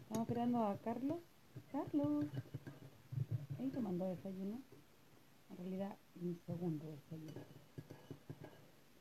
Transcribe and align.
Estamos 0.00 0.22
esperando 0.22 0.64
a 0.64 0.76
Carlos. 0.78 1.18
Carlos. 1.70 2.24
Ahí 3.60 3.68
tomando 3.70 4.08
desayuno. 4.08 4.60
En 5.50 5.56
realidad, 5.56 5.96
mi 6.16 6.34
segundo 6.46 6.84
desayuno. 6.84 7.40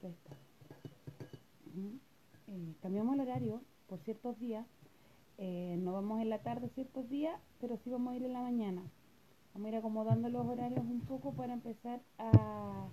Ya 0.03 0.09
está. 0.09 0.35
Eh, 2.47 2.75
cambiamos 2.83 3.15
el 3.15 3.21
horario 3.21 3.61
por 3.87 3.99
ciertos 4.01 4.37
días. 4.39 4.67
Eh, 5.39 5.77
no 5.79 5.93
vamos 5.93 6.21
en 6.21 6.29
la 6.29 6.43
tarde 6.43 6.69
ciertos 6.75 7.09
días, 7.09 7.41
pero 7.59 7.77
sí 7.83 7.89
vamos 7.89 8.13
a 8.13 8.17
ir 8.17 8.23
en 8.23 8.33
la 8.33 8.41
mañana. 8.41 8.83
Vamos 9.55 9.65
a 9.65 9.69
ir 9.69 9.75
acomodando 9.77 10.29
los 10.29 10.45
horarios 10.45 10.81
un 10.81 11.01
poco 11.01 11.33
para 11.33 11.53
empezar 11.53 12.01
a, 12.19 12.87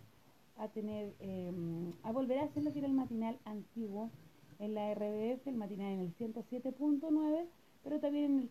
a 0.57 0.69
tener, 0.69 1.15
eh, 1.21 1.53
a 2.03 2.13
volver 2.13 2.39
a 2.39 2.45
hacer 2.45 2.63
lo 2.63 2.73
que 2.73 2.79
era 2.79 2.89
el 2.89 2.95
matinal 2.95 3.39
antiguo 3.45 4.11
en 4.63 4.75
la 4.75 4.95
RBF, 4.95 5.47
el 5.49 5.57
matinal 5.57 5.93
en 5.93 6.01
el 6.01 6.15
107.9, 6.17 7.47
pero 7.83 7.99
también 7.99 8.25
en 8.25 8.39
el 8.41 8.49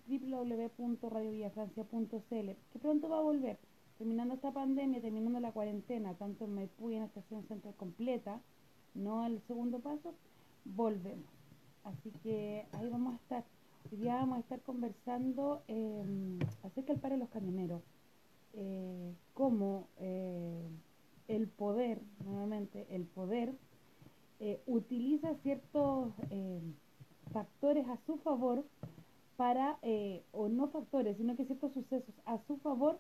www.radiovillafrancia.cl, 0.78 2.50
que 2.74 2.80
pronto 2.80 3.08
va 3.08 3.20
a 3.20 3.22
volver. 3.22 3.58
Terminando 3.98 4.34
esta 4.34 4.52
pandemia, 4.52 5.00
terminando 5.00 5.40
la 5.40 5.54
cuarentena, 5.54 6.14
tanto 6.16 6.44
en 6.46 6.54
Maipú 6.56 6.90
y 6.90 6.96
en 6.96 7.04
Estación 7.04 7.48
Central 7.48 7.76
completa, 7.76 8.42
no 8.94 9.22
al 9.22 9.42
segundo 9.48 9.80
paso, 9.80 10.14
volvemos. 10.66 11.32
Así 11.86 12.12
que 12.24 12.66
ahí 12.74 12.90
vamos 12.90 13.14
a 13.14 13.18
estar. 13.18 13.46
Hoy 13.90 14.00
día 14.00 14.16
vamos 14.16 14.38
a 14.38 14.42
estar 14.42 14.60
conversando 14.62 15.64
eh, 15.70 16.04
acerca 16.64 16.92
del 16.92 17.02
paro 17.02 17.16
de 17.16 17.20
los 17.20 17.30
camioneros. 17.30 17.82
Eh, 18.54 19.14
cómo 19.34 19.88
eh, 19.98 20.68
el 21.30 21.48
poder, 21.48 22.02
nuevamente, 22.26 22.86
el 22.90 23.06
poder 23.06 23.54
eh, 24.44 24.60
utiliza 24.66 25.36
ciertos 25.44 26.14
eh, 26.32 26.60
factores 27.32 27.88
a 27.88 28.00
su 28.08 28.18
favor 28.18 28.66
para, 29.38 29.78
eh, 29.84 30.24
o 30.32 30.50
no 30.50 30.70
factores, 30.70 31.16
sino 31.18 31.36
que 31.36 31.46
ciertos 31.46 31.72
sucesos 31.74 32.16
a 32.26 32.40
su 32.48 32.58
favor 32.58 32.98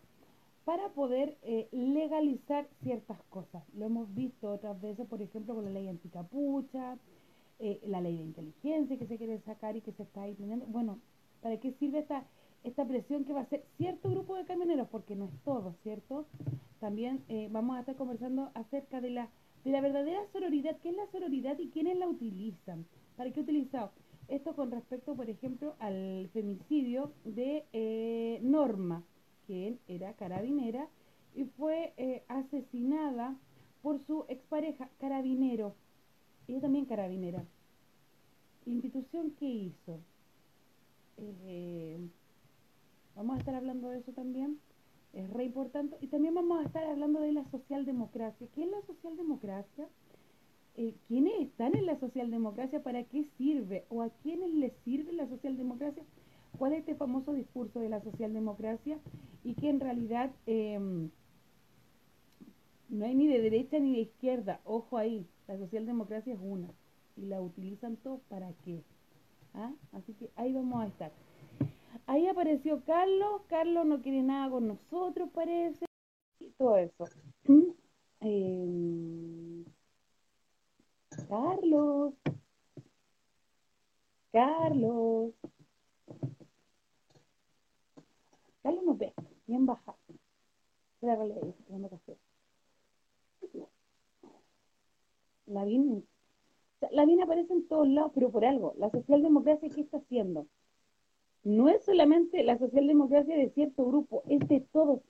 para 0.66 0.90
poder 0.90 1.40
legalizar 1.72 2.68
ciertas 2.84 3.18
cosas. 3.32 3.64
Lo 3.74 3.88
hemos 3.88 4.14
visto 4.14 4.52
otras 4.52 4.80
veces, 4.80 5.08
por 5.08 5.20
ejemplo, 5.20 5.56
con 5.56 5.66
la 5.66 5.72
ley 5.72 5.88
anticapucha, 5.88 7.00
la 7.88 8.02
ley 8.02 8.18
de 8.18 8.24
inteligencia 8.24 9.00
que 9.00 9.08
se 9.08 9.18
quiere 9.18 9.40
sacar 9.40 9.76
y 9.76 9.82
que 9.82 9.94
se 9.94 10.04
está 10.04 10.28
implementando. 10.28 10.72
Bueno, 10.72 11.00
¿para 11.42 11.60
qué 11.60 11.72
sirve 11.80 12.00
esta, 12.00 12.26
esta 12.64 12.86
presión 12.86 13.26
que 13.26 13.34
va 13.34 13.40
a 13.40 13.44
hacer 13.44 13.66
cierto 13.78 14.12
grupo 14.12 14.36
de 14.36 14.46
camioneros? 14.46 14.88
Porque 14.90 15.16
no 15.16 15.26
es 15.26 15.32
todo, 15.44 15.74
¿cierto? 15.82 16.28
También 16.80 17.24
vamos 17.50 17.78
a 17.78 17.80
estar 17.80 17.96
conversando 17.96 18.52
acerca 18.54 19.02
de 19.02 19.10
la, 19.10 19.30
de 19.64 19.72
la 19.72 19.82
verdadera 19.82 20.26
sororidad. 20.32 20.78
¿Qué 20.82 20.90
es 20.90 20.96
la 20.96 21.08
sororidad 21.08 21.58
y 21.60 21.70
quiénes 21.70 21.98
la 21.98 22.08
utilizan? 22.08 22.86
¿Para 23.18 23.32
qué 23.32 23.42
utilizado? 23.42 23.92
Esto 24.28 24.56
con 24.56 24.72
respecto, 24.72 25.16
por 25.16 25.30
ejemplo, 25.30 25.76
al 25.80 26.30
femicidio 26.34 27.12
de 27.26 27.66
eh, 27.74 28.40
Norma, 28.42 29.04
que 29.46 29.78
era 29.88 30.14
carabinera 30.14 30.88
y 31.36 31.46
fue 31.46 31.94
eh, 31.98 32.24
asesinada 32.28 33.38
por 33.82 34.00
su 34.00 34.26
expareja, 34.30 34.90
carabinero. 35.00 35.76
Ella 36.48 36.62
también 36.62 36.86
carabinera. 36.86 37.44
¿La 38.66 38.74
institución 38.74 39.32
qué 39.40 39.46
hizo? 39.46 40.00
Eh, 41.18 42.00
vamos 43.16 43.36
a 43.36 43.40
estar 43.40 43.56
hablando 43.56 43.90
de 43.90 44.00
eso 44.00 44.12
también. 44.14 44.60
Es 45.14 45.30
re 45.32 45.46
importante. 45.46 45.98
Y 46.02 46.08
también 46.08 46.34
vamos 46.34 46.60
a 46.60 46.68
estar 46.68 46.84
hablando 46.86 47.20
de 47.20 47.34
la 47.34 47.44
socialdemocracia. 47.52 48.48
¿Qué 48.56 48.64
es 48.64 48.70
la 48.70 48.82
socialdemocracia? 48.84 49.88
Eh, 50.78 50.96
¿Quiénes 51.08 51.34
están 51.42 51.76
en 51.76 51.86
la 51.86 52.00
socialdemocracia? 52.00 52.82
¿Para 52.82 53.04
qué 53.04 53.26
sirve? 53.38 53.86
¿O 53.90 54.02
a 54.02 54.10
quiénes 54.24 54.54
les 54.54 54.74
sirve 54.86 55.12
la 55.14 55.28
socialdemocracia? 55.28 56.04
¿Cuál 56.58 56.74
es 56.74 56.80
este 56.80 56.96
famoso 56.96 57.34
discurso 57.34 57.80
de 57.80 57.90
la 57.90 58.02
socialdemocracia? 58.02 59.00
Y 59.44 59.56
que 59.56 59.70
en 59.70 59.80
realidad 59.80 60.32
eh, 60.46 61.10
no 62.90 63.06
hay 63.06 63.16
ni 63.16 63.28
de 63.28 63.42
derecha 63.42 63.80
ni 63.80 63.94
de 63.94 64.02
izquierda. 64.02 64.62
Ojo 64.64 64.98
ahí, 64.98 65.28
la 65.48 65.58
socialdemocracia 65.58 66.34
es 66.34 66.40
una. 66.42 66.70
Y 67.18 67.26
la 67.26 67.42
utilizan 67.42 67.98
todos 67.98 68.22
para 68.30 68.54
qué. 68.64 68.84
¿Ah? 69.54 69.74
Así 69.92 70.14
que 70.14 70.30
ahí 70.36 70.54
vamos 70.54 70.82
a 70.82 70.88
estar. 70.88 71.12
Ahí 72.12 72.28
apareció 72.28 72.84
Carlos. 72.84 73.44
Carlos 73.48 73.86
no 73.86 74.02
quiere 74.02 74.22
nada 74.22 74.50
con 74.50 74.68
nosotros, 74.68 75.30
parece. 75.34 75.86
Y 76.42 76.50
todo 76.58 76.76
eso. 76.76 77.06
Eh, 78.20 79.64
Carlos. 81.30 82.14
Carlos. 84.34 85.34
Carlos 88.62 88.84
no 88.84 88.98
ve. 88.98 89.14
Bien 89.48 89.66
baja. 89.66 89.96
La 95.46 95.64
VIN, 95.64 96.06
la 96.92 97.06
VIN 97.06 97.22
aparece 97.22 97.54
en 97.54 97.68
todos 97.70 97.88
lados, 97.88 98.12
pero 98.14 98.30
por 98.32 98.44
algo. 98.44 98.74
La 98.78 98.90
socialdemocracia, 98.90 99.70
¿qué 99.70 99.80
está 99.80 100.00
haciendo? 100.00 100.48
No 101.44 101.70
es 101.70 101.84
solamente 101.84 102.44
la 102.44 102.58
socialdemocracia 102.58 103.36
de 103.36 103.50
cierto 103.50 103.86
grupo, 103.86 104.24
es 104.28 104.48
de 104.48 104.62
todos. 104.72 105.02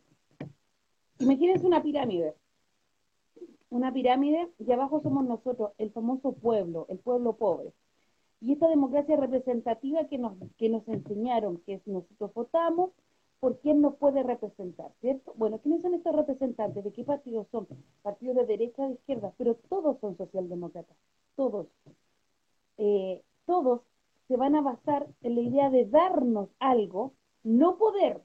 Imagínense 1.20 1.66
una 1.66 1.84
pirámide. 1.84 2.36
Una 3.70 3.94
pirámide 3.94 4.50
y 4.60 4.72
abajo 4.72 5.02
somos 5.02 5.26
nosotros, 5.26 5.72
el 5.78 5.92
famoso 5.92 6.34
pueblo, 6.34 6.86
el 6.90 7.00
pueblo 7.00 7.38
pobre. 7.38 7.74
Y 8.42 8.54
esta 8.54 8.68
democracia 8.68 9.16
representativa 9.18 10.08
que 10.08 10.18
nos, 10.18 10.34
que 10.58 10.70
nos 10.70 10.88
enseñaron, 10.88 11.60
que 11.60 11.82
nosotros 11.86 12.34
votamos 12.34 12.92
por 13.40 13.60
quién 13.60 13.82
nos 13.82 13.96
puede 13.96 14.24
representar, 14.24 14.92
¿cierto? 15.02 15.34
Bueno, 15.36 15.60
¿quiénes 15.60 15.82
son 15.82 15.94
estos 15.94 16.16
representantes? 16.16 16.84
¿De 16.84 16.92
qué 16.92 17.04
partidos 17.04 17.48
son? 17.52 17.68
Partidos 18.04 18.36
de 18.36 18.46
derecha, 18.46 18.88
de 18.88 18.94
izquierda, 18.94 19.34
pero 19.38 19.56
todos 19.68 20.00
son 20.00 20.16
socialdemócratas, 20.18 20.96
todos. 21.36 21.68
Eh, 22.78 23.22
todos 23.46 23.82
se 24.32 24.38
van 24.38 24.56
a 24.56 24.62
basar 24.62 25.08
en 25.24 25.36
la 25.36 25.42
idea 25.42 25.70
de 25.70 25.84
darnos 25.84 26.48
algo, 26.58 27.14
no 27.44 27.78
poder, 27.78 28.22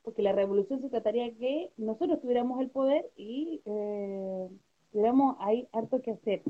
porque 0.00 0.22
la 0.22 0.32
revolución 0.32 0.80
se 0.80 0.88
trataría 0.88 1.24
de 1.24 1.36
que 1.36 1.72
nosotros 1.76 2.22
tuviéramos 2.22 2.62
el 2.62 2.70
poder 2.70 3.10
y 3.14 3.60
eh, 3.66 4.48
tuviéramos 4.90 5.36
ahí 5.40 5.68
harto 5.72 6.00
que 6.00 6.12
hacer. 6.12 6.42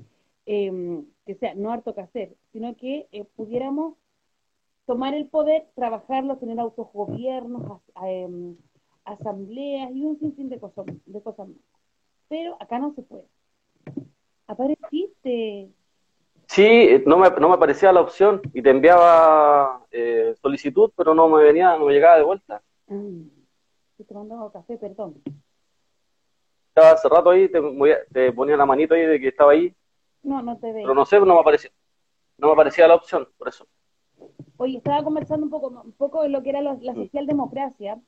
Eh, 0.46 1.02
que 1.26 1.34
sea, 1.34 1.56
no 1.56 1.72
harto 1.72 1.92
que 1.92 2.02
hacer, 2.02 2.36
sino 2.52 2.76
que 2.76 3.08
eh, 3.10 3.24
pudiéramos 3.34 3.96
tomar 4.86 5.14
el 5.14 5.26
poder, 5.26 5.66
trabajarlo, 5.74 6.36
tener 6.36 6.60
autogobiernos, 6.60 7.80
eh, 8.06 8.54
asambleas 9.04 9.90
y 9.92 10.04
un 10.04 10.20
sinfín 10.20 10.50
de 10.50 10.60
cosas, 10.60 10.86
de 11.04 11.20
cosas 11.20 11.48
más. 11.48 11.58
Pero 12.28 12.56
acá 12.60 12.78
no 12.78 12.94
se 12.94 13.02
puede. 13.02 13.26
Apareciste. 14.46 15.53
Sí, 16.54 17.02
no 17.04 17.18
me, 17.18 17.28
no 17.30 17.48
me 17.48 17.54
aparecía 17.56 17.92
la 17.92 18.00
opción 18.00 18.40
y 18.52 18.62
te 18.62 18.70
enviaba 18.70 19.84
eh, 19.90 20.34
solicitud, 20.40 20.92
pero 20.96 21.12
no 21.12 21.26
me 21.28 21.42
venía, 21.42 21.76
no 21.76 21.86
me 21.86 21.92
llegaba 21.92 22.16
de 22.16 22.22
vuelta. 22.22 22.62
Mm, 22.86 23.22
estoy 23.90 24.06
tomando 24.06 24.52
café, 24.52 24.78
perdón. 24.78 25.20
Estaba 26.68 26.92
hace 26.92 27.08
rato 27.08 27.30
ahí, 27.30 27.48
te, 27.48 27.60
te 28.12 28.32
ponía 28.32 28.56
la 28.56 28.66
manito 28.66 28.94
ahí 28.94 29.04
de 29.04 29.18
que 29.18 29.28
estaba 29.28 29.50
ahí, 29.50 29.74
No, 30.22 30.42
no 30.42 30.56
te 30.58 30.72
veo. 30.72 30.82
pero 30.84 30.94
no 30.94 31.04
sé, 31.04 31.18
no 31.18 31.26
me 31.34 31.40
aparecía, 31.40 31.70
no 32.38 32.46
me 32.46 32.52
aparecía 32.52 32.86
la 32.86 32.94
opción, 32.94 33.28
por 33.36 33.48
eso. 33.48 33.66
Oye, 34.56 34.76
estaba 34.76 35.02
conversando 35.02 35.46
un 35.46 35.50
poco, 35.50 35.68
un 35.84 35.92
poco 35.92 36.22
de 36.22 36.28
lo 36.28 36.44
que 36.44 36.50
era 36.50 36.62
la, 36.62 36.76
la 36.80 36.94
socialdemocracia. 36.94 38.00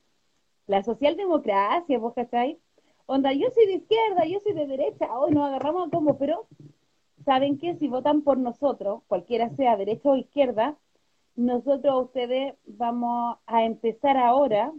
La 0.67 0.83
socialdemocracia, 0.83 1.99
¿vos 1.99 2.13
cachai? 2.13 2.57
Onda, 3.07 3.33
yo 3.33 3.49
soy 3.51 3.65
de 3.65 3.73
izquierda, 3.73 4.25
yo 4.25 4.39
soy 4.39 4.53
de 4.53 4.67
derecha, 4.67 5.17
hoy 5.17 5.31
nos 5.31 5.47
agarramos 5.47 5.87
a 5.87 5.91
combo, 5.91 6.17
pero 6.17 6.47
¿saben 7.27 7.57
qué? 7.57 7.75
Si 7.75 7.89
votan 7.89 8.21
por 8.21 8.37
nosotros, 8.37 9.03
cualquiera 9.07 9.49
sea 9.57 9.75
derecha 9.75 10.09
o 10.09 10.15
izquierda, 10.15 10.77
nosotros 11.35 12.05
ustedes 12.05 12.55
vamos 12.65 13.37
a 13.45 13.65
empezar 13.65 14.15
ahora, 14.15 14.71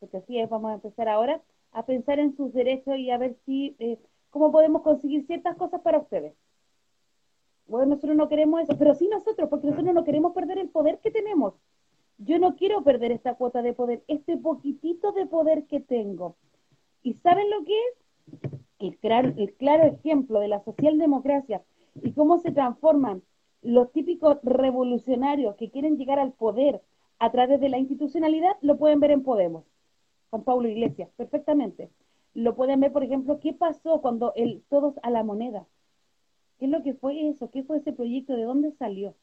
porque 0.00 0.16
así 0.16 0.40
es, 0.40 0.50
vamos 0.50 0.72
a 0.72 0.74
empezar 0.74 1.08
ahora, 1.08 1.40
a 1.70 1.86
pensar 1.86 2.18
en 2.18 2.36
sus 2.36 2.52
derechos 2.52 2.96
y 2.96 3.12
a 3.12 3.18
ver 3.18 3.36
si, 3.46 3.76
eh, 3.78 4.00
cómo 4.30 4.50
podemos 4.50 4.82
conseguir 4.82 5.24
ciertas 5.28 5.56
cosas 5.56 5.82
para 5.82 5.98
ustedes. 5.98 6.34
Bueno, 7.68 7.94
nosotros 7.94 8.16
no 8.16 8.28
queremos 8.28 8.62
eso, 8.62 8.76
pero 8.76 8.96
sí 8.96 9.06
nosotros, 9.06 9.48
porque 9.48 9.68
nosotros 9.68 9.94
no 9.94 10.02
queremos 10.02 10.34
perder 10.34 10.58
el 10.58 10.70
poder 10.70 10.98
que 10.98 11.12
tenemos. 11.12 11.54
Yo 12.18 12.40
no 12.40 12.56
quiero 12.56 12.82
perder 12.82 13.12
esta 13.12 13.34
cuota 13.36 13.62
de 13.62 13.72
poder, 13.72 14.02
este 14.08 14.36
poquitito 14.36 15.12
de 15.12 15.26
poder 15.26 15.66
que 15.66 15.78
tengo. 15.78 16.34
¿Y 17.04 17.14
saben 17.14 17.48
lo 17.50 17.64
que 17.64 17.72
es? 17.72 18.50
El 18.80 18.98
claro, 18.98 19.32
el 19.36 19.54
claro 19.54 19.84
ejemplo 19.84 20.40
de 20.40 20.48
la 20.48 20.60
socialdemocracia 20.64 21.62
y 22.02 22.12
cómo 22.12 22.38
se 22.38 22.52
transforman 22.52 23.22
los 23.62 23.92
típicos 23.92 24.38
revolucionarios 24.42 25.56
que 25.56 25.70
quieren 25.70 25.96
llegar 25.96 26.18
al 26.18 26.32
poder 26.32 26.82
a 27.18 27.30
través 27.30 27.60
de 27.60 27.68
la 27.68 27.78
institucionalidad, 27.78 28.56
lo 28.60 28.76
pueden 28.76 29.00
ver 29.00 29.12
en 29.12 29.22
Podemos, 29.22 29.64
Juan 30.30 30.44
Pablo 30.44 30.68
Iglesias, 30.68 31.08
perfectamente. 31.16 31.90
Lo 32.34 32.56
pueden 32.56 32.80
ver, 32.80 32.92
por 32.92 33.04
ejemplo, 33.04 33.38
qué 33.40 33.52
pasó 33.52 34.00
cuando 34.00 34.32
el 34.34 34.62
todos 34.68 34.94
a 35.02 35.10
la 35.10 35.22
moneda. 35.22 35.66
¿Qué 36.58 36.66
es 36.66 36.70
lo 36.70 36.82
que 36.82 36.94
fue 36.94 37.28
eso? 37.28 37.50
¿Qué 37.50 37.62
fue 37.62 37.78
ese 37.78 37.92
proyecto? 37.92 38.34
¿De 38.34 38.42
dónde 38.42 38.72
salió? 38.72 39.14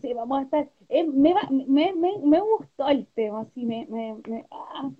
Sí, 0.00 0.12
vamos 0.12 0.38
a 0.38 0.42
estar. 0.42 0.68
Eh, 0.88 1.04
me, 1.04 1.34
me, 1.50 1.94
me, 1.94 2.18
me, 2.18 2.40
gustó 2.40 2.88
el 2.88 3.06
tema, 3.14 3.42
así 3.42 3.64
me. 3.64 3.86
me, 3.88 4.16
me 4.28 4.44
ah, 4.50 4.90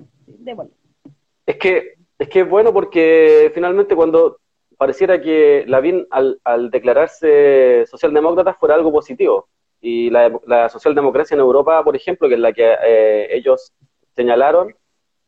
Es 1.46 1.56
que 1.56 1.96
es 2.18 2.28
que 2.28 2.40
es 2.40 2.48
bueno 2.48 2.72
porque 2.72 3.50
finalmente 3.54 3.94
cuando 3.94 4.38
pareciera 4.76 5.20
que 5.20 5.64
Lavín 5.66 6.06
al, 6.10 6.40
al 6.44 6.70
declararse 6.70 7.84
socialdemócrata 7.86 8.54
fuera 8.54 8.74
algo 8.74 8.92
positivo. 8.92 9.48
Y 9.80 10.10
la, 10.10 10.32
la, 10.46 10.68
socialdemocracia 10.68 11.34
en 11.34 11.40
Europa, 11.40 11.82
por 11.84 11.96
ejemplo, 11.96 12.28
que 12.28 12.34
es 12.34 12.40
la 12.40 12.52
que 12.52 12.76
eh, 12.84 13.28
ellos 13.30 13.72
señalaron, 14.14 14.74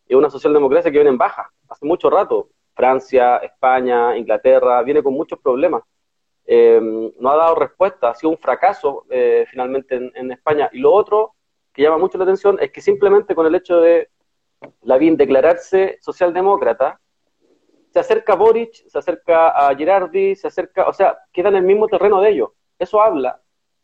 es 0.07 0.17
una 0.17 0.31
socialdemocracia 0.31 0.91
que 0.91 0.99
viene 0.99 1.11
en 1.11 1.19
baja 1.19 1.51
hace 1.69 1.87
mucho 1.87 2.11
rato. 2.11 2.49
Francia, 2.75 3.39
España, 3.39 4.17
Inglaterra, 4.17 4.83
viene 4.83 5.03
con 5.03 5.13
muchos 5.13 5.39
problemas. 5.41 5.83
Eh, 6.47 6.81
no 7.19 7.31
ha 7.31 7.37
dado 7.37 7.57
respuesta, 7.57 8.11
ha 8.11 8.15
sido 8.15 8.31
un 8.31 8.39
fracaso 8.39 9.05
eh, 9.11 9.45
finalmente 9.51 9.97
en, 9.97 10.11
en, 10.15 10.33
España. 10.33 10.71
Y 10.73 10.79
lo 10.79 10.93
otro 10.93 11.35
que 11.73 11.83
llama 11.83 11.99
mucho 11.99 12.17
la 12.17 12.25
atención 12.25 12.57
es 12.61 12.73
que 12.73 12.81
simplemente 12.81 13.35
con 13.35 13.47
el 13.47 13.55
hecho 13.55 13.81
de 13.81 14.09
Lavín 14.83 15.17
declararse 15.17 15.99
socialdemócrata, 16.01 17.01
se 17.99 18.13
acerca 18.13 18.37
Boric, 18.37 18.75
se 18.87 18.97
acerca 18.97 19.49
a 19.49 19.75
Girardi, 19.75 20.37
se 20.37 20.47
acerca, 20.47 20.87
o 20.87 20.93
sea, 20.93 21.19
queda 21.33 21.49
en 21.49 21.57
el 21.57 21.65
mismo 21.65 21.89
terreno 21.89 22.21
de 22.21 22.31
ellos. 22.31 22.51
Eso 22.79 23.03
habla 23.03 23.41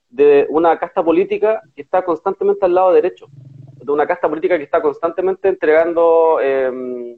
de 0.09 0.47
una 0.51 0.79
casta 0.79 1.03
política 1.03 1.61
que 1.75 1.83
está 1.83 2.05
constantemente 2.05 2.65
al 2.65 2.75
lado 2.75 2.93
derecho, 2.93 3.27
de 3.77 3.91
una 3.91 4.07
casta 4.07 4.29
política 4.29 4.57
que 4.57 4.63
está 4.63 4.81
constantemente 4.81 5.49
entregando, 5.49 6.39
eh, 6.41 7.17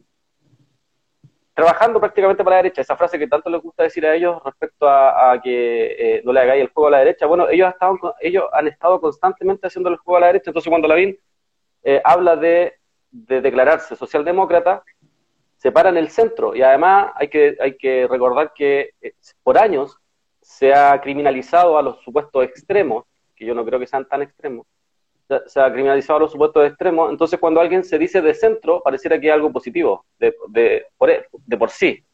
trabajando 1.52 2.00
prácticamente 2.00 2.42
para 2.42 2.56
la 2.56 2.62
derecha. 2.62 2.80
Esa 2.80 2.96
frase 2.96 3.18
que 3.18 3.28
tanto 3.28 3.50
les 3.50 3.60
gusta 3.60 3.82
decir 3.82 4.06
a 4.06 4.14
ellos 4.14 4.42
respecto 4.42 4.88
a, 4.88 5.38
que 5.42 5.96
eh, 5.98 6.22
no 6.24 6.32
le 6.32 6.40
hagáis 6.40 6.62
el 6.62 6.70
juego 6.70 6.88
a 6.88 6.92
la 6.92 6.98
derecha. 7.00 7.26
Bueno, 7.26 7.46
ellos, 7.50 7.74
ellos 8.20 8.44
han 8.54 8.68
estado 8.68 9.02
constantemente 9.02 9.66
haciendo 9.66 9.90
el 9.90 9.98
juego 9.98 10.16
a 10.16 10.20
la 10.20 10.26
derecha. 10.28 10.48
Entonces, 10.48 10.70
cuando 10.70 10.88
Lavín 10.88 11.18
eh, 11.82 12.00
habla 12.02 12.36
de 12.36 12.72
declararse 13.10 13.96
socialdemócrata, 13.96 14.82
se 15.56 15.72
para 15.72 15.88
en 15.88 15.96
el 15.96 16.10
centro. 16.10 16.54
Y 16.54 16.62
además 16.62 17.12
hay 17.16 17.28
que, 17.28 17.56
hay 17.60 17.76
que 17.76 18.06
recordar 18.08 18.52
que 18.54 18.90
eh, 19.00 19.14
por 19.42 19.58
años 19.58 19.98
se 20.40 20.72
ha 20.72 21.00
criminalizado 21.00 21.76
a 21.76 21.82
los 21.82 22.00
supuestos 22.02 22.44
extremos, 22.44 23.04
que 23.34 23.44
yo 23.44 23.54
no 23.54 23.64
creo 23.64 23.80
que 23.80 23.86
sean 23.86 24.06
tan 24.06 24.22
extremos, 24.22 24.66
se 25.46 25.60
ha 25.60 25.72
criminalizado 25.72 26.18
a 26.18 26.20
los 26.20 26.30
supuestos 26.32 26.66
extremos, 26.66 27.10
entonces 27.10 27.40
cuando 27.40 27.60
alguien 27.60 27.82
se 27.82 27.98
dice 27.98 28.20
de 28.22 28.32
centro, 28.32 28.80
pareciera 28.80 29.20
que 29.20 29.26
es 29.26 29.32
algo 29.32 29.52
positivo, 29.52 30.06
de, 30.18 30.34
de, 30.48 30.86
por, 30.96 31.10
de 31.10 31.56
por, 31.56 31.70
sí. 31.70 32.04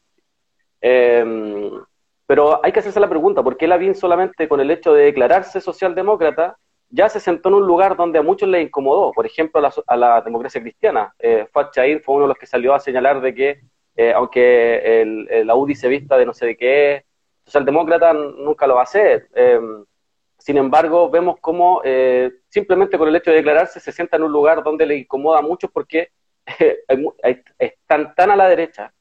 Em, 0.81 1.71
pero 2.25 2.59
hay 2.65 2.71
que 2.71 2.79
hacerse 2.79 2.99
la 2.99 3.09
pregunta, 3.09 3.43
¿por 3.43 3.55
qué 3.55 3.67
Lavín 3.67 3.93
solamente 3.93 4.47
con 4.47 4.59
el 4.59 4.71
hecho 4.71 4.93
de 4.93 5.05
declararse 5.05 5.61
socialdemócrata 5.61 6.57
ya 6.93 7.09
se 7.09 7.19
sentó 7.19 7.49
en 7.49 7.55
un 7.55 7.65
lugar 7.65 7.97
donde 7.97 8.19
a 8.19 8.21
muchos 8.21 8.47
les 8.47 8.63
incomodó, 8.63 9.11
por 9.13 9.25
ejemplo, 9.25 9.59
a 9.59 9.63
la, 9.63 9.73
a 9.87 9.97
la 9.97 10.21
democracia 10.21 10.61
cristiana. 10.61 11.13
Eh, 11.17 11.47
fue 11.51 12.15
uno 12.15 12.25
de 12.25 12.27
los 12.27 12.37
que 12.37 12.45
salió 12.45 12.75
a 12.75 12.79
señalar 12.79 13.19
de 13.19 13.33
que, 13.33 13.61
eh, 13.95 14.13
aunque 14.13 15.01
el, 15.01 15.47
la 15.47 15.55
UDI 15.55 15.73
se 15.73 15.87
vista 15.87 16.17
de 16.17 16.25
no 16.27 16.33
sé 16.33 16.45
de 16.45 16.55
qué, 16.55 17.05
socialdemócrata 17.45 18.13
nunca 18.13 18.67
lo 18.67 18.75
va 18.75 18.81
a 18.81 18.83
hacer. 18.83 19.27
Em, 19.33 19.83
sin 20.37 20.57
embargo, 20.57 21.09
vemos 21.09 21.37
cómo 21.41 21.81
eh, 21.83 22.31
simplemente 22.49 22.97
con 22.99 23.07
el 23.07 23.15
hecho 23.15 23.31
de 23.31 23.37
declararse 23.37 23.79
se 23.79 23.91
sienta 23.91 24.17
en 24.17 24.23
un 24.23 24.31
lugar 24.31 24.63
donde 24.63 24.85
le 24.85 24.97
incomoda 24.97 25.39
a 25.39 25.41
muchos 25.41 25.71
porque 25.71 26.09
están 27.57 28.13
tan 28.13 28.31
a 28.31 28.35
la 28.35 28.47
derecha 28.49 28.93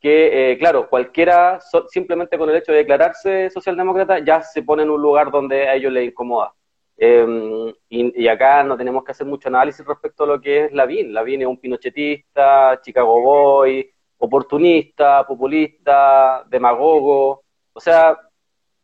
que, 0.00 0.52
eh, 0.52 0.58
claro, 0.58 0.88
cualquiera, 0.88 1.60
simplemente 1.88 2.38
con 2.38 2.50
el 2.50 2.56
hecho 2.56 2.72
de 2.72 2.78
declararse 2.78 3.50
socialdemócrata, 3.50 4.18
ya 4.18 4.42
se 4.42 4.62
pone 4.62 4.82
en 4.82 4.90
un 4.90 5.00
lugar 5.00 5.30
donde 5.30 5.68
a 5.68 5.74
ellos 5.74 5.92
les 5.92 6.08
incomoda. 6.08 6.54
Em, 7.02 7.72
y, 7.88 8.28
acá 8.28 8.62
no 8.62 8.76
tenemos 8.76 9.02
que 9.02 9.12
hacer 9.12 9.26
mucho 9.26 9.48
análisis 9.48 9.86
respecto 9.86 10.24
a 10.24 10.26
lo 10.26 10.40
que 10.40 10.66
es 10.66 10.72
Lavín. 10.72 11.14
Lavín 11.14 11.40
es 11.40 11.48
un 11.48 11.58
pinochetista, 11.58 12.78
Chicago 12.82 13.22
Boy, 13.22 13.90
oportunista, 14.18 15.26
populista, 15.26 16.44
demagogo. 16.48 17.42
O 17.72 17.80
sea, 17.80 18.18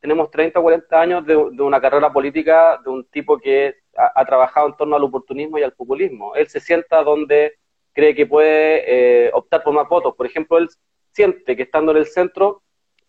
tenemos 0.01 0.31
30 0.31 0.59
o 0.59 0.63
40 0.63 1.01
años 1.01 1.27
de, 1.27 1.37
una 1.37 1.79
carrera 1.79 2.11
política 2.11 2.81
de 2.83 2.91
un 2.91 3.05
tipo 3.11 3.37
que 3.39 3.75
ha, 3.95 4.25
trabajado 4.25 4.69
en 4.69 4.77
torno 4.77 4.97
al 4.97 5.05
oportunismo 5.05 5.59
y 5.59 5.63
al 5.63 5.75
populismo. 5.75 6.35
Él 6.35 6.49
se 6.49 6.61
sienta 6.61 7.03
donde 7.03 7.59
cree 7.93 8.15
que 8.15 8.27
puede 8.27 9.27
eh, 9.27 9.31
optar 9.35 9.63
por 9.63 9.75
más 9.75 9.89
votos. 9.91 10.15
Por 10.17 10.25
ejemplo, 10.27 10.57
él 10.57 10.69
siente 11.13 11.55
que 11.55 11.65
estando 11.65 11.93
en 11.93 11.99
el 11.99 12.07
centro 12.07 12.63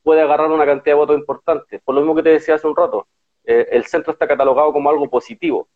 puede 0.03 0.21
agarrar 0.21 0.51
una 0.51 0.65
cantidad 0.65 0.95
de 0.95 0.99
votos 0.99 1.17
importante. 1.17 1.79
Por 1.79 1.95
lo 1.95 2.01
mismo 2.01 2.15
que 2.15 2.23
te 2.23 2.29
decía 2.31 2.55
hace 2.55 2.67
un 2.67 2.75
rato 2.75 3.07
eh, 3.49 3.69
el 3.71 3.85
centro 3.85 4.11
está 4.11 4.27
catalogado 4.27 4.73
como 4.73 4.89
algo 4.89 5.09
positivo. 5.09 5.69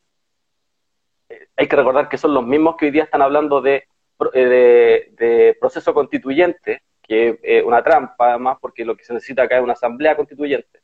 Eh, 1.29 1.47
hay 1.55 1.69
que 1.69 1.75
recordar 1.77 2.09
que 2.09 2.17
son 2.17 2.33
los 2.33 2.45
mismos 2.45 2.75
que 2.75 2.85
hoy 2.85 2.91
día 2.91 3.03
están 3.03 3.21
hablando 3.21 3.61
de, 3.61 3.85
eh, 4.33 5.09
de, 5.13 5.57
proceso 5.57 5.93
constituyente, 5.93 6.83
que 7.01 7.39
es 7.41 7.63
una 7.63 7.81
trampa 7.81 8.31
además, 8.31 8.57
porque 8.59 8.83
lo 8.83 8.97
que 8.97 9.05
se 9.05 9.13
necesita 9.13 9.43
acá 9.43 9.55
es 9.57 9.63
una 9.63 9.71
asamblea 9.73 10.17
constituyente. 10.17 10.81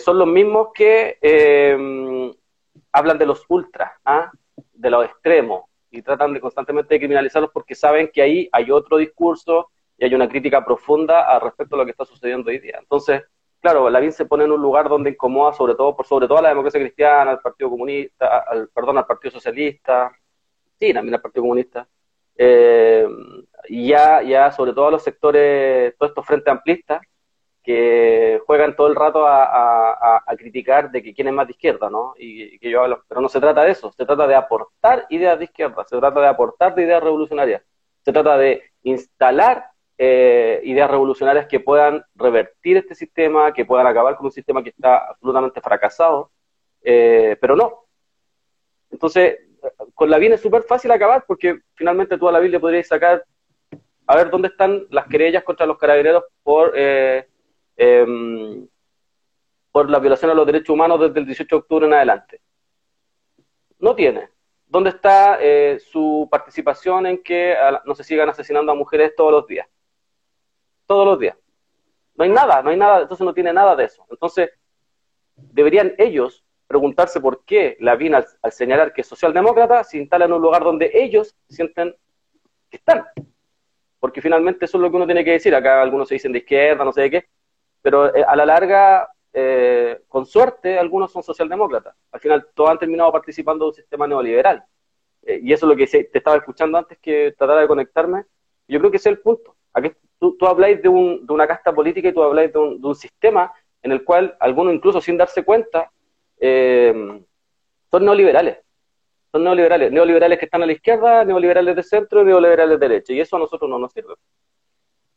son 0.00 0.18
los 0.18 0.26
mismos 0.26 0.68
que 0.74 1.18
hablan 2.92 3.18
de 3.18 3.26
los 3.26 3.44
ultras, 3.48 3.92
¿ah? 4.04 4.32
de 4.72 4.90
los 4.90 5.06
extremos, 5.06 5.64
y 5.92 6.02
tratan 6.02 6.34
de 6.34 6.40
constantemente 6.40 6.94
de 6.94 6.98
criminalizarlos 6.98 7.52
porque 7.52 7.76
saben 7.76 8.10
que 8.12 8.20
ahí 8.20 8.48
hay 8.50 8.72
otro 8.72 8.96
discurso 8.96 9.70
y 9.96 10.04
hay 10.06 10.14
una 10.14 10.28
crítica 10.28 10.64
profunda 10.64 11.22
al 11.22 11.40
respecto 11.40 11.76
a 11.76 11.78
lo 11.78 11.84
que 11.84 11.92
está 11.92 12.04
sucediendo 12.04 12.50
hoy 12.50 12.58
día. 12.58 12.78
Entonces, 12.80 13.22
claro, 13.60 13.90
Lavín 13.90 14.12
se 14.12 14.26
pone 14.26 14.44
en 14.44 14.52
un 14.52 14.60
lugar 14.62 14.88
donde 14.88 15.10
incomoda 15.10 15.52
sobre 15.52 15.74
todo, 15.74 15.96
por 15.96 16.06
sobre 16.06 16.26
todo 16.26 16.38
a 16.38 16.42
la 16.42 16.50
democracia 16.50 16.80
cristiana, 16.80 17.32
al 17.32 17.40
Partido 17.40 17.70
Comunista, 17.70 18.44
al, 18.48 18.68
perdón, 18.68 18.98
al 18.98 19.06
Partido 19.06 19.32
Socialista, 19.32 20.12
sí, 20.78 20.92
también 20.92 21.14
al 21.14 21.22
Partido 21.22 21.42
Comunista, 21.42 21.88
eh, 22.36 23.08
y 23.68 23.88
ya, 23.88 24.22
ya 24.22 24.50
sobre 24.52 24.72
todo 24.72 24.88
a 24.88 24.90
los 24.90 25.02
sectores, 25.02 25.96
todos 25.96 26.10
estos 26.10 26.26
frentes 26.26 26.52
amplistas, 26.52 27.00
que 27.66 28.40
juegan 28.46 28.76
todo 28.76 28.86
el 28.86 28.94
rato 28.94 29.26
a, 29.26 30.22
criticar 30.38 30.90
de 30.92 31.02
que 31.02 31.12
quién 31.12 31.26
es 31.28 31.34
más 31.34 31.48
de 31.48 31.52
izquierda, 31.52 31.90
¿no? 31.90 32.14
Y, 32.16 32.58
que 32.60 32.70
yo 32.70 32.82
hablo, 32.82 33.02
pero 33.08 33.20
no 33.20 33.28
se 33.28 33.40
trata 33.40 33.64
de 33.64 33.72
eso, 33.72 33.90
se 33.90 34.06
trata 34.06 34.26
de 34.28 34.36
aportar 34.36 35.06
ideas 35.08 35.36
de 35.38 35.46
izquierda, 35.46 35.84
se 35.84 35.98
trata 35.98 36.20
de 36.20 36.28
aportar 36.28 36.74
de 36.76 36.84
ideas 36.84 37.02
revolucionarias, 37.02 37.62
se 38.04 38.12
trata 38.12 38.36
de 38.38 38.62
instalar 38.84 39.70
eh, 39.98 40.60
ideas 40.64 40.90
revolucionarias 40.90 41.46
que 41.46 41.58
puedan 41.58 42.04
revertir 42.14 42.76
este 42.76 42.94
sistema, 42.94 43.54
que 43.54 43.64
puedan 43.64 43.86
acabar 43.86 44.14
con 44.16 44.26
un 44.26 44.32
sistema 44.32 44.62
que 44.62 44.68
está 44.68 45.08
absolutamente 45.08 45.60
fracasado, 45.62 46.30
eh, 46.82 47.38
pero 47.40 47.56
no. 47.56 47.86
Entonces, 48.90 49.38
con 49.94 50.10
la 50.10 50.18
BIN 50.18 50.34
es 50.34 50.42
súper 50.42 50.64
fácil 50.64 50.90
acabar 50.90 51.24
porque 51.26 51.60
finalmente 51.74 52.18
tú 52.18 52.28
a 52.28 52.32
la 52.32 52.40
BIN 52.40 52.52
le 52.52 52.60
podrías 52.60 52.86
sacar, 52.86 53.24
a 54.06 54.16
ver 54.16 54.28
dónde 54.28 54.48
están 54.48 54.86
las 54.90 55.06
querellas 55.06 55.44
contra 55.44 55.64
los 55.64 55.78
carabineros 55.78 56.24
por, 56.42 56.74
eh, 56.76 57.26
em, 57.76 58.68
por 59.72 59.88
la 59.88 59.98
violación 59.98 60.30
a 60.30 60.34
los 60.34 60.46
derechos 60.46 60.70
humanos 60.74 61.00
desde 61.00 61.20
el 61.20 61.26
18 61.26 61.56
de 61.56 61.60
octubre 61.60 61.86
en 61.86 61.94
adelante. 61.94 62.40
No 63.78 63.94
tiene. 63.94 64.28
¿Dónde 64.66 64.90
está 64.90 65.38
su 65.78 66.28
participación 66.30 67.06
en 67.06 67.22
que 67.22 67.56
no 67.84 67.94
se 67.94 68.04
sigan 68.04 68.28
asesinando 68.28 68.72
a 68.72 68.74
mujeres 68.74 69.14
todos 69.16 69.32
los 69.32 69.46
días? 69.46 69.66
Todos 70.86 71.06
los 71.06 71.18
días. 71.18 71.36
No 72.14 72.24
hay 72.24 72.30
nada, 72.30 72.62
no 72.62 72.70
hay 72.70 72.76
nada, 72.76 73.02
entonces 73.02 73.24
no 73.24 73.34
tiene 73.34 73.52
nada 73.52 73.76
de 73.76 73.84
eso. 73.84 74.06
Entonces, 74.10 74.50
deberían 75.36 75.94
ellos 75.98 76.44
preguntarse 76.66 77.20
por 77.20 77.44
qué 77.44 77.76
la 77.80 77.92
al, 77.92 78.26
al 78.42 78.52
señalar 78.52 78.92
que 78.92 79.02
es 79.02 79.06
socialdemócrata, 79.06 79.84
se 79.84 79.98
instala 79.98 80.24
en 80.24 80.32
un 80.32 80.42
lugar 80.42 80.64
donde 80.64 80.90
ellos 80.94 81.34
sienten 81.48 81.94
que 82.70 82.78
están. 82.78 83.06
Porque 84.00 84.20
finalmente 84.20 84.64
eso 84.64 84.78
es 84.78 84.82
lo 84.82 84.90
que 84.90 84.96
uno 84.96 85.06
tiene 85.06 85.24
que 85.24 85.32
decir. 85.32 85.54
Acá 85.54 85.82
algunos 85.82 86.08
se 86.08 86.14
dicen 86.14 86.32
de 86.32 86.38
izquierda, 86.38 86.84
no 86.84 86.92
sé 86.92 87.02
de 87.02 87.10
qué, 87.10 87.26
pero 87.82 88.14
eh, 88.14 88.24
a 88.26 88.34
la 88.36 88.46
larga, 88.46 89.08
eh, 89.32 90.00
con 90.08 90.26
suerte, 90.26 90.78
algunos 90.78 91.12
son 91.12 91.22
socialdemócratas. 91.22 91.94
Al 92.10 92.20
final, 92.20 92.48
todos 92.54 92.70
han 92.70 92.78
terminado 92.78 93.12
participando 93.12 93.64
de 93.64 93.68
un 93.68 93.74
sistema 93.74 94.06
neoliberal. 94.06 94.64
Eh, 95.22 95.40
y 95.42 95.52
eso 95.52 95.66
es 95.66 95.70
lo 95.70 95.76
que 95.76 95.86
te 95.86 96.18
estaba 96.18 96.36
escuchando 96.36 96.78
antes 96.78 96.98
que 96.98 97.34
tratara 97.36 97.60
de 97.60 97.68
conectarme. 97.68 98.24
Yo 98.68 98.78
creo 98.78 98.90
que 98.90 98.96
ese 98.96 99.10
es 99.10 99.16
el 99.16 99.22
punto. 99.22 99.56
Aquí 99.72 99.92
tú, 100.18 100.36
habláis 100.46 100.82
de, 100.82 100.88
un, 100.88 101.26
de, 101.26 101.32
una 101.32 101.46
casta 101.46 101.74
política 101.74 102.08
y 102.08 102.12
tú 102.12 102.22
habláis 102.22 102.52
de 102.52 102.58
un, 102.58 102.80
de 102.80 102.88
un, 102.88 102.94
sistema 102.94 103.52
en 103.82 103.92
el 103.92 104.04
cual 104.04 104.36
algunos 104.40 104.74
incluso 104.74 105.00
sin 105.00 105.16
darse 105.16 105.44
cuenta 105.44 105.90
eh, 106.38 107.22
son 107.90 108.04
neoliberales. 108.04 108.58
Son 109.32 109.44
neoliberales. 109.44 109.92
Neoliberales 109.92 110.38
que 110.38 110.46
están 110.46 110.62
a 110.62 110.66
la 110.66 110.72
izquierda, 110.72 111.24
neoliberales 111.24 111.76
de 111.76 111.82
centro 111.82 112.22
y 112.22 112.24
neoliberales 112.24 112.78
de 112.78 112.88
derecha. 112.88 113.12
Y 113.12 113.20
eso 113.20 113.36
a 113.36 113.40
nosotros 113.40 113.68
no 113.68 113.78
nos 113.78 113.92
sirve. 113.92 114.14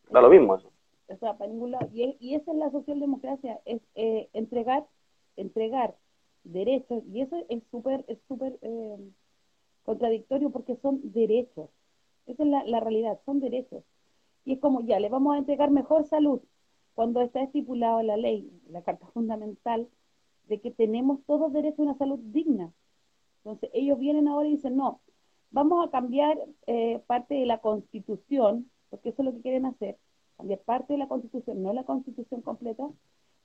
Da 0.10 0.22
lo 0.22 0.30
mismo 0.30 0.56
eso. 0.56 0.72
O 1.08 1.18
sea, 1.18 1.38
para 1.38 1.50
ningún 1.50 1.72
lado. 1.72 1.90
Y, 1.94 2.18
y 2.20 2.36
esa 2.36 2.52
es 2.52 2.58
la 2.58 2.70
socialdemocracia, 2.70 3.60
es 3.66 3.82
eh, 3.96 4.30
entregar, 4.34 4.86
entregar 5.36 5.96
derechos. 6.44 7.04
Y 7.12 7.22
eso 7.22 7.38
es 7.50 7.64
súper 7.72 8.06
es 8.08 8.20
súper 8.28 8.58
eh, 8.62 8.98
contradictorio 9.84 10.52
porque 10.52 10.76
son 10.82 11.00
derechos. 11.12 11.70
Esa 12.28 12.44
es 12.44 12.50
la 12.70 12.80
realidad, 12.80 13.20
son 13.26 13.40
derechos. 13.40 13.84
Y 14.46 14.54
es 14.54 14.60
como, 14.60 14.82
ya, 14.82 15.00
le 15.00 15.10
vamos 15.10 15.36
a 15.36 15.40
entregar 15.40 15.72
mejor 15.72 16.06
salud 16.06 16.42
cuando 16.94 17.22
está 17.22 17.42
estipulado 17.42 18.02
la 18.04 18.18
ley, 18.18 18.52
la 18.70 18.82
Carta 18.84 19.08
Fundamental 19.08 19.88
de 20.50 20.60
que 20.60 20.72
tenemos 20.72 21.24
todos 21.26 21.54
derecho 21.54 21.82
a 21.82 21.86
una 21.86 21.98
salud 21.98 22.20
digna. 22.20 22.74
Entonces, 23.38 23.70
ellos 23.74 23.98
vienen 24.00 24.28
ahora 24.28 24.48
y 24.48 24.54
dicen, 24.56 24.76
no, 24.76 25.00
vamos 25.52 25.88
a 25.88 25.92
cambiar 25.92 26.38
eh, 26.68 27.02
parte 27.08 27.36
de 27.36 27.46
la 27.46 27.60
constitución, 27.60 28.70
porque 28.90 29.10
eso 29.10 29.22
es 29.22 29.26
lo 29.28 29.34
que 29.34 29.42
quieren 29.42 29.66
hacer, 29.66 29.98
cambiar 30.38 30.60
parte 30.62 30.94
de 30.94 31.00
la 31.00 31.08
constitución, 31.08 31.62
no 31.62 31.72
la 31.72 31.84
constitución 31.84 32.42
completa, 32.42 32.90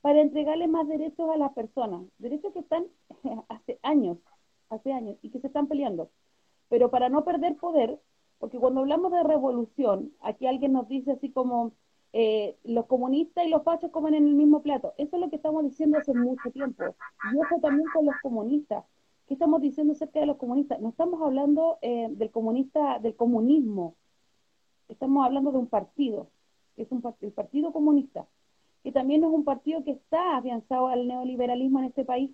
para 0.00 0.20
entregarle 0.20 0.66
más 0.66 0.88
derechos 0.88 1.30
a 1.30 1.36
las 1.36 1.52
personas, 1.52 2.02
derechos 2.18 2.52
que 2.52 2.58
están 2.60 2.86
hace 3.48 3.78
años, 3.82 4.18
hace 4.68 4.92
años, 4.92 5.16
y 5.22 5.30
que 5.30 5.40
se 5.40 5.46
están 5.46 5.68
peleando. 5.68 6.10
Pero 6.68 6.90
para 6.90 7.08
no 7.08 7.24
perder 7.24 7.56
poder, 7.56 8.00
porque 8.44 8.58
cuando 8.58 8.82
hablamos 8.82 9.10
de 9.10 9.22
revolución, 9.22 10.12
aquí 10.20 10.46
alguien 10.46 10.74
nos 10.74 10.86
dice 10.86 11.12
así 11.12 11.30
como 11.30 11.72
eh, 12.12 12.58
los 12.62 12.84
comunistas 12.84 13.46
y 13.46 13.48
los 13.48 13.62
fachos 13.62 13.90
comen 13.90 14.12
en 14.12 14.28
el 14.28 14.34
mismo 14.34 14.60
plato. 14.60 14.92
Eso 14.98 15.16
es 15.16 15.22
lo 15.22 15.30
que 15.30 15.36
estamos 15.36 15.64
diciendo 15.64 15.96
hace 15.96 16.12
mucho 16.12 16.50
tiempo. 16.50 16.84
Y 17.32 17.38
ojo 17.38 17.58
también 17.62 17.88
con 17.94 18.04
los 18.04 18.14
comunistas. 18.22 18.84
¿Qué 19.26 19.32
estamos 19.32 19.62
diciendo 19.62 19.94
acerca 19.94 20.20
de 20.20 20.26
los 20.26 20.36
comunistas? 20.36 20.78
No 20.78 20.90
estamos 20.90 21.22
hablando 21.22 21.78
eh, 21.80 22.08
del 22.10 22.30
comunista, 22.30 22.98
del 22.98 23.16
comunismo. 23.16 23.94
Estamos 24.90 25.24
hablando 25.24 25.50
de 25.50 25.56
un 25.56 25.68
partido, 25.68 26.28
que 26.76 26.82
es 26.82 26.92
un 26.92 27.02
el 27.22 27.32
Partido 27.32 27.72
Comunista, 27.72 28.26
que 28.82 28.92
también 28.92 29.24
es 29.24 29.30
un 29.30 29.44
partido 29.44 29.82
que 29.84 29.92
está 29.92 30.36
afianzado 30.36 30.88
al 30.88 31.08
neoliberalismo 31.08 31.78
en 31.78 31.86
este 31.86 32.04
país. 32.04 32.30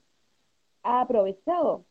Ha 0.82 1.02
aprovechado 1.02 1.84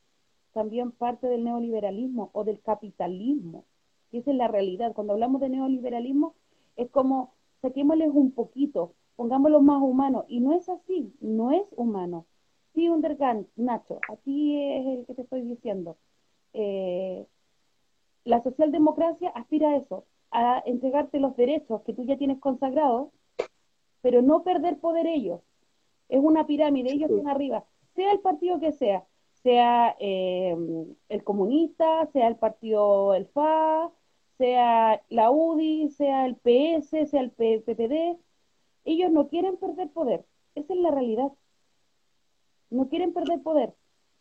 también 0.51 0.91
parte 0.91 1.27
del 1.27 1.45
neoliberalismo 1.45 2.31
o 2.33 2.43
del 2.43 2.59
capitalismo. 2.59 3.63
Y 4.11 4.19
esa 4.19 4.31
es 4.31 4.37
la 4.37 4.47
realidad. 4.47 4.93
Cuando 4.93 5.13
hablamos 5.13 5.41
de 5.41 5.49
neoliberalismo, 5.49 6.35
es 6.75 6.89
como 6.89 7.33
saquémosles 7.61 8.09
un 8.13 8.31
poquito, 8.31 8.93
pongámoslo 9.15 9.61
más 9.61 9.81
humano. 9.81 10.25
Y 10.27 10.39
no 10.39 10.53
es 10.53 10.67
así, 10.69 11.13
no 11.19 11.51
es 11.51 11.65
humano. 11.75 12.25
Sí, 12.73 12.89
Undergan, 12.89 13.47
Nacho, 13.55 13.99
aquí 14.07 14.61
es 14.61 14.85
el 14.85 15.05
que 15.05 15.15
te 15.15 15.21
estoy 15.23 15.41
diciendo. 15.41 15.97
Eh, 16.53 17.25
la 18.23 18.41
socialdemocracia 18.43 19.29
aspira 19.29 19.69
a 19.69 19.77
eso, 19.77 20.05
a 20.31 20.61
entregarte 20.65 21.19
los 21.19 21.35
derechos 21.35 21.81
que 21.81 21.93
tú 21.93 22.03
ya 22.03 22.17
tienes 22.17 22.39
consagrados, 22.39 23.09
pero 24.01 24.21
no 24.21 24.43
perder 24.43 24.79
poder 24.79 25.07
ellos. 25.07 25.41
Es 26.09 26.19
una 26.19 26.45
pirámide, 26.45 26.91
ellos 26.91 27.09
están 27.09 27.27
arriba, 27.27 27.65
sea 27.95 28.11
el 28.11 28.19
partido 28.19 28.59
que 28.59 28.71
sea, 28.71 29.05
sea 29.43 29.95
eh, 29.99 30.55
el 31.09 31.23
comunista, 31.23 32.07
sea 32.13 32.27
el 32.27 32.35
partido, 32.35 33.13
el 33.13 33.27
FA, 33.27 33.91
sea 34.39 35.03
la 35.09 35.31
UDI, 35.31 35.89
sea 35.89 36.25
el 36.25 36.35
PS, 36.37 37.05
sea 37.07 37.21
el 37.21 37.31
PPD, 37.31 38.17
ellos 38.85 39.11
no 39.11 39.27
quieren 39.27 39.57
perder 39.57 39.89
poder. 39.91 40.25
Esa 40.55 40.73
es 40.73 40.79
la 40.79 40.91
realidad. 40.91 41.31
No 42.69 42.87
quieren 42.89 43.13
perder 43.13 43.41
poder. 43.43 43.75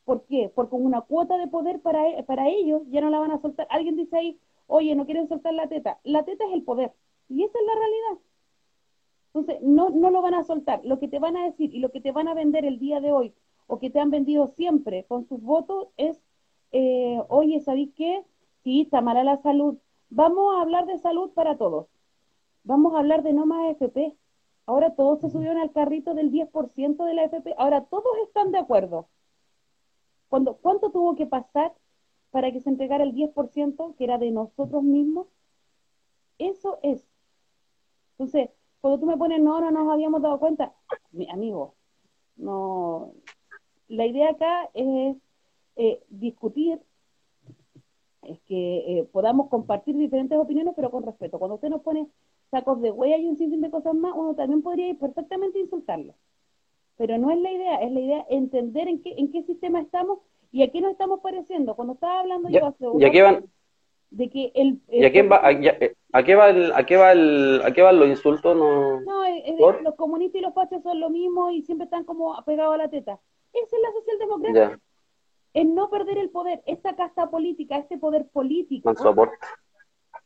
¿Por 0.05 0.25
qué? 0.27 0.51
Porque 0.55 0.71
con 0.71 0.85
una 0.85 1.03
cuota 1.03 1.39
de 1.39 1.49
poder 1.49 1.81
para, 1.81 2.09
e, 2.09 2.23
para 2.25 2.49
ellos 2.49 2.83
ya 2.89 3.01
no 3.01 3.11
la 3.11 3.21
van 3.21 3.31
a 3.33 3.39
soltar. 3.41 3.67
Alguien 3.71 3.97
dice 3.97 4.17
ahí, 4.17 4.41
oye, 4.67 4.95
no 4.97 5.07
quieren 5.07 5.29
soltar 5.29 5.55
la 5.55 5.69
teta. 5.69 6.01
La 6.03 6.25
teta 6.25 6.45
es 6.47 6.53
el 6.53 6.65
poder. 6.65 6.93
Y 7.29 7.45
esa 7.45 7.59
es 7.59 7.67
la 7.67 7.75
realidad. 7.75 8.25
Entonces, 9.33 9.63
no, 9.63 9.91
no 9.91 10.11
lo 10.11 10.23
van 10.23 10.35
a 10.35 10.45
soltar. 10.45 10.81
Lo 10.85 10.99
que 10.99 11.09
te 11.09 11.19
van 11.19 11.37
a 11.37 11.45
decir 11.45 11.75
y 11.75 11.79
lo 11.81 11.91
que 11.91 12.01
te 12.01 12.13
van 12.13 12.29
a 12.29 12.35
vender 12.35 12.65
el 12.65 12.79
día 12.79 13.01
de 13.01 13.13
hoy, 13.13 13.35
o 13.67 13.79
que 13.79 13.91
te 13.91 14.01
han 14.01 14.11
vendido 14.11 14.49
siempre 14.49 15.05
con 15.05 15.27
sus 15.29 15.41
votos, 15.43 15.89
es, 15.97 16.21
eh, 16.73 17.21
oye, 17.29 17.61
¿sabéis 17.61 17.91
qué? 17.95 18.25
Sí, 18.65 18.83
está 18.83 19.01
mala 19.01 19.25
la 19.25 19.37
salud, 19.39 19.79
Vamos 20.11 20.55
a 20.55 20.63
hablar 20.63 20.87
de 20.87 20.99
salud 20.99 21.31
para 21.31 21.57
todos. 21.57 21.87
Vamos 22.65 22.95
a 22.95 22.99
hablar 22.99 23.23
de 23.23 23.33
no 23.33 23.47
más 23.47 23.71
FP. 23.73 24.17
Ahora 24.67 24.95
todos 24.95 25.21
se 25.21 25.31
subieron 25.31 25.59
al 25.59 25.73
carrito 25.73 26.15
del 26.15 26.31
10% 26.31 27.05
de 27.05 27.15
la 27.15 27.25
FP. 27.25 27.55
Ahora 27.57 27.85
todos 27.85 28.17
están 28.27 28.53
de 28.53 28.59
acuerdo. 28.59 29.09
Cuando, 30.29 30.57
¿Cuánto 30.57 30.91
tuvo 30.91 31.15
que 31.15 31.27
pasar 31.27 31.73
para 32.31 32.53
que 32.53 32.61
se 32.61 32.69
entregara 32.69 33.05
el 33.05 33.15
10% 33.15 33.97
que 33.97 34.05
era 34.05 34.19
de 34.19 34.31
nosotros 34.31 34.83
mismos? 34.83 35.27
Eso 36.39 36.79
es. 36.83 37.03
Entonces, 38.13 38.51
cuando 38.81 39.01
tú 39.01 39.07
me 39.07 39.17
pones, 39.17 39.41
no, 39.41 39.61
no 39.61 39.71
nos 39.71 39.93
habíamos 39.93 40.23
dado 40.23 40.39
cuenta, 40.39 40.73
mi 41.13 41.29
amigo, 41.31 41.75
no. 42.37 43.13
La 43.89 44.07
idea 44.07 44.31
acá 44.31 44.71
es 44.75 45.17
eh, 45.77 46.03
discutir 46.09 46.81
es 48.29 48.41
que 48.41 48.99
eh, 48.99 49.09
podamos 49.13 49.49
compartir 49.49 49.97
diferentes 49.97 50.39
opiniones, 50.39 50.75
pero 50.77 50.91
con 50.91 51.03
respeto. 51.03 51.39
Cuando 51.39 51.57
usted 51.57 51.69
nos 51.69 51.83
pone 51.83 52.07
sacos 52.51 52.81
de 52.81 52.91
huella 52.91 53.17
y 53.17 53.27
un 53.27 53.37
sinfín 53.37 53.61
de 53.61 53.71
cosas 53.71 53.95
más, 53.95 54.13
uno 54.15 54.35
también 54.35 54.63
podría 54.63 54.89
ir 54.89 54.99
perfectamente 54.99 55.59
insultarlo. 55.59 56.15
Pero 56.97 57.19
no 57.19 57.31
es 57.31 57.39
la 57.39 57.53
idea, 57.53 57.77
es 57.77 57.93
la 57.93 58.01
idea 58.01 58.27
entender 58.29 58.89
en 58.89 59.03
qué, 59.03 59.15
en 59.17 59.31
qué 59.31 59.43
sistema 59.45 59.81
estamos 59.81 60.19
y 60.51 60.63
a 60.63 60.71
qué 60.71 60.81
nos 60.81 60.93
estamos 60.93 61.21
pareciendo. 61.21 61.75
Cuando 61.77 61.95
estaba 61.95 62.21
hablando 62.21 62.49
yo 62.49 62.67
hace 62.67 62.85
¿Y 62.99 63.05
a 63.05 63.11
qué 63.11 63.23
van? 63.23 63.45
De 64.11 64.31
que 64.31 64.53
el, 64.55 64.81
¿Y 64.89 65.05
a, 65.05 65.29
va, 65.29 65.47
a, 65.47 66.25
qué 66.25 66.35
va 66.35 66.49
el, 66.49 66.73
a 66.73 66.87
qué 66.87 66.97
va 66.97 67.13
el, 67.13 67.61
a 67.63 67.73
qué 67.73 67.83
van 67.83 67.99
los 67.99 68.09
insultos? 68.09 68.57
No, 68.57 69.01
no 69.01 69.81
los 69.83 69.95
comunistas 69.97 70.41
y 70.41 70.43
los 70.43 70.55
fachos 70.55 70.83
son 70.83 70.99
lo 70.99 71.11
mismo 71.11 71.51
y 71.51 71.63
siempre 71.63 71.85
están 71.85 72.05
como 72.05 72.35
apegados 72.35 72.75
a 72.75 72.79
la 72.79 72.89
teta. 72.89 73.21
Esa 73.53 73.77
es 73.77 73.83
la 73.83 73.93
socialdemocracia 73.93 74.81
es 75.59 75.67
no 75.67 75.91
perder 75.91 76.19
el 76.19 76.31
poder. 76.31 76.63
Esta 76.67 76.95
casta 76.95 77.31
política, 77.31 77.79
este 77.79 77.99
poder 77.99 78.29
político, 78.29 78.93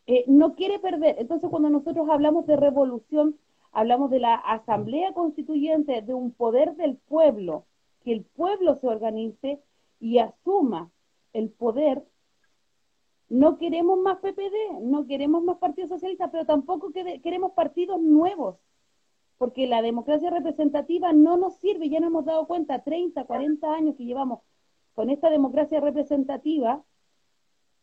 eh, 0.06 0.24
no 0.26 0.54
quiere 0.54 0.78
perder. 0.78 1.16
Entonces, 1.18 1.48
cuando 1.48 1.70
nosotros 1.70 2.06
hablamos 2.10 2.46
de 2.46 2.56
revolución, 2.56 3.38
hablamos 3.72 4.10
de 4.10 4.18
la 4.18 4.34
asamblea 4.34 5.14
constituyente, 5.14 6.02
de 6.02 6.12
un 6.12 6.32
poder 6.32 6.76
del 6.76 6.98
pueblo, 6.98 7.64
que 8.04 8.12
el 8.12 8.24
pueblo 8.24 8.74
se 8.74 8.86
organice 8.88 9.62
y 10.00 10.18
asuma 10.18 10.90
el 11.32 11.48
poder. 11.48 12.04
No 13.30 13.56
queremos 13.56 13.98
más 14.00 14.18
PPD, 14.18 14.82
no 14.82 15.06
queremos 15.06 15.42
más 15.42 15.56
partidos 15.56 15.88
socialistas, 15.88 16.28
pero 16.30 16.44
tampoco 16.44 16.92
queremos 16.92 17.52
partidos 17.52 18.02
nuevos, 18.02 18.56
porque 19.38 19.66
la 19.66 19.80
democracia 19.80 20.28
representativa 20.28 21.14
no 21.14 21.38
nos 21.38 21.56
sirve, 21.56 21.88
ya 21.88 22.00
nos 22.00 22.08
hemos 22.08 22.26
dado 22.26 22.46
cuenta, 22.46 22.82
30, 22.82 23.24
40 23.24 23.72
años 23.72 23.96
que 23.96 24.04
llevamos 24.04 24.40
con 24.94 25.10
esta 25.10 25.30
democracia 25.30 25.80
representativa 25.80 26.82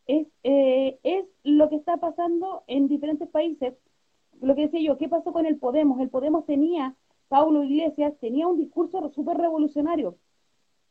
es, 0.07 0.27
eh, 0.43 0.99
es 1.03 1.25
lo 1.43 1.69
que 1.69 1.75
está 1.75 1.97
pasando 1.97 2.63
en 2.67 2.87
diferentes 2.87 3.27
países. 3.29 3.75
Lo 4.41 4.55
que 4.55 4.61
decía 4.61 4.81
yo, 4.81 4.97
¿qué 4.97 5.09
pasó 5.09 5.31
con 5.33 5.45
el 5.45 5.57
Podemos? 5.57 5.99
El 5.99 6.09
Podemos 6.09 6.45
tenía, 6.45 6.95
Paulo 7.27 7.63
Iglesias 7.63 8.13
tenía 8.19 8.47
un 8.47 8.57
discurso 8.57 9.09
súper 9.09 9.37
revolucionario, 9.37 10.17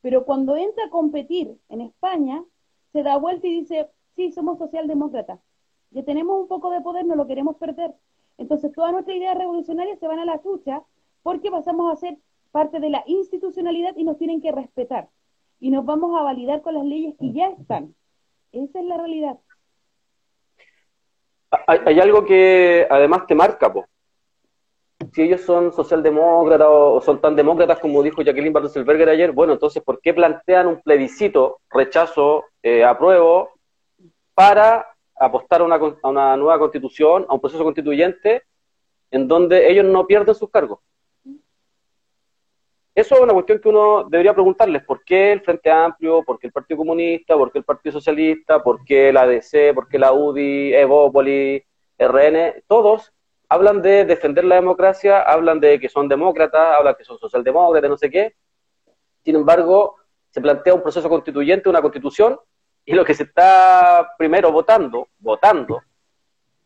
pero 0.02 0.24
cuando 0.24 0.56
entra 0.56 0.86
a 0.86 0.90
competir 0.90 1.58
en 1.68 1.80
España, 1.80 2.44
se 2.92 3.02
da 3.02 3.16
vuelta 3.16 3.46
y 3.46 3.60
dice, 3.60 3.88
sí, 4.14 4.30
somos 4.32 4.58
socialdemócratas, 4.58 5.40
ya 5.90 6.02
tenemos 6.04 6.40
un 6.40 6.48
poco 6.48 6.70
de 6.70 6.80
poder, 6.80 7.06
no 7.06 7.16
lo 7.16 7.26
queremos 7.26 7.56
perder. 7.56 7.94
Entonces 8.36 8.72
todas 8.72 8.92
nuestras 8.92 9.16
ideas 9.16 9.36
revolucionarias 9.36 9.98
se 9.98 10.06
van 10.06 10.20
a 10.20 10.24
la 10.24 10.40
chucha 10.40 10.84
porque 11.22 11.50
pasamos 11.50 11.92
a 11.92 11.96
ser 11.96 12.18
parte 12.52 12.78
de 12.78 12.90
la 12.90 13.02
institucionalidad 13.06 13.96
y 13.96 14.04
nos 14.04 14.16
tienen 14.16 14.40
que 14.40 14.52
respetar 14.52 15.08
y 15.60 15.70
nos 15.70 15.84
vamos 15.84 16.18
a 16.18 16.22
validar 16.22 16.62
con 16.62 16.74
las 16.74 16.84
leyes 16.84 17.14
que 17.18 17.32
ya 17.32 17.48
están. 17.48 17.94
Esa 18.52 18.80
es 18.80 18.84
la 18.86 18.96
realidad. 18.96 19.38
Hay, 21.66 21.98
algo 21.98 22.24
que 22.24 22.86
además 22.90 23.26
te 23.26 23.34
marca, 23.34 23.72
po. 23.72 23.86
Si 25.12 25.22
ellos 25.22 25.40
son 25.42 25.72
socialdemócratas 25.72 26.66
o, 26.70 27.00
son 27.00 27.20
tan 27.20 27.34
demócratas 27.36 27.78
como 27.78 28.02
dijo 28.02 28.20
Jacqueline 28.20 28.52
Bartelselberger 28.52 29.08
ayer, 29.08 29.32
bueno, 29.32 29.54
entonces, 29.54 29.82
¿por 29.82 30.00
qué 30.00 30.12
plantean 30.12 30.66
un 30.66 30.82
plebiscito, 30.82 31.60
rechazo, 31.70 32.44
eh, 32.62 32.84
apruebo, 32.84 33.50
para 34.34 34.86
apostar 35.16 35.62
a 35.62 35.64
una, 35.64 35.76
a 35.76 36.08
una 36.08 36.36
nueva 36.36 36.58
constitución, 36.58 37.24
a 37.28 37.34
un 37.34 37.40
proceso 37.40 37.64
constituyente, 37.64 38.42
en 39.10 39.26
donde 39.26 39.70
ellos 39.70 39.86
no 39.86 40.06
pierden 40.06 40.34
sus 40.34 40.50
cargos? 40.50 40.80
Eso 42.98 43.14
es 43.14 43.20
una 43.20 43.32
cuestión 43.32 43.60
que 43.60 43.68
uno 43.68 44.08
debería 44.10 44.34
preguntarles. 44.34 44.82
¿Por 44.82 45.04
qué 45.04 45.30
el 45.30 45.40
Frente 45.42 45.70
Amplio? 45.70 46.24
¿Por 46.24 46.36
qué 46.36 46.48
el 46.48 46.52
Partido 46.52 46.78
Comunista? 46.78 47.36
¿Por 47.36 47.52
qué 47.52 47.58
el 47.58 47.64
Partido 47.64 47.92
Socialista? 47.92 48.60
¿Por 48.60 48.84
qué 48.84 49.12
la 49.12 49.20
ADC? 49.20 49.72
¿Por 49.72 49.86
qué 49.86 50.00
la 50.00 50.12
UDI? 50.12 50.74
Evópoli, 50.74 51.64
RN? 51.96 52.64
Todos 52.66 53.12
hablan 53.48 53.82
de 53.82 54.04
defender 54.04 54.44
la 54.44 54.56
democracia, 54.56 55.22
hablan 55.22 55.60
de 55.60 55.78
que 55.78 55.88
son 55.88 56.08
demócratas, 56.08 56.76
hablan 56.76 56.96
que 56.96 57.04
son 57.04 57.20
socialdemócratas, 57.20 57.88
no 57.88 57.96
sé 57.96 58.10
qué. 58.10 58.34
Sin 59.24 59.36
embargo, 59.36 59.94
se 60.30 60.40
plantea 60.40 60.74
un 60.74 60.82
proceso 60.82 61.08
constituyente, 61.08 61.68
una 61.68 61.80
constitución, 61.80 62.36
y 62.84 62.94
lo 62.94 63.04
que 63.04 63.14
se 63.14 63.22
está 63.22 64.08
primero 64.18 64.50
votando, 64.50 65.06
votando, 65.20 65.82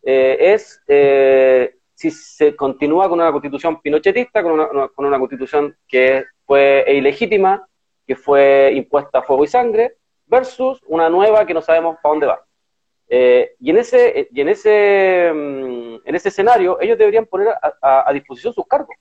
eh, 0.03 0.39
es 0.41 0.83
eh, 0.89 1.77
si 2.03 2.11
se 2.11 2.57
continúa 2.57 3.09
con 3.09 3.21
una 3.21 3.31
constitución 3.31 3.81
pinochetista, 3.81 4.43
con 4.43 4.53
una, 4.53 4.89
con 4.89 5.07
una 5.07 5.19
constitución 5.21 5.77
que 5.87 6.25
fue 6.45 6.85
ilegítima, 6.89 7.65
que 8.05 8.17
fue 8.17 8.73
impuesta 8.75 9.21
a 9.21 9.23
fuego 9.23 9.45
y 9.45 9.47
sangre, 9.47 9.99
versus 10.27 10.81
una 10.87 11.09
nueva 11.09 11.47
que 11.47 11.55
no 11.55 11.63
sabemos 11.63 11.99
para 12.03 12.13
dónde 12.13 12.27
va. 12.27 12.45
Eh, 13.09 13.55
y 13.61 13.71
en 13.71 13.79
ese, 13.79 14.29
y 14.33 14.41
en 14.41 14.49
ese, 14.49 15.31
mm, 15.33 15.97
en 16.05 16.15
ese 16.15 16.31
escenario, 16.31 16.81
ellos 16.81 16.99
deberían 16.99 17.27
poner 17.27 17.55
a, 17.81 18.13
disposición 18.13 18.53
sus 18.53 18.67
cargos. 18.67 18.97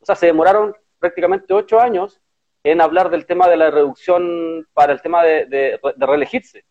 O 0.00 0.04
sea, 0.04 0.14
se 0.14 0.26
demoraron 0.26 0.76
prácticamente 0.98 1.54
ocho 1.54 1.80
años 1.80 2.20
en 2.64 2.82
hablar 2.82 3.08
del 3.08 3.24
tema 3.24 3.48
de 3.48 3.56
la 3.56 3.70
reducción 3.70 4.68
para 4.74 4.92
el 4.92 5.00
tema 5.00 5.22
de, 5.22 5.80
reelegirse. 5.96 6.64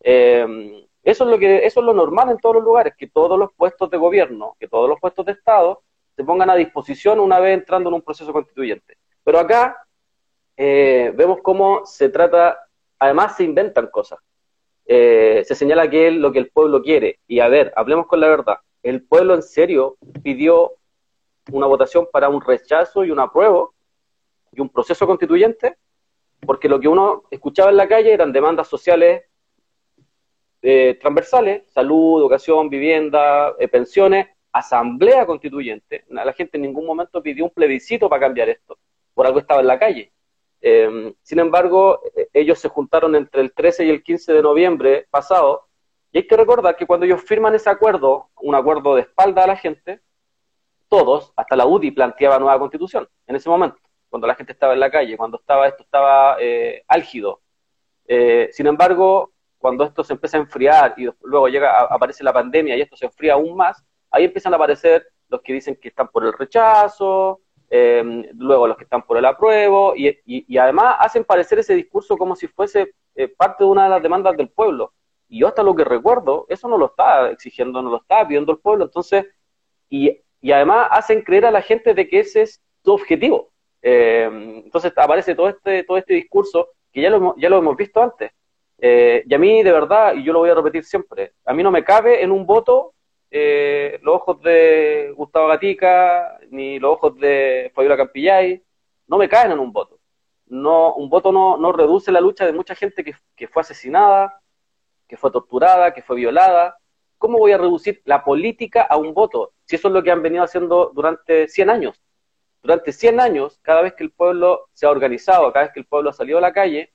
Eh, 0.00 0.86
eso 1.06 1.22
es 1.22 1.30
lo 1.30 1.38
que 1.38 1.64
eso 1.64 1.78
es 1.78 1.86
lo 1.86 1.92
normal 1.92 2.30
en 2.30 2.38
todos 2.38 2.56
los 2.56 2.64
lugares, 2.64 2.94
que 2.98 3.06
todos 3.06 3.38
los 3.38 3.52
puestos 3.54 3.88
de 3.88 3.96
gobierno, 3.96 4.56
que 4.58 4.66
todos 4.66 4.88
los 4.88 4.98
puestos 4.98 5.24
de 5.24 5.32
Estado 5.32 5.82
se 6.16 6.24
pongan 6.24 6.50
a 6.50 6.56
disposición 6.56 7.20
una 7.20 7.38
vez 7.38 7.54
entrando 7.56 7.90
en 7.90 7.94
un 7.94 8.02
proceso 8.02 8.32
constituyente. 8.32 8.98
Pero 9.22 9.38
acá 9.38 9.86
eh, 10.56 11.12
vemos 11.14 11.38
cómo 11.44 11.86
se 11.86 12.08
trata, 12.08 12.58
además 12.98 13.36
se 13.36 13.44
inventan 13.44 13.86
cosas. 13.86 14.18
Eh, 14.84 15.44
se 15.46 15.54
señala 15.54 15.88
que 15.88 16.08
es 16.08 16.14
lo 16.14 16.32
que 16.32 16.40
el 16.40 16.50
pueblo 16.50 16.82
quiere. 16.82 17.20
Y 17.28 17.38
a 17.38 17.46
ver, 17.46 17.72
hablemos 17.76 18.08
con 18.08 18.18
la 18.18 18.26
verdad. 18.26 18.56
El 18.82 19.04
pueblo 19.04 19.34
en 19.34 19.42
serio 19.42 19.98
pidió 20.24 20.72
una 21.52 21.68
votación 21.68 22.08
para 22.12 22.28
un 22.28 22.40
rechazo 22.40 23.04
y 23.04 23.12
un 23.12 23.20
apruebo 23.20 23.74
y 24.50 24.60
un 24.60 24.70
proceso 24.70 25.06
constituyente, 25.06 25.76
porque 26.44 26.68
lo 26.68 26.80
que 26.80 26.88
uno 26.88 27.22
escuchaba 27.30 27.70
en 27.70 27.76
la 27.76 27.86
calle 27.86 28.12
eran 28.12 28.32
demandas 28.32 28.66
sociales 28.66 29.22
eh, 30.68 30.98
transversales, 31.00 31.62
salud, 31.70 32.18
educación, 32.18 32.68
vivienda, 32.68 33.54
eh, 33.56 33.68
pensiones, 33.68 34.26
asamblea 34.50 35.24
constituyente. 35.24 36.04
La 36.08 36.32
gente 36.32 36.56
en 36.56 36.62
ningún 36.62 36.84
momento 36.84 37.22
pidió 37.22 37.44
un 37.44 37.50
plebiscito 37.50 38.08
para 38.08 38.22
cambiar 38.22 38.48
esto, 38.48 38.76
por 39.14 39.28
algo 39.28 39.38
estaba 39.38 39.60
en 39.60 39.68
la 39.68 39.78
calle. 39.78 40.10
Em, 40.60 41.14
sin 41.22 41.38
embargo, 41.38 42.00
eh, 42.16 42.30
ellos 42.32 42.58
se 42.58 42.68
juntaron 42.68 43.14
entre 43.14 43.42
el 43.42 43.52
13 43.52 43.84
y 43.84 43.90
el 43.90 44.02
15 44.02 44.32
de 44.32 44.42
noviembre 44.42 45.06
pasado, 45.08 45.68
y 46.10 46.18
hay 46.18 46.26
que 46.26 46.36
recordar 46.36 46.74
que 46.74 46.84
cuando 46.84 47.06
ellos 47.06 47.22
firman 47.22 47.54
ese 47.54 47.70
acuerdo, 47.70 48.30
un 48.40 48.56
acuerdo 48.56 48.96
de 48.96 49.02
espalda 49.02 49.44
a 49.44 49.46
la 49.46 49.56
gente, 49.56 50.00
todos, 50.88 51.32
hasta 51.36 51.54
la 51.54 51.66
UDI 51.66 51.92
planteaba 51.92 52.40
nueva 52.40 52.58
constitución 52.58 53.08
en 53.28 53.36
ese 53.36 53.48
momento, 53.48 53.78
cuando 54.08 54.26
la 54.26 54.34
gente 54.34 54.50
estaba 54.50 54.72
en 54.72 54.80
la 54.80 54.90
calle, 54.90 55.16
cuando 55.16 55.38
estaba 55.38 55.68
esto 55.68 55.84
estaba 55.84 56.36
álgido. 56.88 57.40
sin 58.50 58.66
embargo, 58.66 59.35
cuando 59.66 59.82
esto 59.82 60.04
se 60.04 60.12
empieza 60.12 60.36
a 60.36 60.42
enfriar 60.42 60.94
y 60.96 61.08
luego 61.22 61.48
llega 61.48 61.80
aparece 61.90 62.22
la 62.22 62.32
pandemia 62.32 62.76
y 62.76 62.82
esto 62.82 62.96
se 62.96 63.06
enfría 63.06 63.32
aún 63.32 63.56
más, 63.56 63.84
ahí 64.12 64.22
empiezan 64.22 64.52
a 64.52 64.56
aparecer 64.56 65.04
los 65.28 65.42
que 65.42 65.52
dicen 65.52 65.74
que 65.74 65.88
están 65.88 66.06
por 66.06 66.24
el 66.24 66.32
rechazo, 66.32 67.40
em, 67.68 68.26
luego 68.34 68.68
los 68.68 68.76
que 68.76 68.84
están 68.84 69.02
por 69.02 69.16
el 69.16 69.24
apruebo, 69.24 69.92
y, 69.96 70.56
además 70.56 70.98
hacen 71.00 71.24
parecer 71.24 71.58
ese 71.58 71.74
discurso 71.74 72.16
como 72.16 72.36
si 72.36 72.46
fuese 72.46 72.94
eh, 73.16 73.26
parte 73.26 73.64
de 73.64 73.70
una 73.70 73.82
de 73.84 73.90
las 73.90 74.02
demandas 74.04 74.36
del 74.36 74.50
pueblo. 74.50 74.92
Y 75.28 75.40
yo 75.40 75.48
hasta 75.48 75.64
lo 75.64 75.74
que 75.74 75.82
recuerdo, 75.82 76.46
eso 76.48 76.68
no 76.68 76.78
lo 76.78 76.86
está 76.86 77.32
exigiendo, 77.32 77.82
no 77.82 77.90
lo 77.90 77.96
está 77.96 78.24
pidiendo 78.24 78.52
el 78.52 78.58
pueblo, 78.58 78.84
entonces, 78.84 79.26
y, 79.90 80.22
además 80.52 80.86
hacen 80.92 81.22
creer 81.22 81.44
a 81.46 81.50
la 81.50 81.60
gente 81.60 81.92
de 81.92 82.06
que 82.08 82.20
ese 82.20 82.42
es 82.42 82.62
su 82.84 82.92
objetivo. 82.92 83.50
Em, 83.82 84.58
entonces 84.66 84.92
aparece 84.96 85.34
todo 85.34 85.48
este, 85.48 85.82
todo 85.82 85.96
este 85.98 86.14
discurso 86.14 86.68
que 86.92 87.02
ya 87.02 87.10
lo, 87.10 87.34
ya 87.36 87.48
lo 87.48 87.58
hemos 87.58 87.76
visto 87.76 88.00
antes. 88.00 88.30
Eh, 88.78 89.24
y 89.26 89.34
a 89.34 89.38
mí, 89.38 89.62
de 89.62 89.72
verdad, 89.72 90.14
y 90.14 90.22
yo 90.22 90.32
lo 90.32 90.40
voy 90.40 90.50
a 90.50 90.54
repetir 90.54 90.84
siempre, 90.84 91.32
a 91.44 91.54
mí 91.54 91.62
no 91.62 91.70
me 91.70 91.84
cabe 91.84 92.22
en 92.22 92.30
un 92.30 92.44
voto 92.44 92.94
eh, 93.30 93.98
los 94.02 94.16
ojos 94.16 94.40
de 94.42 95.12
Gustavo 95.16 95.48
Gatica, 95.48 96.38
ni 96.50 96.78
los 96.78 96.92
ojos 96.92 97.16
de 97.18 97.72
Fabiola 97.74 97.96
Campillay, 97.96 98.62
no 99.08 99.18
me 99.18 99.28
caen 99.28 99.52
en 99.52 99.58
un 99.58 99.72
voto. 99.72 99.98
No, 100.46 100.94
un 100.94 101.10
voto 101.10 101.32
no, 101.32 101.56
no 101.56 101.72
reduce 101.72 102.12
la 102.12 102.20
lucha 102.20 102.46
de 102.46 102.52
mucha 102.52 102.74
gente 102.74 103.02
que, 103.02 103.14
que 103.34 103.48
fue 103.48 103.62
asesinada, 103.62 104.40
que 105.08 105.16
fue 105.16 105.30
torturada, 105.30 105.92
que 105.92 106.02
fue 106.02 106.16
violada. 106.16 106.78
¿Cómo 107.18 107.38
voy 107.38 107.52
a 107.52 107.58
reducir 107.58 108.02
la 108.04 108.22
política 108.24 108.82
a 108.82 108.96
un 108.96 109.12
voto? 109.12 109.52
Si 109.64 109.76
eso 109.76 109.88
es 109.88 109.94
lo 109.94 110.02
que 110.02 110.10
han 110.10 110.22
venido 110.22 110.44
haciendo 110.44 110.92
durante 110.94 111.48
100 111.48 111.70
años. 111.70 112.02
Durante 112.62 112.92
100 112.92 113.20
años, 113.20 113.58
cada 113.62 113.82
vez 113.82 113.94
que 113.94 114.04
el 114.04 114.12
pueblo 114.12 114.68
se 114.72 114.86
ha 114.86 114.90
organizado, 114.90 115.52
cada 115.52 115.66
vez 115.66 115.74
que 115.74 115.80
el 115.80 115.86
pueblo 115.86 116.10
ha 116.10 116.12
salido 116.12 116.38
a 116.38 116.42
la 116.42 116.52
calle, 116.52 116.92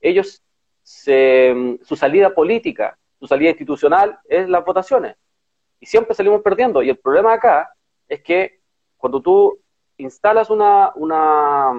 ellos 0.00 0.42
su 0.82 1.96
salida 1.96 2.34
política, 2.34 2.98
su 3.18 3.26
salida 3.26 3.50
institucional 3.50 4.18
es 4.28 4.48
las 4.48 4.64
votaciones. 4.64 5.16
Y 5.80 5.86
siempre 5.86 6.14
salimos 6.14 6.42
perdiendo. 6.42 6.82
Y 6.82 6.90
el 6.90 6.98
problema 6.98 7.34
acá 7.34 7.72
es 8.08 8.22
que 8.22 8.60
cuando 8.96 9.20
tú 9.20 9.60
instalas 9.96 10.50
una, 10.50 10.92
una, 10.94 11.72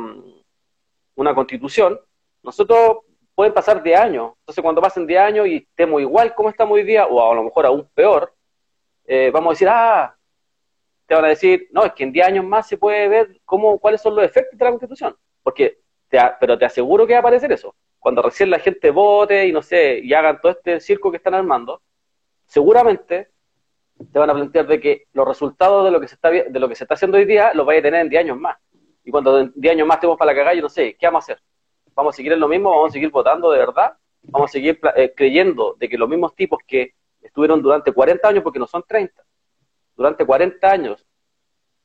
una 1.16 1.36
constitución, 1.36 2.00
nosotros 2.42 3.00
pueden 3.36 3.54
pasar 3.54 3.82
de 3.82 3.96
años. 3.96 4.34
Entonces, 4.39 4.62
cuando 4.62 4.82
pasen 4.82 5.06
de 5.06 5.18
años 5.18 5.48
y 5.48 5.58
estemos 5.58 6.02
igual 6.02 6.34
como 6.36 6.50
estamos 6.50 6.76
hoy 6.76 6.84
día, 6.84 7.06
o 7.06 7.32
a 7.32 7.36
lo 7.36 7.44
mejor 7.44 7.66
aún 7.66 7.88
peor, 7.94 8.34
eh, 9.06 9.32
vamos 9.34 9.52
a 9.52 9.54
decir, 9.54 9.68
ah, 9.70 10.16
te 11.06 11.16
van 11.16 11.26
a 11.26 11.30
decir, 11.30 11.68
no, 11.72 11.84
es 11.86 11.94
que 11.94 12.04
en 12.04 12.12
10 12.12 12.28
años 12.28 12.46
más 12.46 12.68
se 12.68 12.78
puede 12.78 13.08
ver 13.08 13.42
cómo, 13.46 13.80
cuáles 13.80 14.02
son 14.02 14.16
los 14.16 14.24
efectos 14.24 14.58
de 14.58 14.66
la 14.66 14.72
constitución. 14.72 15.16
Porque, 15.42 15.80
pero 16.39 16.58
te 16.58 16.66
aseguro 16.66 17.06
que 17.06 17.13
va 17.13 17.18
a 17.18 17.22
aparecer 17.22 17.52
eso 17.52 17.76
cuando 18.04 18.22
recién 18.22 18.50
la 18.50 18.60
gente 18.60 18.92
vote 18.92 19.48
y 19.48 19.54
no 19.54 19.62
sé, 19.62 20.00
y 20.04 20.13
hagan 20.13 20.42
todo 20.42 20.52
este 20.52 20.82
circo 20.82 21.10
que 21.10 21.18
están 21.18 21.36
armando, 21.36 21.82
seguramente 22.46 23.30
te 24.12 24.20
van 24.20 24.30
a 24.30 24.34
plantear 24.34 24.68
de 24.68 24.82
que 24.82 25.06
los 25.13 25.26
resultados 25.26 25.86
de 25.86 25.92
lo 25.92 26.02
que 26.02 26.10
se 26.10 26.16
está 26.16 26.30
de 26.30 26.60
lo 26.60 26.68
que 26.68 26.76
se 26.76 26.84
está 26.84 26.96
haciendo 26.96 27.18
hoy 27.18 27.24
día 27.24 27.54
los 27.54 27.66
vaya 27.66 27.80
a 27.80 27.84
tener 27.84 28.02
en 28.02 28.10
10 28.10 28.26
años 28.26 28.38
más. 28.38 28.58
Y 29.06 29.10
cuando 29.10 29.39
en 29.39 29.54
10 29.56 29.76
años 29.76 29.88
más 29.88 29.96
estemos 29.96 30.18
para 30.18 30.34
la 30.34 30.36
cagada, 30.36 30.54
yo 30.54 30.62
no 30.63 30.68
sé, 30.68 30.98
¿qué 31.00 31.06
vamos 31.06 31.24
a 31.24 31.32
hacer? 31.32 31.44
¿Vamos 31.96 32.13
a 32.13 32.18
seguir 32.18 32.34
en 32.34 32.42
lo 32.42 32.50
mismo? 32.50 32.72
¿Vamos 32.72 32.89
a 32.89 32.92
seguir 32.92 33.10
votando 33.10 33.50
de 33.52 33.60
verdad? 33.60 33.94
¿Vamos 34.24 34.52
a 34.52 34.52
seguir 34.52 34.82
eh, 34.98 35.13
creyendo 35.16 35.78
de 35.80 35.88
que 35.88 35.98
los 35.98 36.10
mismos 36.10 36.36
tipos 36.36 36.60
que 36.68 36.96
estuvieron 37.22 37.62
durante 37.62 37.94
40 37.94 38.28
años, 38.28 38.44
porque 38.44 38.60
no 38.60 38.68
son 38.68 38.84
30, 38.86 39.24
durante 39.96 40.26
40 40.26 40.70
años 40.70 41.08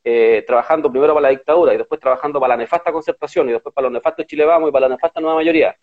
eh, 0.03 0.43
trabajando 0.45 0.91
primero 0.91 1.13
para 1.13 1.23
la 1.23 1.29
dictadura 1.29 1.73
y 1.73 1.77
después 1.77 2.01
trabajando 2.01 2.41
para 2.41 2.55
la 2.55 2.57
nefasta 2.57 2.91
concertación 2.91 3.47
y 3.47 3.53
después 3.53 3.73
para 3.73 3.85
los 3.85 3.93
nefastos 3.93 4.25
Chile 4.25 4.43
Vamos 4.43 4.69
y 4.69 4.71
para 4.71 4.87
la 4.87 4.95
nefasta 4.95 5.21
Nueva 5.21 5.37
Mayoría, 5.37 5.77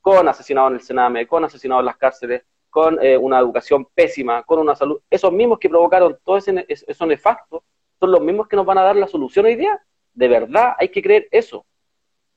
con 0.00 0.28
asesinados 0.28 0.70
en 0.70 0.76
el 0.76 0.82
Sename, 0.82 1.26
con 1.26 1.44
asesinados 1.44 1.82
en 1.82 1.86
las 1.86 1.96
cárceles, 1.96 2.42
con 2.70 3.02
eh, 3.02 3.16
una 3.16 3.38
educación 3.38 3.86
pésima, 3.94 4.42
con 4.42 4.58
una 4.58 4.74
salud. 4.74 5.00
Esos 5.10 5.32
mismos 5.32 5.58
que 5.58 5.68
provocaron 5.68 6.18
todo 6.24 6.36
ese, 6.36 6.64
eso 6.68 7.06
nefasto 7.06 7.64
son 7.98 8.12
los 8.12 8.20
mismos 8.20 8.46
que 8.48 8.56
nos 8.56 8.66
van 8.66 8.78
a 8.78 8.82
dar 8.82 8.96
la 8.96 9.06
solución 9.06 9.46
hoy 9.46 9.56
día. 9.56 9.82
De 10.12 10.28
verdad 10.28 10.74
hay 10.78 10.88
que 10.88 11.02
creer 11.02 11.28
eso. 11.30 11.64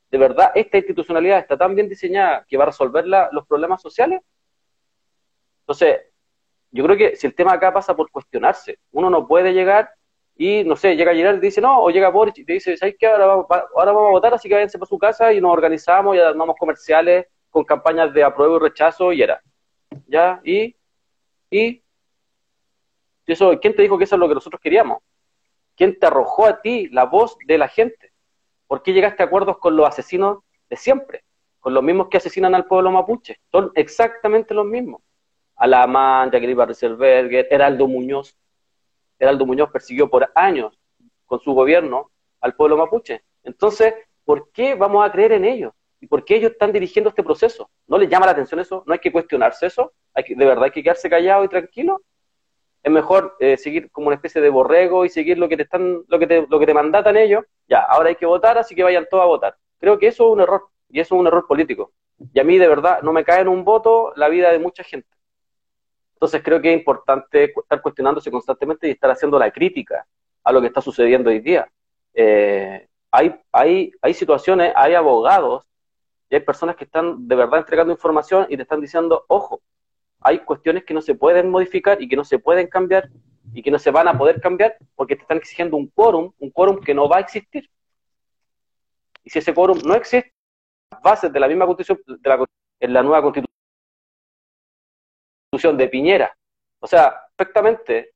De 0.10 0.18
verdad 0.18 0.52
esta 0.56 0.78
institucionalidad 0.78 1.40
está 1.40 1.58
tan 1.58 1.76
bien 1.76 1.88
diseñada 1.88 2.46
que 2.48 2.58
va 2.58 2.64
a 2.64 2.68
resolver 2.68 3.06
los 3.06 3.46
problemas 3.48 3.82
sociales. 3.82 4.22
Entonces, 5.62 6.02
yo 6.72 6.84
creo 6.86 6.98
que 6.98 7.16
si 7.16 7.28
el 7.28 7.36
tema 7.36 7.54
acá 7.54 7.74
pasa 7.74 7.96
por 7.96 8.10
cuestionarse, 8.10 8.80
uno 8.92 9.10
no 9.10 9.28
puede 9.28 9.54
llegar 9.54 9.92
y, 10.36 10.64
no 10.64 10.76
sé, 10.76 10.96
llega 10.96 11.14
Gerard 11.14 11.38
y 11.38 11.42
dice 11.42 11.62
no, 11.62 11.84
o 11.84 11.90
llega 11.92 12.10
Boris 12.10 12.38
y 12.40 12.46
te 12.46 12.54
dice, 12.54 12.76
¿sabes 12.78 12.96
qué? 12.98 13.08
Ahora, 13.08 13.46
ahora 13.76 13.92
vamos 13.92 14.08
a 14.08 14.12
votar, 14.12 14.34
así 14.34 14.50
que 14.50 14.56
váyanse 14.56 14.80
para 14.80 14.90
su 14.90 14.98
casa 14.98 15.32
y 15.34 15.40
nos 15.40 15.52
organizamos 15.52 16.16
y 16.16 16.20
armamos 16.20 16.56
comerciales 16.58 17.28
con 17.52 17.66
campañas 17.66 18.14
de 18.14 18.24
apruebo 18.24 18.58
y 18.58 18.60
rechazo 18.60 19.14
y 19.14 19.22
era. 19.22 19.42
¿Ya? 20.08 20.42
Y, 20.44 20.76
y, 21.52 21.84
eso, 23.28 23.58
¿quién 23.62 23.76
te 23.76 23.84
dijo 23.84 23.98
que 23.98 24.06
eso 24.06 24.16
es 24.16 24.20
lo 24.20 24.28
que 24.28 24.34
nosotros 24.34 24.60
queríamos? 24.62 25.00
¿Quién 25.76 25.98
te 26.00 26.06
arrojó 26.06 26.48
a 26.48 26.62
ti 26.62 26.90
la 26.90 27.06
voz 27.06 27.38
de 27.46 27.58
la 27.58 27.68
gente? 27.68 28.12
¿Por 28.68 28.82
qué 28.82 28.94
llegaste 28.94 29.22
a 29.22 29.28
acuerdos 29.28 29.58
con 29.58 29.76
los 29.76 29.88
asesinos 29.88 30.40
de 30.70 30.76
siempre? 30.76 31.24
Con 31.60 31.74
los 31.74 31.84
mismos 31.84 32.08
que 32.10 32.18
asesinan 32.18 32.56
al 32.56 32.66
pueblo 32.66 32.92
mapuche. 32.92 33.40
Son 33.52 33.72
exactamente 33.76 34.54
los 34.54 34.66
mismos. 34.66 35.02
Alamán, 35.56 36.32
Jacqueline 36.32 36.58
Barriselberger, 36.58 37.48
Heraldo 37.52 37.88
Muñoz. 37.88 38.36
Heraldo 39.20 39.46
Muñoz 39.46 39.70
persiguió 39.72 40.10
por 40.10 40.32
años 40.36 40.78
con 41.26 41.40
su 41.40 41.54
gobierno 41.54 42.12
al 42.42 42.56
pueblo 42.56 42.78
mapuche. 42.78 43.24
Entonces, 43.44 43.94
¿por 44.26 44.52
qué 44.52 44.76
vamos 44.76 45.06
a 45.06 45.12
creer 45.12 45.34
en 45.34 45.46
ellos? 45.46 45.74
¿Y 46.02 46.08
por 46.08 46.26
qué 46.26 46.36
ellos 46.36 46.52
están 46.52 46.74
dirigiendo 46.74 47.10
este 47.10 47.24
proceso? 47.24 47.70
¿No 47.88 47.98
les 48.00 48.10
llama 48.10 48.26
la 48.26 48.32
atención 48.32 48.60
eso? 48.60 48.84
¿No 48.88 48.94
hay 48.94 49.00
que 49.00 49.12
cuestionarse 49.12 49.68
eso? 49.68 49.94
¿Hay 50.16 50.24
que, 50.24 50.36
¿De 50.36 50.46
verdad 50.46 50.66
hay 50.66 50.72
que 50.72 50.82
quedarse 50.82 51.10
callado 51.10 51.44
y 51.44 51.48
tranquilo? 51.48 52.02
Es 52.82 52.92
mejor 52.92 53.36
eh, 53.40 53.56
seguir 53.56 53.92
como 53.92 54.08
una 54.08 54.16
especie 54.16 54.42
de 54.42 54.50
borrego 54.50 55.06
y 55.06 55.10
seguir 55.10 55.38
lo 55.38 55.48
que 55.48 55.56
te 55.56 55.64
están, 55.64 56.04
lo 56.08 56.18
que 56.18 56.26
te, 56.26 56.48
lo 56.50 56.60
que 56.60 56.66
te 56.66 56.74
mandatan 56.74 57.16
ellos. 57.18 57.46
Ya, 57.68 57.82
ahora 57.84 58.10
hay 58.10 58.16
que 58.16 58.26
votar, 58.26 58.58
así 58.58 58.74
que 58.74 58.82
vayan 58.82 59.06
todos 59.12 59.24
a 59.24 59.28
votar. 59.28 59.56
Creo 59.80 60.00
que 60.00 60.08
eso 60.08 60.26
es 60.26 60.34
un 60.34 60.42
error, 60.42 60.70
y 60.90 61.00
eso 61.00 61.14
es 61.14 61.22
un 61.22 61.28
error 61.28 61.46
político. 61.46 61.94
Y 62.34 62.40
a 62.40 62.44
mí 62.44 62.58
de 62.58 62.68
verdad 62.68 63.04
no 63.04 63.14
me 63.14 63.24
cae 63.24 63.42
en 63.42 63.48
un 63.48 63.64
voto 63.64 64.12
la 64.16 64.28
vida 64.28 64.52
de 64.52 64.58
mucha 64.58 64.84
gente. 64.84 65.08
Entonces 66.14 66.42
creo 66.44 66.60
que 66.60 66.74
es 66.74 66.80
importante 66.80 67.54
estar 67.56 67.82
cuestionándose 67.82 68.32
constantemente 68.32 68.88
y 68.88 68.92
estar 68.92 69.12
haciendo 69.12 69.38
la 69.38 69.52
crítica 69.52 70.08
a 70.44 70.52
lo 70.52 70.62
que 70.62 70.68
está 70.68 70.82
sucediendo 70.82 71.30
hoy 71.30 71.40
día. 71.40 71.70
Eh, 72.16 72.88
hay, 73.12 73.40
hay, 73.52 73.92
hay 74.02 74.14
situaciones, 74.16 74.74
hay 74.76 74.96
abogados 74.96 75.64
y 76.32 76.36
hay 76.36 76.42
personas 76.42 76.78
que 76.78 76.86
están 76.86 77.28
de 77.28 77.36
verdad 77.36 77.60
entregando 77.60 77.92
información 77.92 78.48
y 78.48 78.56
te 78.56 78.64
están 78.64 78.80
diciendo, 78.80 79.26
ojo, 79.28 79.62
hay 80.22 80.40
cuestiones 80.40 80.86
que 80.86 80.94
no 80.94 81.02
se 81.02 81.14
pueden 81.14 81.50
modificar 81.50 82.02
y 82.02 82.08
que 82.08 82.16
no 82.16 82.24
se 82.24 82.40
pueden 82.40 82.68
cambiar 82.68 83.10
y 83.54 83.62
que 83.62 83.70
no 83.70 83.78
se 83.78 83.92
van 83.92 84.08
a 84.08 84.18
poder 84.18 84.40
cambiar 84.40 84.78
porque 84.96 85.18
te 85.18 85.24
están 85.24 85.38
exigiendo 85.38 85.76
un 85.76 85.88
quórum, 85.88 86.32
un 86.40 86.50
quórum 86.52 86.80
que 86.80 86.94
no 86.94 87.10
va 87.10 87.18
a 87.18 87.20
existir. 87.20 87.70
Y 89.26 89.30
si 89.30 89.40
ese 89.40 89.54
quórum 89.54 89.80
no 89.84 89.94
existe, 89.94 90.34
las 90.90 91.02
bases 91.02 91.34
de 91.34 91.40
la 91.40 91.50
misma 91.50 91.66
constitución, 91.66 92.02
de 92.08 92.30
la, 92.30 92.46
en 92.80 92.94
la 92.94 93.04
nueva 93.04 93.22
constitución 93.22 93.52
de 95.78 95.88
Piñera, 95.90 96.34
o 96.80 96.88
sea, 96.88 97.14
perfectamente, 97.36 98.14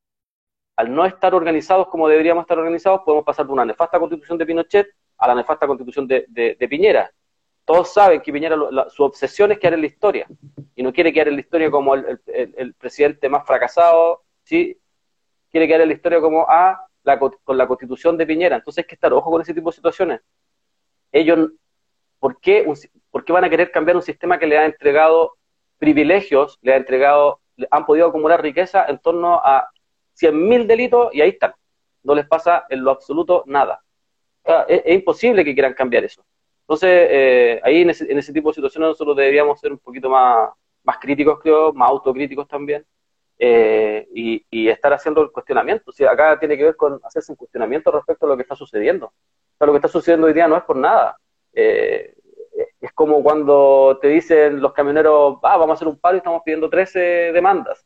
al 0.78 0.94
no 0.96 1.06
estar 1.06 1.36
organizados 1.36 1.88
como 1.88 2.08
deberíamos 2.08 2.44
estar 2.44 2.58
organizados, 2.58 3.02
podemos 3.04 3.26
pasar 3.26 3.46
de 3.46 3.52
una 3.52 3.66
nefasta 3.66 4.00
constitución 4.00 4.38
de 4.38 4.46
Pinochet 4.46 4.88
a 5.18 5.28
la 5.28 5.36
nefasta 5.36 5.68
constitución 5.68 6.08
de 6.08 6.68
Piñera 6.70 7.12
todos 7.66 7.92
saben 7.94 8.22
que 8.22 8.32
Piñera, 8.32 8.56
su 8.90 9.04
obsesión 9.04 9.52
es 9.52 9.60
quedar 9.60 9.74
en 9.74 9.82
la 9.82 9.88
historia, 9.88 10.28
y 10.76 10.84
no 10.84 10.94
quiere 10.94 11.12
quedar 11.12 11.30
en 11.30 11.36
la 11.36 11.42
historia 11.42 11.72
como 11.72 11.96
el, 11.96 12.76
presidente 12.78 13.28
más 13.28 13.46
fracasado, 13.46 14.24
¿sí? 14.44 14.78
quiere 15.50 15.68
quedar 15.68 15.82
en 15.82 15.88
la 15.88 15.94
historia 15.96 16.22
como 16.22 16.46
ah, 16.48 16.86
la, 17.04 17.18
con 17.18 17.58
la 17.58 17.68
constitución 17.68 18.18
de 18.18 18.28
Piñera. 18.28 18.58
Entonces 18.58 18.84
hay 18.84 18.88
que 18.88 18.96
estar 18.96 19.12
ojo 19.14 19.32
con 19.32 19.42
ese 19.42 19.54
tipo 19.54 19.70
de 19.70 19.76
situaciones. 19.76 20.22
Ellos, 21.12 21.50
¿por 22.20 22.40
qué, 22.40 22.66
¿por 23.10 23.24
qué 23.24 23.34
van 23.34 23.46
a 23.46 23.50
querer 23.50 23.72
cambiar 23.72 23.96
un 23.96 24.04
sistema 24.04 24.38
que 24.38 24.48
le 24.48 24.58
ha 24.58 24.66
entregado 24.66 25.38
privilegios, 25.78 26.60
le 26.62 26.74
ha 26.74 26.78
entregado, 26.78 27.42
han 27.72 27.86
podido 27.86 28.08
acumular 28.08 28.42
riqueza 28.42 28.86
en 28.88 29.00
torno 29.00 29.36
a 29.36 29.70
100.000 30.20 30.66
delitos 30.66 31.14
y 31.14 31.22
ahí 31.22 31.30
están. 31.30 31.54
No 32.04 32.16
les 32.16 32.28
pasa 32.28 32.66
en 32.70 32.84
lo 32.84 32.92
absoluto 32.92 33.44
nada. 33.48 33.82
es, 34.68 34.82
imposible 34.88 35.44
que 35.44 35.54
quieran 35.54 35.74
cambiar 35.74 36.04
eso. 36.04 36.24
Entonces, 36.66 37.08
eh, 37.12 37.62
ahí 37.64 37.82
en 37.82 37.92
ese, 37.92 38.34
tipo 38.34 38.50
de 38.50 38.56
situaciones 38.56 38.90
nosotros 38.90 39.16
deberíamos 39.16 39.60
ser 39.60 39.72
un 39.72 39.78
poquito 39.78 40.10
más, 40.10 40.50
más 40.84 40.98
críticos, 40.98 41.40
creo, 41.40 41.72
más 41.74 41.90
autocríticos 41.90 42.48
también, 42.48 42.84
eh, 43.38 44.08
y, 44.12 44.44
y, 44.50 44.68
estar 44.68 44.92
haciendo 44.92 45.22
el 45.22 45.32
cuestionamiento. 45.32 45.92
O 45.92 45.94
sea, 45.94 46.12
acá 46.12 46.40
tiene 46.40 46.58
que 46.58 46.64
ver 46.64 46.76
con 46.76 47.00
hacerse 47.04 47.32
un 47.32 47.36
cuestionamiento 47.36 47.92
respecto 47.92 48.26
a 48.26 48.30
lo 48.30 48.36
que 48.36 48.42
está 48.42 48.56
sucediendo. 48.56 49.08
O 49.08 49.58
sea, 49.60 49.68
lo 49.68 49.74
que 49.74 49.78
está 49.78 49.88
sucediendo 49.88 50.26
hoy 50.26 50.34
día 50.34 50.48
no 50.48 50.58
es 50.58 50.64
por 50.64 50.78
nada. 50.78 51.16
Eh, 51.54 52.16
es 52.82 52.92
como 52.94 53.22
cuando 53.22 54.00
te 54.02 54.08
dicen 54.08 54.60
los 54.60 54.74
camioneros, 54.74 55.38
ah, 55.44 55.58
vamos 55.58 55.72
a 55.72 55.74
hacer 55.74 55.88
un 55.88 56.00
paro 56.00 56.16
y 56.16 56.18
estamos 56.18 56.42
pidiendo 56.44 56.68
13 56.68 57.00
demandas. 57.32 57.86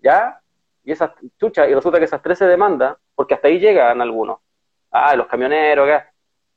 ¿Ya? 0.00 0.38
Y 0.84 0.92
esas, 0.92 1.12
chucha, 1.38 1.66
y 1.66 1.74
resulta 1.74 1.98
que 1.98 2.04
esas 2.04 2.20
13 2.20 2.44
demandas, 2.46 2.98
porque 3.14 3.34
hasta 3.34 3.48
ahí 3.48 3.58
llegan 3.58 4.02
algunos. 4.02 4.40
Ah, 4.90 5.16
los 5.16 5.26
camioneros, 5.28 5.88
acá 5.88 6.11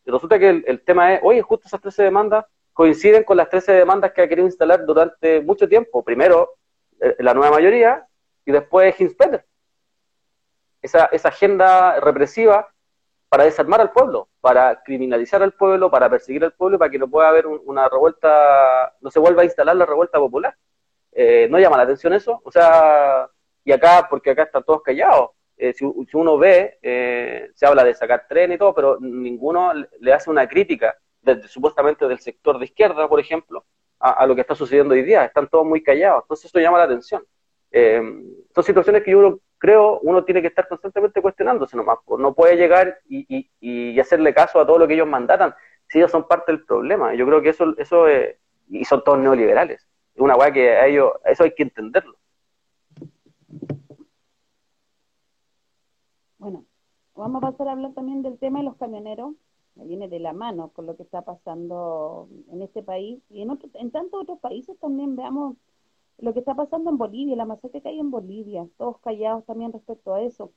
y 0.06 0.12
resulta 0.12 0.38
que 0.38 0.64
el, 0.66 0.82
tema 0.82 1.16
es, 1.16 1.20
oye, 1.24 1.42
justo 1.42 1.68
esas 1.68 1.82
13 1.82 2.04
demandas 2.04 2.46
coinciden 2.74 3.24
con 3.24 3.38
las 3.38 3.50
13 3.50 3.72
demandas 3.74 4.12
que 4.12 4.22
ha 4.22 4.28
querido 4.28 4.48
instalar 4.48 4.86
durante 4.86 5.42
mucho 5.42 5.68
tiempo. 5.68 6.04
Primero, 6.04 6.56
eh, 7.00 7.16
la 7.20 7.34
nueva 7.34 7.56
mayoría 7.56 8.06
y 8.46 8.52
después 8.52 9.00
Hinspeter. 9.00 9.46
Esa, 10.82 11.06
esa 11.06 11.30
agenda 11.30 12.00
represiva 12.00 12.70
para 13.30 13.46
desarmar 13.46 13.82
al 13.82 13.92
pueblo, 13.92 14.30
para 14.40 14.84
criminalizar 14.84 15.42
al 15.42 15.54
pueblo, 15.54 15.90
para 15.90 16.10
perseguir 16.10 16.44
al 16.44 16.54
pueblo, 16.54 16.78
para 16.78 16.92
que 16.92 17.00
no 17.00 17.10
pueda 17.10 17.30
haber 17.30 17.48
una 17.48 17.90
revuelta, 17.90 18.94
no 19.02 19.10
se 19.10 19.20
vuelva 19.20 19.42
a 19.42 19.46
instalar 19.46 19.76
la 19.76 19.86
revuelta 19.86 20.20
popular. 20.20 20.56
Eh, 21.12 21.48
¿No 21.50 21.58
llama 21.58 21.78
la 21.78 21.84
atención 21.84 22.14
eso? 22.14 22.42
O 22.44 22.52
sea, 22.52 23.28
y 23.64 23.72
acá, 23.72 24.06
porque 24.10 24.32
acá 24.32 24.44
están 24.44 24.64
todos 24.64 24.84
callados, 24.84 25.32
eh, 25.58 25.74
si, 25.74 25.86
uno 26.14 26.38
ve, 26.38 26.80
eh, 26.82 27.50
se 27.54 27.66
habla 27.66 27.84
de 27.84 27.94
sacar 27.94 28.26
tren 28.28 28.52
y 28.52 28.58
todo, 28.58 28.74
pero 28.74 28.98
ninguno 29.00 29.72
le 30.00 30.14
hace 30.14 30.30
una 30.30 30.48
crítica, 30.48 30.96
desde, 31.22 31.48
supuestamente 31.48 32.08
del 32.08 32.20
sector 32.20 32.60
de 32.60 32.66
izquierda, 32.66 33.08
por 33.08 33.20
ejemplo, 33.20 33.66
a, 34.00 34.26
lo 34.26 34.36
que 34.36 34.42
está 34.42 34.56
sucediendo 34.56 34.94
hoy 34.94 35.04
día. 35.04 35.26
Están 35.26 35.48
todos 35.48 35.66
muy 35.66 35.82
callados. 35.82 36.24
Entonces 36.24 36.46
eso 36.46 36.60
llama 36.60 36.78
la 36.78 36.84
atención. 36.84 37.24
Eh, 37.72 38.02
son 38.54 38.64
situaciones 38.64 39.04
que 39.04 39.12
yo 39.12 39.40
creo 39.58 40.00
uno 40.02 40.24
tiene 40.24 40.42
que 40.42 40.48
estar 40.48 40.68
constantemente 40.68 41.22
cuestionándose 41.22 41.76
nomás. 41.78 42.00
No 42.20 42.34
puede 42.34 42.56
llegar 42.58 43.00
y, 43.08 43.50
y, 43.60 44.00
hacerle 44.00 44.34
caso 44.34 44.60
a 44.60 44.68
todo 44.68 44.78
lo 44.78 44.88
que 44.88 44.94
ellos 44.94 45.08
mandatan 45.08 45.56
si 45.88 45.98
ellos 45.98 46.12
son 46.12 46.28
parte 46.28 46.52
del 46.52 46.66
problema. 46.66 47.16
Yo 47.16 47.26
creo 47.26 47.42
que 47.42 47.50
eso, 47.50 47.74
eso 47.78 48.06
y 48.70 48.86
son 48.86 49.04
todos 49.04 49.20
neoliberales. 49.20 49.88
Es 50.14 50.22
una 50.22 50.36
weá 50.36 50.52
que 50.52 50.70
a 50.70 50.88
ellos, 50.88 51.12
eso 51.26 51.44
hay 51.44 51.54
que 51.54 51.64
entenderlo. 51.64 52.18
Bueno, 56.38 56.66
vamos 57.16 57.44
a 57.44 57.52
pasar 57.52 57.68
a 57.68 57.72
hablar 57.74 57.94
también 57.94 58.22
del 58.22 58.38
tema 58.38 58.60
de 58.60 58.66
los 58.66 58.76
camioneros, 58.78 59.36
que 59.76 59.84
viene 59.86 60.08
de 60.08 60.20
la 60.20 60.34
mano 60.34 60.70
con 60.70 60.86
lo 60.86 60.96
que 60.96 61.04
está 61.04 61.24
pasando 61.24 62.30
en 62.52 62.62
este 62.62 62.84
país 62.84 63.22
y 63.30 63.42
en, 63.42 63.58
en 63.74 63.92
tantos 63.92 64.22
otros 64.22 64.40
países 64.40 64.78
también 64.80 65.16
veamos 65.16 65.58
lo 66.18 66.34
que 66.34 66.40
está 66.40 66.56
pasando 66.56 66.90
en 66.90 66.98
Bolivia, 66.98 67.36
la 67.36 67.46
masacre 67.46 67.82
que 67.82 67.90
hay 67.90 68.00
en 68.00 68.12
Bolivia, 68.12 68.68
todos 68.78 69.00
callados 69.00 69.46
también 69.46 69.74
respecto 69.74 70.14
a 70.14 70.22
eso. 70.22 70.52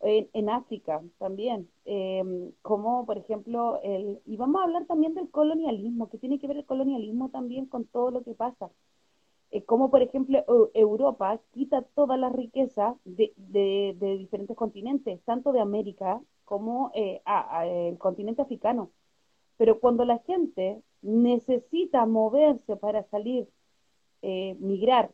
En, 0.00 0.50
África 0.50 1.02
también, 1.18 1.70
em, 1.86 2.52
como 2.60 3.06
por 3.06 3.16
ejemplo, 3.16 3.80
el, 3.82 4.20
y 4.26 4.36
vamos 4.36 4.60
a 4.60 4.64
hablar 4.64 4.84
también 4.86 5.14
del 5.14 5.30
colonialismo, 5.30 6.10
que 6.10 6.18
tiene 6.18 6.38
que 6.38 6.46
ver 6.46 6.58
el 6.58 6.66
colonialismo 6.66 7.30
también 7.30 7.66
con 7.66 7.86
todo 7.86 8.10
lo 8.10 8.22
que 8.22 8.34
pasa. 8.34 8.70
Eh, 9.54 9.64
como 9.64 9.88
por 9.88 10.02
ejemplo 10.02 10.44
Europa 10.74 11.40
quita 11.52 11.82
toda 11.82 12.16
la 12.16 12.28
riqueza 12.28 12.96
de, 13.04 13.94
diferentes 14.18 14.56
continentes, 14.56 15.22
tanto 15.24 15.52
de 15.52 15.60
América 15.60 16.20
como 16.44 16.90
eh, 16.92 17.22
el 17.62 17.96
continente 17.98 18.42
africano. 18.42 18.90
Pero 19.56 19.78
cuando 19.78 20.04
la 20.04 20.18
gente 20.26 20.82
necesita 21.02 22.04
moverse 22.04 22.76
para 22.76 23.04
salir, 23.04 23.48
eh, 24.22 24.56
migrar, 24.58 25.12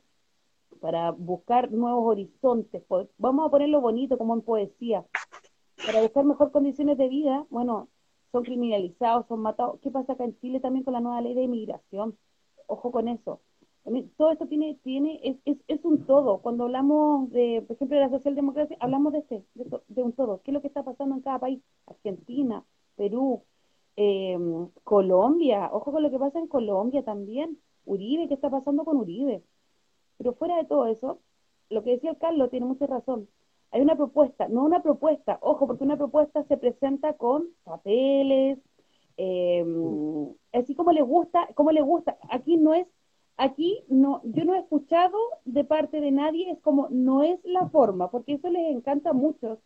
para 0.80 1.10
buscar 1.12 1.70
nuevos 1.70 2.06
horizontes, 2.06 2.82
vamos 3.18 3.46
a 3.46 3.50
ponerlo 3.50 3.82
bonito 3.82 4.16
como 4.16 4.34
en 4.34 4.42
poesía, 4.42 5.04
para 5.84 6.00
buscar 6.00 6.24
mejor 6.24 6.50
condiciones 6.50 6.96
de 6.96 7.08
vida, 7.08 7.46
bueno, 7.50 7.88
son 8.32 8.44
criminalizados, 8.44 9.26
son 9.28 9.40
matados. 9.40 9.80
¿Qué 9.82 9.90
pasa 9.90 10.14
acá 10.14 10.24
en 10.24 10.38
Chile 10.40 10.60
también 10.60 10.84
con 10.84 10.94
la 10.94 11.00
nueva 11.00 11.20
ley 11.20 11.34
de 11.34 11.42
inmigración? 11.42 12.16
Ojo 12.66 12.90
con 12.90 13.08
eso 13.08 13.40
todo 14.16 14.30
esto 14.30 14.46
tiene, 14.46 14.78
tiene, 14.82 15.20
es, 15.22 15.36
es, 15.44 15.58
es, 15.68 15.84
un 15.84 16.06
todo. 16.06 16.38
Cuando 16.38 16.64
hablamos 16.64 17.30
de, 17.30 17.64
por 17.66 17.76
ejemplo, 17.76 17.96
de 17.96 18.04
la 18.04 18.10
socialdemocracia, 18.10 18.76
hablamos 18.80 19.12
de 19.12 19.18
este, 19.20 19.44
de, 19.54 20.02
un 20.02 20.12
todo. 20.12 20.40
¿Qué 20.42 20.50
es 20.50 20.54
lo 20.54 20.60
que 20.60 20.68
está 20.68 20.82
pasando 20.82 21.14
en 21.14 21.22
cada 21.22 21.38
país? 21.38 21.60
Argentina, 21.86 22.64
Perú, 22.96 23.42
em, 23.96 24.68
Colombia, 24.84 25.70
ojo 25.72 25.92
con 25.92 26.02
lo 26.02 26.10
que 26.10 26.18
pasa 26.18 26.38
en 26.38 26.46
Colombia 26.46 27.02
también, 27.04 27.58
Uribe, 27.84 28.28
¿qué 28.28 28.34
está 28.34 28.50
pasando 28.50 28.84
con 28.84 28.96
Uribe? 28.98 29.42
Pero 30.18 30.34
fuera 30.34 30.56
de 30.56 30.64
todo 30.64 30.86
eso, 30.86 31.18
lo 31.70 31.82
que 31.82 31.92
decía 31.92 32.10
el 32.10 32.18
Carlos 32.18 32.50
tiene 32.50 32.66
mucha 32.66 32.86
razón. 32.86 33.28
Hay 33.72 33.80
una 33.80 33.96
propuesta, 33.96 34.48
no 34.48 34.64
una 34.64 34.82
propuesta, 34.82 35.38
ojo, 35.42 35.66
porque 35.66 35.84
una 35.84 35.96
propuesta 35.96 36.44
se 36.44 36.56
presenta 36.56 37.14
con 37.14 37.48
papeles, 37.64 38.58
em, 39.16 40.34
así 40.52 40.74
como 40.74 40.92
le 40.92 41.02
gusta, 41.02 41.48
como 41.54 41.70
le 41.72 41.82
gusta. 41.82 42.18
Aquí 42.30 42.56
no 42.56 42.74
es 42.74 42.86
aquí 43.40 43.82
no, 43.88 44.20
yo 44.24 44.44
no 44.44 44.54
he 44.54 44.58
escuchado 44.58 45.18
de 45.46 45.64
parte 45.64 46.00
de 46.00 46.10
nadie, 46.10 46.50
es 46.50 46.58
como, 46.60 46.88
no 46.90 47.22
es 47.22 47.40
la 47.44 47.68
forma, 47.70 48.10
porque 48.10 48.34
eso 48.34 48.50
les 48.50 48.70
encanta 48.70 49.14
mucho. 49.14 49.60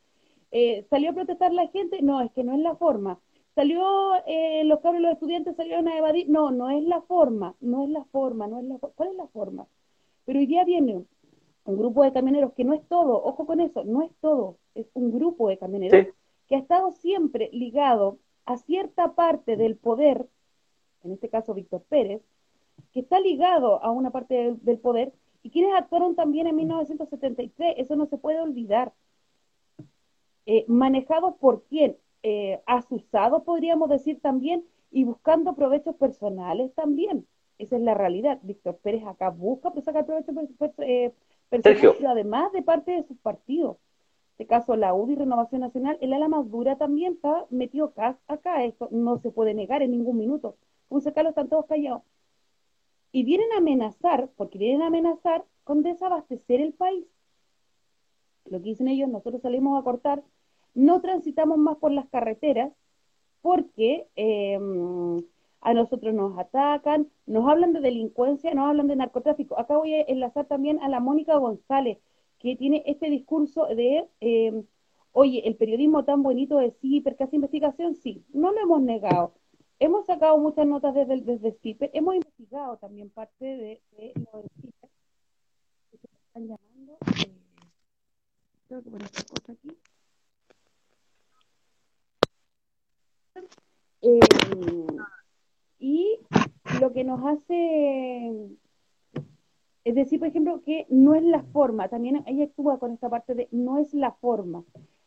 Eh, 0.53 0.87
¿Salió 0.89 1.11
a 1.11 1.15
protestar 1.15 1.53
la 1.53 1.67
gente? 1.69 2.01
No, 2.01 2.21
es 2.21 2.31
que 2.31 2.45
no 2.45 2.55
es 2.55 2.61
la 2.61 2.77
forma. 2.77 3.19
¿Salió, 3.57 3.85
eh, 4.27 4.63
los 4.65 4.81
cabros, 4.81 5.03
los 5.03 5.13
estudiantes 5.13 5.57
salieron 5.57 5.89
a 5.89 5.99
evadir? 5.99 6.29
No, 6.31 6.53
no 6.53 6.71
es 6.71 6.85
la 6.85 7.03
forma, 7.03 7.57
no 7.61 7.83
es 7.85 7.91
la 7.91 8.05
forma, 8.05 8.47
no 8.47 8.61
es 8.61 8.65
la 8.65 8.79
¿Cuál 8.79 9.09
es 9.11 9.17
la 9.17 9.27
forma? 9.27 9.67
Pero 10.25 10.39
hoy 10.39 10.47
día 10.47 10.65
viene 10.65 11.05
un 11.65 11.77
grupo 11.77 12.05
de 12.05 12.13
camioneros 12.13 12.53
que 12.53 12.65
no 12.65 12.75
es 12.75 12.87
todo, 12.89 13.23
ojo 13.25 13.45
con 13.45 13.61
eso, 13.61 13.85
no 13.85 14.03
es 14.03 14.13
todo, 14.21 14.59
es 14.75 14.87
un 14.95 15.11
grupo 15.11 15.49
de 15.49 15.59
camioneros 15.59 16.15
que 16.47 16.55
ha 16.55 16.59
estado 16.59 16.93
siempre 16.93 17.51
ligado 17.53 18.19
a 18.45 18.57
cierta 18.57 19.15
parte 19.15 19.57
del 19.57 19.77
poder, 19.77 20.29
en 21.03 21.13
este 21.13 21.29
caso 21.29 21.55
Víctor 21.55 21.83
Pérez, 21.89 22.23
que 22.95 23.01
está 23.01 23.19
ligado 23.21 23.83
a 23.83 23.91
una 23.91 24.11
parte 24.11 24.55
del, 24.63 24.79
poder 24.79 25.13
y 25.43 25.51
quienes 25.51 25.75
actuaron 25.75 26.15
también 26.15 26.47
en 26.47 26.55
1973, 26.55 27.75
eso 27.77 27.97
no 27.97 28.07
se 28.07 28.17
puede 28.17 28.41
olvidar. 28.41 28.93
Eh, 30.47 30.65
manejados 30.69 31.35
por 31.37 31.65
quién? 31.65 31.97
Eh, 32.23 32.63
asusados, 32.67 33.43
podríamos 33.43 33.91
decir 33.91 34.21
también, 34.21 34.65
y 34.93 35.05
buscando 35.05 35.55
provechos 35.55 35.97
personales 35.97 36.73
también. 36.75 37.27
Esa 37.59 37.77
es 37.77 37.83
la 37.83 37.95
realidad. 37.95 38.39
Víctor 38.43 38.77
Pérez 38.77 39.05
acá 39.07 39.31
busca 39.31 39.73
pues, 39.73 39.85
sacar 39.85 40.07
provechos 40.07 40.35
eh, 40.79 41.13
personales, 41.49 41.97
pero 41.99 42.11
además 42.11 42.53
de 42.53 42.63
parte 42.63 42.93
de 42.93 43.03
sus 43.03 43.19
partidos. 43.19 43.77
En 43.77 44.31
este 44.33 44.47
caso, 44.47 44.77
la 44.77 44.95
UDI 44.95 45.17
Renovación 45.17 45.63
Nacional, 45.63 45.99
el 46.01 46.13
ala 46.13 46.29
más 46.29 46.49
dura 46.49 46.77
también 46.77 47.15
está 47.15 47.47
metido 47.51 47.93
acá. 47.97 48.65
Esto 48.65 48.89
no 48.93 49.19
se 49.19 49.31
puede 49.31 49.53
negar 49.53 49.83
en 49.83 49.91
ningún 49.91 50.17
minuto. 50.17 50.57
Como 50.89 51.03
Carlos, 51.03 51.31
están 51.33 51.49
todos 51.49 51.67
callados 51.67 52.03
y 53.15 53.23
vienen 53.23 53.53
a 53.53 53.59
amenazar, 53.59 54.29
porque 54.37 54.59
vienen 54.59 54.83
a 54.83 54.89
amenazar 54.89 55.45
con 55.63 55.85
desabastecer 55.85 56.61
el 56.61 56.73
país. 56.73 57.07
Lo 58.45 58.59
que 58.59 58.71
dicen 58.71 58.89
ellos, 58.89 59.09
nosotros 59.09 59.41
salimos 59.41 59.81
a 59.81 59.85
cortar, 59.85 60.25
no 60.75 61.01
transitamos 61.01 61.57
más 61.57 61.77
por 61.77 61.93
las 61.93 62.09
carreteras 62.09 62.73
porque 63.41 64.09
em, 64.17 65.23
a 65.61 65.75
nosotros 65.75 66.13
nos 66.13 66.37
atacan, 66.37 67.09
nos 67.25 67.49
hablan 67.49 67.73
de 67.73 67.83
delincuencia, 67.83 68.53
nos 68.53 68.69
hablan 68.69 68.89
de 68.89 68.97
narcotráfico. 68.97 69.61
Acá 69.61 69.77
voy 69.77 69.95
a 69.95 70.03
enlazar 70.03 70.47
también 70.47 70.81
a 70.83 70.89
la 70.89 70.99
Mónica 70.99 71.37
González, 71.37 71.99
que 72.41 72.57
tiene 72.57 72.83
este 72.85 73.11
discurso 73.11 73.67
de, 73.67 74.09
em, 74.19 74.65
oye, 75.13 75.47
el 75.47 75.55
periodismo 75.55 76.05
tan 76.05 76.25
bonito 76.25 76.59
de 76.59 76.73
sí, 76.81 77.01
percas 77.01 77.33
investigación, 77.33 77.95
sí, 77.95 78.25
no 78.33 78.51
lo 78.51 78.61
hemos 78.61 78.83
negado 78.83 79.35
Hemos 79.79 80.07
sacado 80.07 80.39
muchas 80.39 80.67
notas 80.67 80.95
desde, 80.95 81.21
desde 81.21 81.53
hemos 81.93 82.15
investigado 82.15 82.77
también 82.77 83.11
parte 83.11 83.45
de, 83.45 83.83
de 83.97 84.13
lo 84.33 84.43
de 84.43 84.49
CIPER, 84.61 84.91
que 85.91 85.99
se 85.99 86.07
están 86.07 86.43
llamando, 86.43 86.99
eh, 87.19 87.35
creo 88.69 88.83
que 88.83 88.91
esta 89.05 89.25
cosa 89.25 89.53
aquí. 89.53 89.77
Eh, 94.03 94.21
y 95.79 96.19
que 96.93 97.05
nos 97.05 97.25
hace, 97.25 98.33
es 99.85 99.95
decir, 99.95 100.19
por 100.19 100.29
ejemplo, 100.29 100.63
que 100.63 100.87
no 100.89 101.15
es 101.15 101.23
la 101.23 101.43
forma, 101.43 101.89
también 101.89 102.23
ella 102.27 102.45
actúa 102.45 102.79
con 102.79 102.93
esta 102.93 103.09
parte 103.09 103.35
de 103.35 103.49
no 103.51 103.79
es 103.79 103.95
la 103.95 104.13
forma, 104.13 104.65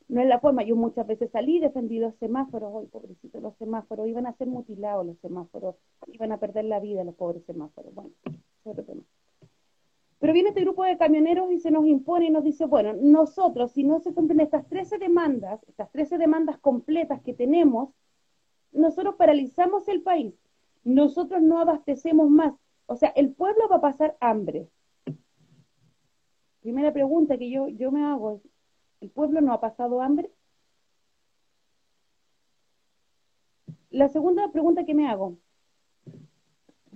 no 0.08 0.22
es 0.22 0.28
la 0.28 0.40
forma. 0.40 0.64
Yo 0.64 0.76
muchas 0.76 1.06
veces 1.06 1.32
salí 1.32 1.60
defendido 1.60 2.12
semáforos, 2.20 2.72
hoy 2.74 2.86
pobrecito 2.88 3.40
los 3.40 3.56
semáforos, 3.58 4.08
iban 4.08 4.26
a 4.26 4.34
ser 4.34 4.48
mutilados 4.48 5.06
los 5.06 5.18
semáforos, 5.20 5.76
iban 6.08 6.32
a 6.32 6.40
perder 6.40 6.66
la 6.66 6.80
vida 6.80 7.04
los 7.04 7.16
pobres 7.16 7.44
semáforos. 7.46 7.94
Bueno, 7.94 8.12
otro 8.64 8.84
tema. 8.84 9.02
Pero 10.20 10.34
viene 10.34 10.50
este 10.50 10.62
grupo 10.62 10.84
de 10.84 10.98
camioneros 10.98 11.52
y 11.52 11.60
se 11.60 11.70
nos 11.70 11.86
impone 11.86 12.26
y 12.26 12.30
nos 12.32 12.44
dice, 12.44 12.66
bueno, 12.66 12.94
nosotros, 12.94 13.72
si 13.72 13.84
no 13.84 14.00
se 14.00 14.14
cumplen 14.14 14.40
estas 14.40 14.68
13 14.68 14.98
demandas, 14.98 15.62
estas 15.68 15.92
13 15.92 16.18
demandas 16.18 16.58
completas 16.58 17.22
que 17.22 17.34
tenemos, 17.34 17.90
nosotros 18.72 19.16
paralizamos 19.16 19.88
el 19.88 20.02
país, 20.02 20.34
nosotros 20.84 21.42
no 21.42 21.60
abastecemos 21.60 22.30
más. 22.30 22.56
O 22.88 22.96
sea, 22.96 23.10
el 23.10 23.34
pueblo 23.34 23.68
va 23.70 23.76
a 23.76 23.82
pasar 23.82 24.18
hambre. 24.20 24.68
Primera 26.62 26.92
pregunta 26.92 27.38
que 27.38 27.50
yo, 27.50 27.68
yo 27.68 27.92
me 27.92 28.04
hago 28.04 28.32
es, 28.32 28.42
¿el 29.02 29.10
pueblo 29.10 29.42
no 29.42 29.54
ha 29.54 29.62
pasado 29.62 30.02
hambre? 30.02 30.32
La 33.90 34.10
segunda 34.10 34.52
pregunta 34.52 34.86
que 34.86 34.94
me 34.94 35.08
hago, 35.08 35.38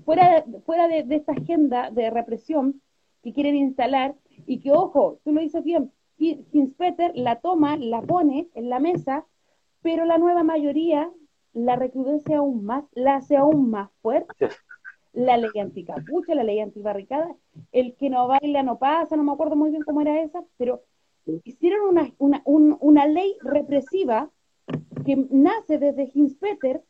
fuera, 0.03 0.43
fuera 0.65 0.87
de, 0.87 1.03
de 1.03 1.15
esta 1.15 1.31
agenda 1.33 1.89
de 1.89 2.09
represión, 2.09 2.81
que 3.23 3.33
quieren 3.33 3.55
instalar 3.55 4.15
y 4.45 4.59
que, 4.59 4.71
ojo, 4.71 5.19
tú 5.23 5.31
lo 5.31 5.41
dices 5.41 5.63
bien, 5.63 5.91
Hinspeter 6.17 7.13
la 7.15 7.39
toma, 7.39 7.77
la 7.77 8.01
pone 8.01 8.49
en 8.53 8.69
la 8.69 8.79
mesa, 8.79 9.25
pero 9.81 10.05
la 10.05 10.17
nueva 10.17 10.43
mayoría 10.43 11.11
la 11.53 11.75
recrudece 11.75 12.35
aún 12.35 12.63
más, 12.63 12.85
la 12.93 13.15
hace 13.15 13.37
aún 13.37 13.71
más 13.71 13.89
fuerte. 14.01 14.49
La 15.13 15.37
ley 15.37 15.51
anticapucha, 15.59 16.35
la 16.35 16.43
ley 16.43 16.59
antibarricada, 16.59 17.35
el 17.71 17.95
que 17.95 18.09
no 18.09 18.27
baila 18.27 18.63
no 18.63 18.77
pasa, 18.77 19.17
no 19.17 19.23
me 19.23 19.33
acuerdo 19.33 19.55
muy 19.55 19.71
bien 19.71 19.83
cómo 19.83 20.01
era 20.01 20.21
esa, 20.21 20.43
pero 20.57 20.83
hicieron 21.43 21.89
una, 21.89 22.13
una, 22.17 22.41
una 22.79 23.07
ley 23.07 23.35
represiva 23.41 24.29
que 25.05 25.27
nace 25.29 25.77
desde 25.77 26.11
Hinspeter, 26.13 26.83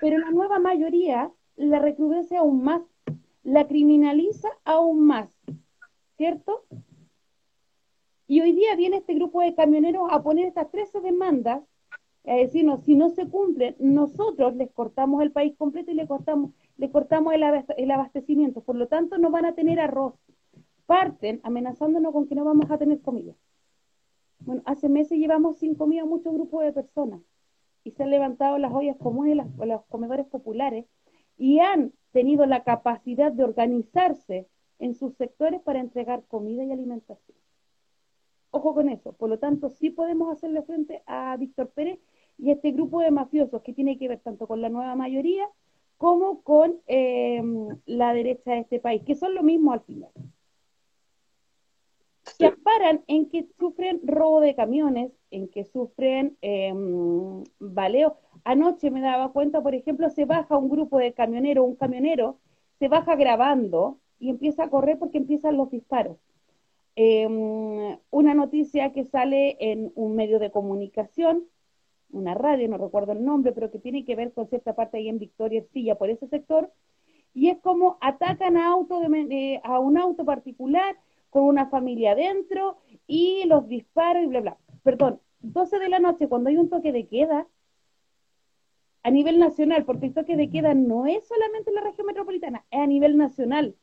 pero 0.00 0.18
la 0.18 0.30
nueva 0.30 0.58
mayoría 0.58 1.30
la 1.56 1.78
recrudece 1.78 2.36
aún 2.36 2.62
más, 2.62 2.82
la 3.42 3.66
criminaliza 3.66 4.48
aún 4.64 5.06
más. 5.06 5.36
¿cierto? 6.16 6.64
Y 8.26 8.40
hoy 8.40 8.52
día 8.52 8.74
viene 8.74 8.98
este 8.98 9.14
grupo 9.14 9.40
de 9.40 9.54
camioneros 9.54 10.08
a 10.10 10.22
poner 10.22 10.46
estas 10.46 10.70
13 10.70 11.00
demandas, 11.00 11.62
a 12.26 12.34
decirnos, 12.34 12.82
si 12.84 12.96
no 12.96 13.10
se 13.10 13.28
cumplen, 13.28 13.76
nosotros 13.78 14.56
les 14.56 14.70
cortamos 14.72 15.22
el 15.22 15.30
país 15.30 15.54
completo 15.56 15.92
y 15.92 15.94
le 15.94 16.08
cortamos, 16.08 16.50
le 16.76 16.90
cortamos 16.90 17.32
el, 17.34 17.90
abastecimiento. 17.92 18.62
Por 18.62 18.74
lo 18.74 18.88
tanto, 18.88 19.18
no 19.18 19.30
van 19.30 19.44
a 19.44 19.54
tener 19.54 19.78
arroz. 19.78 20.14
Parten 20.86 21.40
amenazándonos 21.44 22.12
con 22.12 22.26
que 22.26 22.34
no 22.34 22.44
vamos 22.44 22.68
a 22.70 22.78
tener 22.78 23.00
comida. 23.00 23.34
Bueno, 24.46 24.62
hace 24.64 24.88
meses 24.88 25.18
llevamos 25.18 25.58
sin 25.58 25.74
comida 25.74 26.02
a 26.02 26.06
muchos 26.06 26.32
grupos 26.32 26.62
de 26.64 26.72
personas 26.72 27.20
y 27.82 27.90
se 27.90 28.04
han 28.04 28.10
levantado 28.10 28.58
las 28.58 28.72
ollas 28.72 28.96
comunes, 28.96 29.36
los 29.58 29.84
comedores 29.86 30.24
populares 30.26 30.86
y 31.36 31.58
han 31.58 31.92
tenido 32.12 32.46
la 32.46 32.62
capacidad 32.62 33.32
de 33.32 33.42
organizarse 33.42 34.46
en 34.78 34.94
sus 34.94 35.16
sectores 35.16 35.60
para 35.62 35.80
entregar 35.80 36.22
comida 36.28 36.62
y 36.62 36.70
alimentación. 36.70 37.36
Ojo 38.52 38.72
con 38.72 38.88
eso. 38.88 39.14
Por 39.14 39.30
lo 39.30 39.40
tanto, 39.40 39.68
sí 39.68 39.90
podemos 39.90 40.32
hacerle 40.32 40.62
frente 40.62 41.02
a 41.06 41.36
Víctor 41.36 41.70
Pérez 41.70 41.98
y 42.38 42.52
este 42.52 42.70
grupo 42.70 43.00
de 43.00 43.10
mafiosos 43.10 43.62
que 43.62 43.72
tiene 43.72 43.98
que 43.98 44.06
ver 44.06 44.20
tanto 44.20 44.46
con 44.46 44.62
la 44.62 44.68
nueva 44.68 44.94
mayoría 44.94 45.48
como 45.98 46.42
con 46.42 46.80
em, 46.86 47.66
la 47.84 48.12
derecha 48.12 48.52
de 48.52 48.60
este 48.60 48.78
país, 48.78 49.02
que 49.02 49.16
son 49.16 49.34
lo 49.34 49.42
mismo 49.42 49.72
al 49.72 49.80
final. 49.80 50.10
Se 52.26 52.46
amparan 52.46 53.02
en 53.06 53.28
que 53.28 53.46
sufren 53.58 54.00
robo 54.04 54.40
de 54.40 54.54
camiones, 54.54 55.12
en 55.30 55.48
que 55.48 55.64
sufren 55.64 56.36
eh, 56.42 56.72
baleo. 57.58 58.16
Anoche 58.44 58.90
me 58.90 59.00
daba 59.00 59.32
cuenta, 59.32 59.62
por 59.62 59.74
ejemplo, 59.74 60.10
se 60.10 60.24
baja 60.24 60.56
un 60.56 60.68
grupo 60.68 60.98
de 60.98 61.12
camioneros, 61.12 61.66
un 61.66 61.76
camionero, 61.76 62.38
se 62.78 62.88
baja 62.88 63.16
grabando 63.16 63.98
y 64.18 64.30
empieza 64.30 64.64
a 64.64 64.70
correr 64.70 64.98
porque 64.98 65.18
empiezan 65.18 65.56
los 65.56 65.70
disparos. 65.70 66.18
Em, 66.96 67.98
una 68.10 68.34
noticia 68.34 68.92
que 68.92 69.04
sale 69.04 69.56
en 69.60 69.92
un 69.94 70.16
medio 70.16 70.38
de 70.38 70.50
comunicación, 70.50 71.44
una 72.10 72.34
radio, 72.34 72.68
no 72.68 72.78
recuerdo 72.78 73.12
el 73.12 73.24
nombre, 73.24 73.52
pero 73.52 73.70
que 73.70 73.78
tiene 73.78 74.04
que 74.04 74.16
ver 74.16 74.32
con 74.32 74.48
cierta 74.48 74.74
parte 74.74 74.96
ahí 74.96 75.08
en 75.08 75.18
Victoria 75.18 75.62
Silla 75.72 75.96
por 75.96 76.08
ese 76.08 76.26
sector, 76.28 76.72
y 77.34 77.50
es 77.50 77.58
como 77.58 77.98
atacan 78.00 78.56
a, 78.56 78.68
auto 78.68 79.00
de, 79.00 79.60
a 79.62 79.78
un 79.78 79.98
auto 79.98 80.24
particular 80.24 80.96
con 81.30 81.44
una 81.44 81.66
familia 81.66 82.12
adentro 82.12 82.78
y 83.06 83.44
los 83.46 83.68
disparos 83.68 84.22
y 84.24 84.26
bla, 84.26 84.40
bla. 84.40 84.58
Perdón, 84.82 85.20
12 85.40 85.78
de 85.78 85.88
la 85.88 85.98
noche 85.98 86.28
cuando 86.28 86.50
hay 86.50 86.56
un 86.56 86.68
toque 86.68 86.92
de 86.92 87.06
queda, 87.06 87.46
a 89.02 89.10
nivel 89.10 89.38
nacional, 89.38 89.84
porque 89.84 90.06
el 90.06 90.14
toque 90.14 90.36
de 90.36 90.50
queda 90.50 90.74
no 90.74 91.06
es 91.06 91.28
solamente 91.28 91.70
en 91.70 91.76
la 91.76 91.82
región 91.82 92.08
metropolitana, 92.08 92.64
es 92.72 92.80
a 92.80 92.86
nivel 92.88 93.16
nacional. 93.16 93.76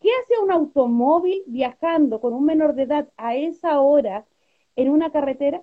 ¿Qué 0.00 0.08
hace 0.22 0.42
un 0.42 0.50
automóvil 0.50 1.44
viajando 1.46 2.20
con 2.20 2.32
un 2.32 2.44
menor 2.44 2.74
de 2.74 2.82
edad 2.82 3.08
a 3.16 3.36
esa 3.36 3.80
hora 3.80 4.26
en 4.74 4.90
una 4.90 5.12
carretera? 5.12 5.62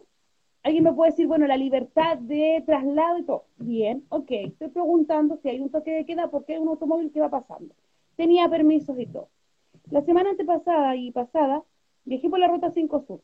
Alguien 0.64 0.86
me 0.86 0.94
puede 0.94 1.12
decir, 1.12 1.28
bueno, 1.28 1.48
la 1.48 1.58
libertad 1.58 2.18
de 2.18 2.64
traslado 2.66 3.18
y 3.18 3.24
todo. 3.24 3.46
Bien, 3.58 4.06
ok, 4.08 4.32
estoy 4.32 4.70
preguntando 4.70 5.36
si 5.36 5.50
hay 5.50 5.60
un 5.60 5.70
toque 5.70 5.92
de 5.92 6.06
queda 6.06 6.32
porque 6.32 6.54
hay 6.54 6.60
un 6.60 6.70
automóvil 6.70 7.12
que 7.12 7.20
va 7.20 7.30
pasando. 7.30 7.76
Tenía 8.16 8.48
permisos 8.48 8.98
y 8.98 9.06
todo. 9.08 9.28
La 9.90 10.02
semana 10.02 10.32
antepasada 10.32 10.96
y 10.96 11.12
pasada 11.12 11.64
viajé 12.06 12.30
por 12.30 12.40
la 12.40 12.48
ruta 12.48 12.72
5 12.72 13.04
Sur. 13.08 13.22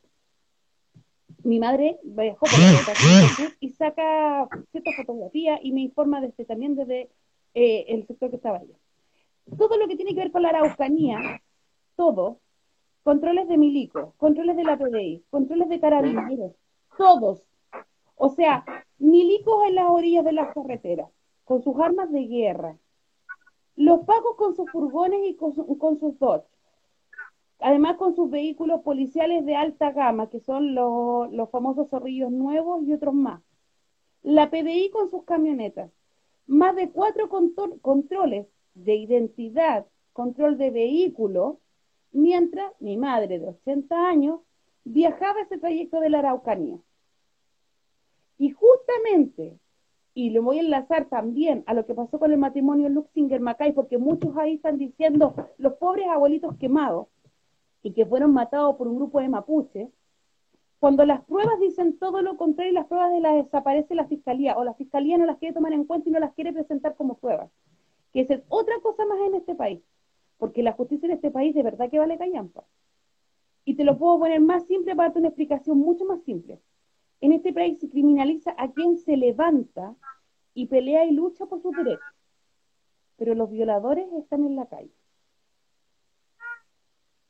Mi 1.43 1.60
madre 1.60 2.00
viajó 2.04 2.45
por 2.45 2.60
la 2.60 2.80
ruta 2.80 2.93
5 2.95 3.36
Sur 3.36 3.58
y 3.60 3.69
saca 3.69 4.48
ciertas 4.72 4.95
fotografías 4.95 5.60
y 5.63 5.72
me 5.72 5.82
informa 5.82 6.22
desde, 6.22 6.45
también 6.45 6.76
desde 6.76 7.10
eh, 7.54 7.86
el 7.89 8.06
sector 8.06 8.30
que 8.30 8.36
estaba 8.36 8.58
allá 8.58 8.76
todo 9.58 9.78
lo 9.78 9.88
que 9.88 9.95
tiene 9.95 10.13
que 10.13 10.22
ver 10.22 10.32
con 10.32 10.43
la 10.43 10.50
Araucanía, 10.50 11.41
todo, 11.95 12.39
controles 13.04 13.48
de 13.48 13.58
milico, 13.58 14.13
controles 14.17 14.56
de 14.56 14.63
la 14.63 14.78
PDI, 14.78 15.24
controles 15.30 15.69
de 15.69 15.80
carabineros, 15.80 16.54
todos. 16.98 17.45
O 18.15 18.30
sea, 18.30 18.65
milicos 18.98 19.65
en 19.67 19.76
las 19.76 19.89
orillas 19.89 20.26
de 20.26 20.34
las 20.34 20.54
carreteras, 20.54 21.10
con 21.45 21.63
sus 21.63 21.80
armas 21.80 22.12
de 22.12 22.26
guerra. 22.26 22.78
Los 23.76 24.02
pagos 24.02 24.36
con 24.36 24.56
sus 24.56 24.69
furgones 24.69 25.22
y 25.24 25.36
con, 25.36 25.56
sus 26.00 26.19
Dodge. 26.19 26.49
Además 27.60 27.98
con 27.98 28.15
sus 28.15 28.30
vehículos 28.30 28.82
policiales 28.82 29.45
de 29.45 29.56
alta 29.56 29.91
gama, 29.91 30.30
que 30.30 30.39
son 30.39 30.74
los, 30.76 31.50
famosos 31.52 31.89
zorrillos 31.89 32.32
nuevos 32.32 32.84
y 32.84 32.93
otros 32.93 33.13
más. 33.13 33.41
La 34.22 34.50
PDI 34.50 34.89
con 34.91 35.10
sus 35.10 35.24
camionetas. 35.26 35.91
Más 36.48 36.76
de 36.76 36.89
cuatro 36.89 37.30
controles 37.82 38.48
de 38.74 38.95
identidad, 38.95 39.86
control 40.13 40.58
de 40.58 40.72
vehículo, 40.72 41.60
mientras 42.12 42.72
mi 42.80 42.98
madre 42.98 43.39
de 43.39 43.50
80 43.50 44.08
años 44.08 44.39
viajaba 44.86 45.41
ese 45.41 45.58
trayecto 45.58 46.00
de 46.00 46.10
la 46.10 46.19
Araucanía. 46.19 46.80
Y 48.38 48.52
justamente, 48.52 49.60
y 50.13 50.30
lo 50.30 50.41
voy 50.43 50.58
a 50.58 50.62
enlazar 50.62 51.10
también 51.10 51.63
a 51.67 51.74
lo 51.74 51.86
que 51.86 51.93
pasó 51.93 52.19
con 52.19 52.32
el 52.32 52.38
matrimonio 52.38 52.88
Luxinger-Macay, 52.89 53.74
porque 53.74 53.98
muchos 53.98 54.36
ahí 54.38 54.56
están 54.56 54.78
diciendo 54.78 55.36
los 55.58 55.74
pobres 55.74 56.08
abuelitos 56.08 56.56
quemados 56.58 57.08
y 57.84 57.94
que 57.94 58.06
fueron 58.06 58.34
matados 58.34 58.76
por 58.76 58.88
un 58.88 58.98
grupo 58.98 59.20
de 59.20 59.30
mapuches, 59.30 59.89
cuando 60.80 61.06
las 61.06 61.24
pruebas 61.26 61.60
dicen 61.60 61.98
todo 61.98 62.22
lo 62.22 62.38
contrario, 62.38 62.74
las 62.74 62.88
pruebas 62.88 63.12
de 63.12 63.20
las 63.20 63.36
desaparece 63.36 63.96
la 63.96 64.08
fiscalía, 64.08 64.58
o 64.58 64.63
la 64.63 64.74
fiscalía 64.74 65.18
no 65.18 65.26
las 65.26 65.38
quiere 65.38 65.54
tomar 65.54 65.74
en 65.74 65.86
cuenta 65.86 66.10
y 66.10 66.12
no 66.12 66.20
las 66.20 66.34
quiere 66.34 66.54
presentar 66.54 66.96
como 66.96 67.18
pruebas 67.18 67.50
que 68.13 68.22
es 68.22 68.42
otra 68.50 68.80
cosa 68.82 69.06
más 69.06 69.20
en 69.28 69.36
este 69.36 69.56
país, 69.56 69.82
porque 70.38 70.63
la 70.63 70.74
justicia 70.74 71.08
en 71.08 71.13
este 71.13 71.32
país 71.32 71.54
de 71.54 71.63
verdad 71.63 71.89
que 71.89 72.00
vale 72.00 72.18
callampa. 72.18 72.63
Y 73.65 73.76
te 73.76 73.84
lo 73.84 73.98
puedo 73.98 74.20
poner 74.20 74.42
más 74.42 74.65
simple 74.65 74.96
para 74.96 75.10
darte 75.10 75.20
una 75.20 75.28
explicación 75.28 75.78
mucho 75.78 76.06
más 76.06 76.24
simple. 76.24 76.60
En 77.22 77.34
este 77.34 77.54
país 77.54 77.80
se 77.80 77.89
criminaliza 77.89 78.56
a 78.58 78.72
quien 78.72 78.98
se 78.98 79.18
levanta 79.18 79.96
y 80.54 80.68
pelea 80.68 81.06
y 81.06 81.12
lucha 81.12 81.46
por 81.46 81.62
sus 81.62 81.76
derechos, 81.76 82.04
pero 83.18 83.36
los 83.36 83.52
violadores 83.52 84.12
están 84.13 84.46
en 84.46 84.56
la 84.56 84.65
calle. 84.65 84.92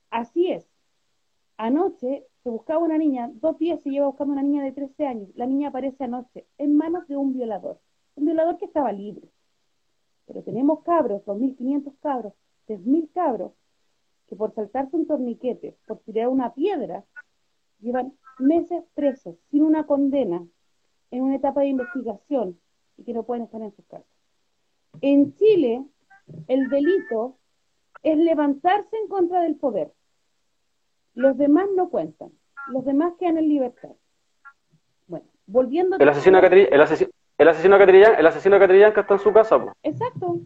Así 0.09 0.51
es. 0.51 0.67
Anoche 1.57 2.25
se 2.43 2.49
buscaba 2.49 2.79
una 2.83 2.97
niña, 2.97 3.29
dos 3.33 3.57
días 3.57 3.81
se 3.81 3.89
lleva 3.89 4.07
buscando 4.07 4.33
una 4.33 4.43
niña 4.43 4.63
de 4.63 4.71
13 4.71 5.05
años. 5.05 5.29
La 5.35 5.45
niña 5.45 5.69
aparece 5.69 6.05
anoche 6.05 6.47
en 6.57 6.75
manos 6.75 7.07
de 7.07 7.17
un 7.17 7.33
violador, 7.33 7.79
un 8.15 8.25
violador 8.25 8.57
que 8.57 8.65
estaba 8.65 8.91
libre 8.91 9.29
pero 10.29 10.43
tenemos 10.43 10.83
cabros, 10.83 11.23
2.500 11.25 11.91
cabros, 12.01 12.33
3.000 12.67 13.09
cabros, 13.15 13.51
que 14.27 14.35
por 14.35 14.53
saltarse 14.53 14.95
un 14.95 15.07
torniquete, 15.07 15.75
por 15.87 15.97
tirar 16.01 16.27
una 16.27 16.53
piedra, 16.53 17.03
llevan 17.79 18.13
meses 18.37 18.83
presos, 18.93 19.37
sin 19.49 19.63
una 19.63 19.87
condena, 19.87 20.45
en 21.09 21.23
una 21.23 21.35
etapa 21.35 21.61
de 21.61 21.69
investigación, 21.69 22.59
y 22.95 23.05
que 23.05 23.13
no 23.13 23.23
pueden 23.23 23.45
estar 23.45 23.59
en 23.59 23.71
sus 23.71 23.83
casas. 23.85 24.05
En 25.01 25.33
Chile, 25.33 25.83
el 26.47 26.69
delito 26.69 27.39
es 28.03 28.15
levantarse 28.15 28.97
en 28.97 29.07
contra 29.07 29.41
del 29.41 29.55
poder. 29.55 29.91
Los 31.15 31.37
demás 31.37 31.67
no 31.75 31.89
cuentan. 31.89 32.31
Los 32.67 32.85
demás 32.85 33.13
quedan 33.19 33.37
en 33.37 33.49
libertad. 33.49 33.89
Bueno, 35.07 35.25
volviendo... 35.47 35.97
El 35.97 36.09
asesino, 36.09 36.41
de 36.41 36.63
el, 36.71 36.81
asesino, 36.81 37.11
el 37.37 37.47
asesino 37.47 37.75
el 37.77 38.27
asesino 38.27 38.59
Catrillanca 38.59 39.01
está 39.01 39.13
en 39.15 39.19
su 39.19 39.33
casa. 39.33 39.73
Exacto. 39.83 40.39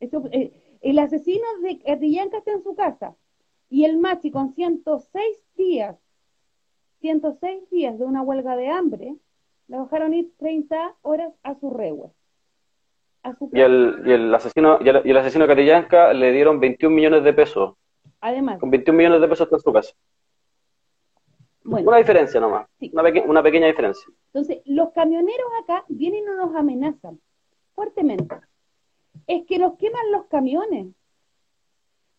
Eh, 0.00 0.78
el 0.80 0.98
asesino 0.98 1.44
de 1.62 1.78
Catrillanca 1.78 2.38
está 2.38 2.52
en 2.52 2.62
su 2.62 2.74
casa. 2.74 3.14
Y 3.68 3.84
el 3.84 3.98
machi 3.98 4.30
con 4.30 4.54
106 4.54 5.22
días, 5.56 5.96
106 7.00 7.70
días 7.70 7.98
de 7.98 8.04
una 8.04 8.22
huelga 8.22 8.56
de 8.56 8.68
hambre, 8.68 9.14
le 9.68 9.78
bajaron 9.78 10.12
ir 10.14 10.32
30 10.38 10.96
horas 11.02 11.32
a 11.44 11.54
su 11.54 11.70
rehue. 11.70 12.10
y, 13.52 13.60
el, 13.60 14.02
y, 14.04 14.12
el, 14.12 14.34
asesino 14.34 14.78
y 14.80 14.88
el, 14.88 15.16
asesino 15.16 15.44
de 15.44 15.48
Catrillanca 15.48 16.12
le 16.12 16.32
dieron 16.32 16.58
21 16.58 16.94
millones 16.94 17.22
de 17.22 17.32
pesos. 17.32 17.74
Además. 18.20 18.58
Con 18.58 18.70
21 18.70 18.96
millones 18.96 19.20
de 19.20 19.28
pesos 19.28 19.46
está 19.46 19.56
en 19.56 19.62
su 19.62 19.72
casa. 19.72 19.94
una 21.64 21.96
diferencia 21.96 22.40
nomás. 22.40 22.68
Una, 22.92 23.02
una 23.26 23.42
pequeña 23.42 23.66
diferencia. 23.66 24.06
Entonces, 24.26 24.58
los 24.64 24.90
camioneros 24.92 25.50
acá 25.62 25.84
vienen 25.88 26.24
y 26.24 26.36
nos 26.36 26.54
amenazan 26.54 27.20
fuertemente. 27.74 28.36
Es 29.26 29.46
que 29.46 29.58
nos 29.58 29.76
queman 29.76 30.12
los 30.12 30.26
camiones. 30.26 30.88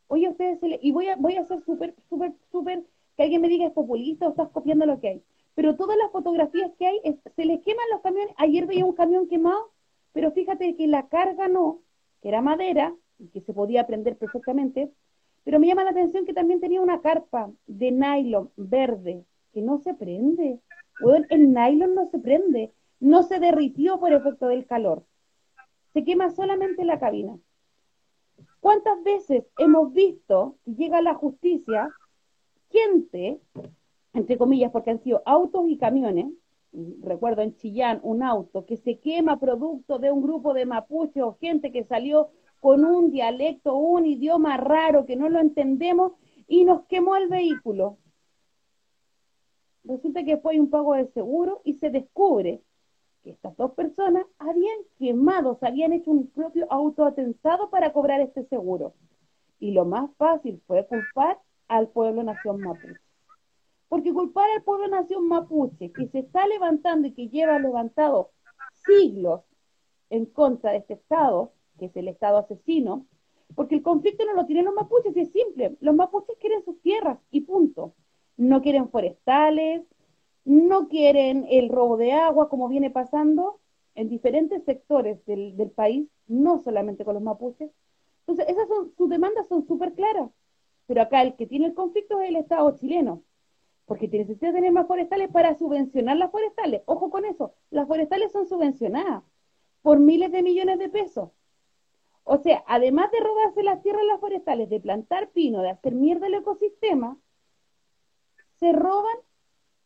Oye, 0.07 0.29
ustedes, 0.29 0.59
se 0.59 0.67
le... 0.67 0.79
y 0.81 0.91
voy 0.91 1.07
a, 1.07 1.15
voy 1.15 1.37
a 1.37 1.45
ser 1.45 1.63
súper, 1.63 1.95
súper, 2.09 2.33
súper, 2.51 2.83
que 3.15 3.23
alguien 3.23 3.41
me 3.41 3.47
diga 3.47 3.67
es 3.67 3.73
populista 3.73 4.27
o 4.27 4.31
estás 4.31 4.49
copiando 4.49 4.85
lo 4.85 4.99
que 4.99 5.07
hay. 5.07 5.23
Pero 5.55 5.75
todas 5.75 5.97
las 5.97 6.11
fotografías 6.11 6.71
que 6.77 6.87
hay, 6.87 6.99
se 7.35 7.45
les 7.45 7.61
queman 7.61 7.85
los 7.91 8.01
camiones. 8.01 8.33
Ayer 8.37 8.65
veía 8.65 8.85
un 8.85 8.93
camión 8.93 9.27
quemado, 9.27 9.71
pero 10.13 10.31
fíjate 10.31 10.75
que 10.75 10.87
la 10.87 11.07
carga 11.07 11.47
no, 11.47 11.81
que 12.21 12.29
era 12.29 12.41
madera, 12.41 12.93
y 13.19 13.27
que 13.27 13.41
se 13.41 13.53
podía 13.53 13.85
prender 13.85 14.17
perfectamente, 14.17 14.91
pero 15.43 15.59
me 15.59 15.67
llama 15.67 15.83
la 15.83 15.91
atención 15.91 16.25
que 16.25 16.33
también 16.33 16.59
tenía 16.59 16.81
una 16.81 17.01
carpa 17.01 17.51
de 17.67 17.91
nylon 17.91 18.51
verde, 18.55 19.25
que 19.53 19.61
no 19.61 19.79
se 19.79 19.93
prende. 19.93 20.59
el 21.29 21.53
nylon 21.53 21.95
no 21.95 22.05
se 22.09 22.19
prende, 22.19 22.73
no 22.99 23.23
se 23.23 23.39
derritió 23.39 23.99
por 23.99 24.13
efecto 24.13 24.47
del 24.47 24.65
calor. 24.65 25.03
Se 25.93 26.03
quema 26.03 26.29
solamente 26.29 26.85
la 26.85 26.99
cabina. 26.99 27.37
¿Cuántas 28.59 29.03
veces 29.03 29.43
hemos 29.57 29.91
visto 29.93 30.57
que 30.63 30.75
llega 30.75 31.01
la 31.01 31.15
justicia 31.15 31.89
gente, 32.71 33.39
entre 34.13 34.37
comillas, 34.37 34.71
porque 34.71 34.91
han 34.91 35.01
sido 35.01 35.21
autos 35.25 35.63
y 35.67 35.77
camiones, 35.77 36.31
recuerdo 37.01 37.41
en 37.41 37.55
Chillán 37.55 37.99
un 38.03 38.23
auto 38.23 38.65
que 38.65 38.77
se 38.77 38.99
quema 38.99 39.39
producto 39.39 39.99
de 39.99 40.11
un 40.11 40.21
grupo 40.21 40.53
de 40.53 40.65
mapuches 40.65 41.23
o 41.23 41.33
gente 41.33 41.71
que 41.71 41.83
salió 41.83 42.29
con 42.61 42.85
un 42.85 43.11
dialecto, 43.11 43.75
un 43.75 44.05
idioma 44.05 44.55
raro 44.55 45.05
que 45.05 45.15
no 45.15 45.27
lo 45.27 45.39
entendemos 45.39 46.13
y 46.47 46.63
nos 46.63 46.85
quemó 46.85 47.15
el 47.15 47.27
vehículo. 47.27 47.97
Resulta 49.83 50.23
que 50.23 50.37
fue 50.37 50.59
un 50.59 50.69
pago 50.69 50.93
de 50.93 51.07
seguro 51.07 51.61
y 51.65 51.73
se 51.79 51.89
descubre 51.89 52.61
que 53.23 53.31
estas 53.31 53.57
dos 53.57 53.71
personas 53.71 54.25
habían 54.37 54.77
quemado, 54.99 55.57
se 55.59 55.67
habían 55.67 55.91
hecho 55.91 56.11
un 56.11 56.27
propio 56.27 56.67
auto 56.71 57.03
atensado 57.03 57.71
para 57.71 57.93
cobrar 57.93 58.21
este 58.21 58.45
seguro. 58.45 58.93
Y 59.59 59.71
lo 59.71 59.85
más 59.85 60.11
fácil 60.17 60.61
fue 60.67 60.85
culpar 60.85 61.39
al 61.67 61.89
pueblo 61.89 62.21
nación 62.21 62.61
mapuche. 62.61 62.99
Porque 63.89 64.13
culpar 64.13 64.49
al 64.55 64.63
pueblo 64.63 64.87
nación 64.87 65.27
mapuche, 65.27 65.91
que 65.91 66.07
se 66.09 66.19
está 66.19 66.45
levantando 66.45 67.07
y 67.07 67.13
que 67.13 67.27
lleva 67.27 67.57
levantado 67.57 68.29
siglos 68.85 69.41
en 70.11 70.27
contra 70.27 70.71
de 70.71 70.77
este 70.77 70.93
Estado, 70.93 71.53
que 71.81 71.87
es 71.87 71.95
el 71.95 72.09
Estado 72.09 72.37
asesino, 72.37 73.07
porque 73.55 73.73
el 73.73 73.81
conflicto 73.81 74.23
no 74.23 74.33
lo 74.33 74.45
tienen 74.45 74.65
los 74.65 74.75
mapuches, 74.75 75.17
es 75.17 75.31
simple. 75.31 75.75
Los 75.81 75.95
mapuches 75.95 76.37
quieren 76.39 76.63
sus 76.63 76.79
tierras 76.83 77.17
y 77.31 77.41
punto. 77.41 77.95
No 78.37 78.61
quieren 78.61 78.87
forestales, 78.89 79.81
no 80.45 80.89
quieren 80.89 81.47
el 81.49 81.69
robo 81.69 81.97
de 81.97 82.11
agua, 82.11 82.49
como 82.49 82.69
viene 82.69 82.91
pasando 82.91 83.59
en 83.95 84.09
diferentes 84.09 84.63
sectores 84.63 85.25
del, 85.25 85.71
país, 85.75 86.07
no 86.27 86.59
solamente 86.59 87.03
con 87.03 87.15
los 87.15 87.23
mapuches. 87.23 87.71
Entonces, 88.27 88.45
esas 88.47 88.67
son, 88.67 88.93
sus 88.95 89.09
demandas 89.09 89.47
son 89.47 89.65
súper 89.65 89.93
claras. 89.95 90.29
Pero 90.85 91.01
acá 91.01 91.23
el 91.23 91.35
que 91.35 91.47
tiene 91.47 91.65
el 91.65 91.73
conflicto 91.73 92.21
es 92.21 92.29
el 92.29 92.35
Estado 92.35 92.77
chileno, 92.77 93.23
porque 93.85 94.07
necesita 94.07 94.53
tener 94.53 94.71
más 94.71 94.85
forestales 94.85 95.31
para 95.31 95.55
subvencionar 95.55 96.15
las 96.17 96.29
forestales. 96.29 96.83
Ojo 96.85 97.09
con 97.09 97.25
eso, 97.25 97.55
las 97.71 97.87
forestales 97.87 98.31
son 98.31 98.47
subvencionadas 98.47 99.23
por 99.81 99.99
miles 99.99 100.31
de 100.31 100.43
millones 100.43 100.77
de 100.77 100.89
pesos. 100.89 101.31
O 102.23 102.37
sea, 102.37 102.63
además 102.67 103.11
de 103.11 103.19
robarse 103.19 103.63
las 103.63 103.81
tierras 103.81 104.03
las 104.05 104.19
forestales, 104.19 104.69
de 104.69 104.79
plantar 104.79 105.31
pino, 105.31 105.61
de 105.61 105.71
hacer 105.71 105.93
mierda 105.93 106.27
el 106.27 106.35
ecosistema, 106.35 107.17
se 108.59 108.71
roban, 108.71 109.17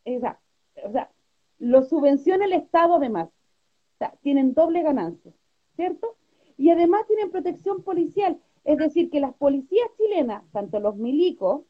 o 0.05 0.91
sea, 0.91 1.11
lo 1.59 1.83
subvenciona 1.83 2.45
el 2.45 2.53
Estado 2.53 2.95
además. 2.95 3.29
O 3.29 3.97
sea, 3.97 4.13
tienen 4.21 4.53
doble 4.53 4.83
ganancia, 4.83 5.31
¿cierto? 5.75 6.17
Y 6.57 6.69
además 6.69 7.07
tienen 7.07 7.31
protección 7.31 7.83
policial. 7.83 8.39
Es 8.65 8.77
decir, 8.77 9.09
que 9.09 9.19
las 9.21 9.33
policías 9.35 9.87
chilenas, 9.97 10.43
tanto 10.51 10.79
los 10.79 10.97
milicos, 10.97 11.63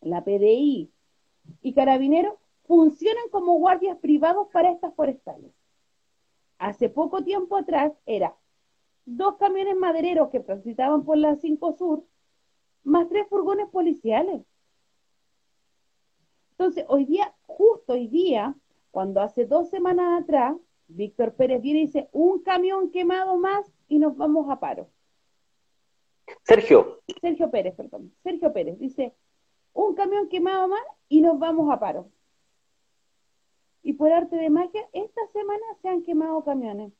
la 0.00 0.22
PDI 0.24 0.90
y 1.62 1.72
carabineros, 1.72 2.34
funcionan 2.64 3.28
como 3.30 3.54
guardias 3.54 3.96
privados 3.98 4.48
para 4.52 4.70
estas 4.70 4.94
forestales. 4.94 5.52
Hace 6.58 6.90
poco 6.90 7.24
tiempo 7.24 7.56
atrás 7.56 7.92
era 8.04 8.36
dos 9.04 9.36
camiones 9.36 9.76
madereros 9.76 10.30
que 10.30 10.40
transitaban 10.40 11.04
por 11.04 11.16
la 11.16 11.36
5 11.36 11.76
Sur, 11.76 12.04
más 12.84 13.08
tres 13.08 13.26
furgones 13.28 13.68
policiales. 13.68 14.42
Entonces, 16.52 16.84
hoy 16.88 17.06
día, 17.06 17.34
justo 17.46 17.94
hoy 17.94 18.06
día, 18.08 18.54
cuando 18.90 19.20
hace 19.20 19.46
dos 19.46 19.70
semanas 19.70 20.22
atrás, 20.22 20.56
Víctor 20.88 21.34
Pérez 21.34 21.62
viene 21.62 21.80
y 21.80 21.86
dice, 21.86 22.08
un 22.12 22.42
camión 22.42 22.90
quemado 22.90 23.36
más 23.36 23.72
y 23.88 23.98
nos 23.98 24.16
vamos 24.16 24.50
a 24.50 24.60
paro. 24.60 24.88
Sergio. 26.42 27.00
Sergio 27.20 27.50
Pérez, 27.50 27.74
perdón. 27.74 28.12
Sergio 28.22 28.52
Pérez 28.52 28.78
dice, 28.78 29.14
un 29.72 29.94
camión 29.94 30.28
quemado 30.28 30.68
más 30.68 30.82
y 31.08 31.20
nos 31.20 31.38
vamos 31.38 31.72
a 31.72 31.78
paro. 31.78 32.10
Y 33.82 33.94
por 33.94 34.12
arte 34.12 34.36
de 34.36 34.50
magia, 34.50 34.88
esta 34.92 35.26
semana 35.32 35.64
se 35.80 35.88
han 35.88 36.02
quemado 36.02 36.44
camiones. 36.44 36.92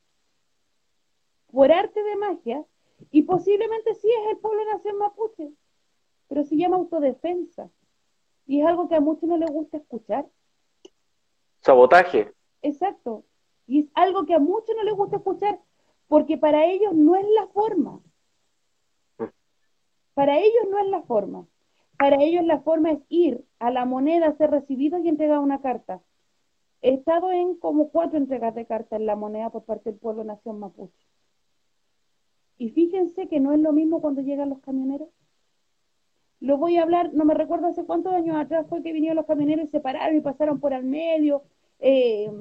Por 1.51 1.71
arte 1.71 2.01
de 2.01 2.15
magia, 2.15 2.65
y 3.09 3.23
posiblemente 3.23 3.95
sí 3.95 4.07
es 4.07 4.31
el 4.31 4.37
pueblo 4.37 4.63
nación 4.65 4.97
mapuche, 4.97 5.51
pero 6.27 6.43
se 6.43 6.55
llama 6.55 6.77
autodefensa. 6.77 7.69
Y 8.45 8.61
es 8.61 8.67
algo 8.67 8.87
que 8.87 8.95
a 8.95 9.01
muchos 9.01 9.27
no 9.27 9.37
les 9.37 9.49
gusta 9.49 9.77
escuchar. 9.77 10.27
Sabotaje. 11.61 12.33
Exacto. 12.61 13.23
Y 13.67 13.79
es 13.79 13.89
algo 13.93 14.25
que 14.25 14.33
a 14.33 14.39
muchos 14.39 14.75
no 14.75 14.83
les 14.83 14.93
gusta 14.93 15.17
escuchar, 15.17 15.59
porque 16.07 16.37
para 16.37 16.65
ellos 16.65 16.93
no 16.93 17.15
es 17.15 17.25
la 17.39 17.47
forma. 17.47 18.01
Para 20.13 20.37
ellos 20.37 20.67
no 20.69 20.79
es 20.79 20.87
la 20.87 21.01
forma. 21.03 21.47
Para 21.97 22.21
ellos 22.21 22.43
la 22.43 22.59
forma 22.61 22.91
es 22.91 22.99
ir 23.09 23.45
a 23.59 23.71
la 23.71 23.85
moneda, 23.85 24.35
ser 24.35 24.51
recibido 24.51 24.97
y 24.99 25.07
entregar 25.07 25.39
una 25.39 25.61
carta. 25.61 26.01
He 26.81 26.95
estado 26.95 27.31
en 27.31 27.55
como 27.55 27.89
cuatro 27.89 28.17
entregas 28.17 28.55
de 28.55 28.65
carta 28.65 28.95
en 28.95 29.05
la 29.05 29.15
moneda 29.15 29.51
por 29.51 29.63
parte 29.63 29.91
del 29.91 29.99
pueblo 29.99 30.23
Nación 30.23 30.59
Mapuche. 30.59 31.10
Y 32.61 32.69
fíjense 32.69 33.27
que 33.27 33.39
no 33.39 33.53
es 33.53 33.59
lo 33.59 33.73
mismo 33.73 34.01
cuando 34.01 34.21
llegan 34.21 34.51
los 34.51 34.59
camioneros. 34.59 35.09
Lo 36.39 36.57
voy 36.59 36.77
a 36.77 36.83
hablar, 36.83 37.11
no 37.11 37.25
me 37.25 37.33
recuerdo 37.33 37.65
hace 37.65 37.85
cuántos 37.85 38.13
años 38.13 38.35
atrás 38.35 38.67
fue 38.69 38.83
que 38.83 38.93
vinieron 38.93 39.15
los 39.15 39.25
camioneros 39.25 39.65
y 39.65 39.69
se 39.69 39.79
pararon 39.79 40.15
y 40.15 40.21
pasaron 40.21 40.59
por 40.59 40.71
al 40.71 40.83
medio 40.83 41.41
eh, 41.79 42.31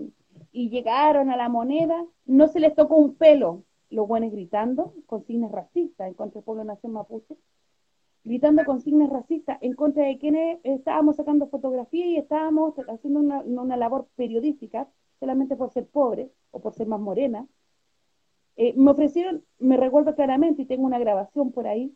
y 0.53 0.69
llegaron 0.69 1.31
a 1.31 1.39
la 1.39 1.49
moneda, 1.49 2.05
no 2.27 2.49
se 2.49 2.61
les 2.61 2.75
tocó 2.75 2.97
un 2.97 3.15
pelo, 3.15 3.65
los 3.89 4.07
buenos 4.07 4.31
gritando 4.31 4.93
consignas 5.07 5.53
racistas 5.53 6.09
en 6.09 6.13
contra 6.13 6.41
del 6.41 6.45
pueblo 6.45 6.65
nación 6.65 6.93
mapuche, 6.93 7.39
gritando 8.23 8.63
consignas 8.67 9.09
racistas 9.09 9.57
en 9.63 9.73
contra 9.73 10.05
de 10.05 10.19
quienes 10.19 10.61
estábamos 10.65 11.17
sacando 11.17 11.47
fotografías 11.47 12.09
y 12.09 12.19
estábamos 12.19 12.75
haciendo 12.91 13.21
una, 13.21 13.41
una 13.41 13.79
labor 13.79 14.07
periodística 14.17 14.87
solamente 15.19 15.57
por 15.57 15.71
ser 15.71 15.87
pobre 15.87 16.31
o 16.51 16.61
por 16.61 16.75
ser 16.75 16.89
más 16.89 17.01
morena. 17.01 17.47
Eh, 18.57 18.75
me 18.77 18.91
ofrecieron, 18.91 19.45
me 19.59 19.77
recuerdo 19.77 20.15
claramente, 20.15 20.63
y 20.63 20.67
tengo 20.67 20.85
una 20.85 20.99
grabación 20.99 21.53
por 21.53 21.67
ahí, 21.67 21.95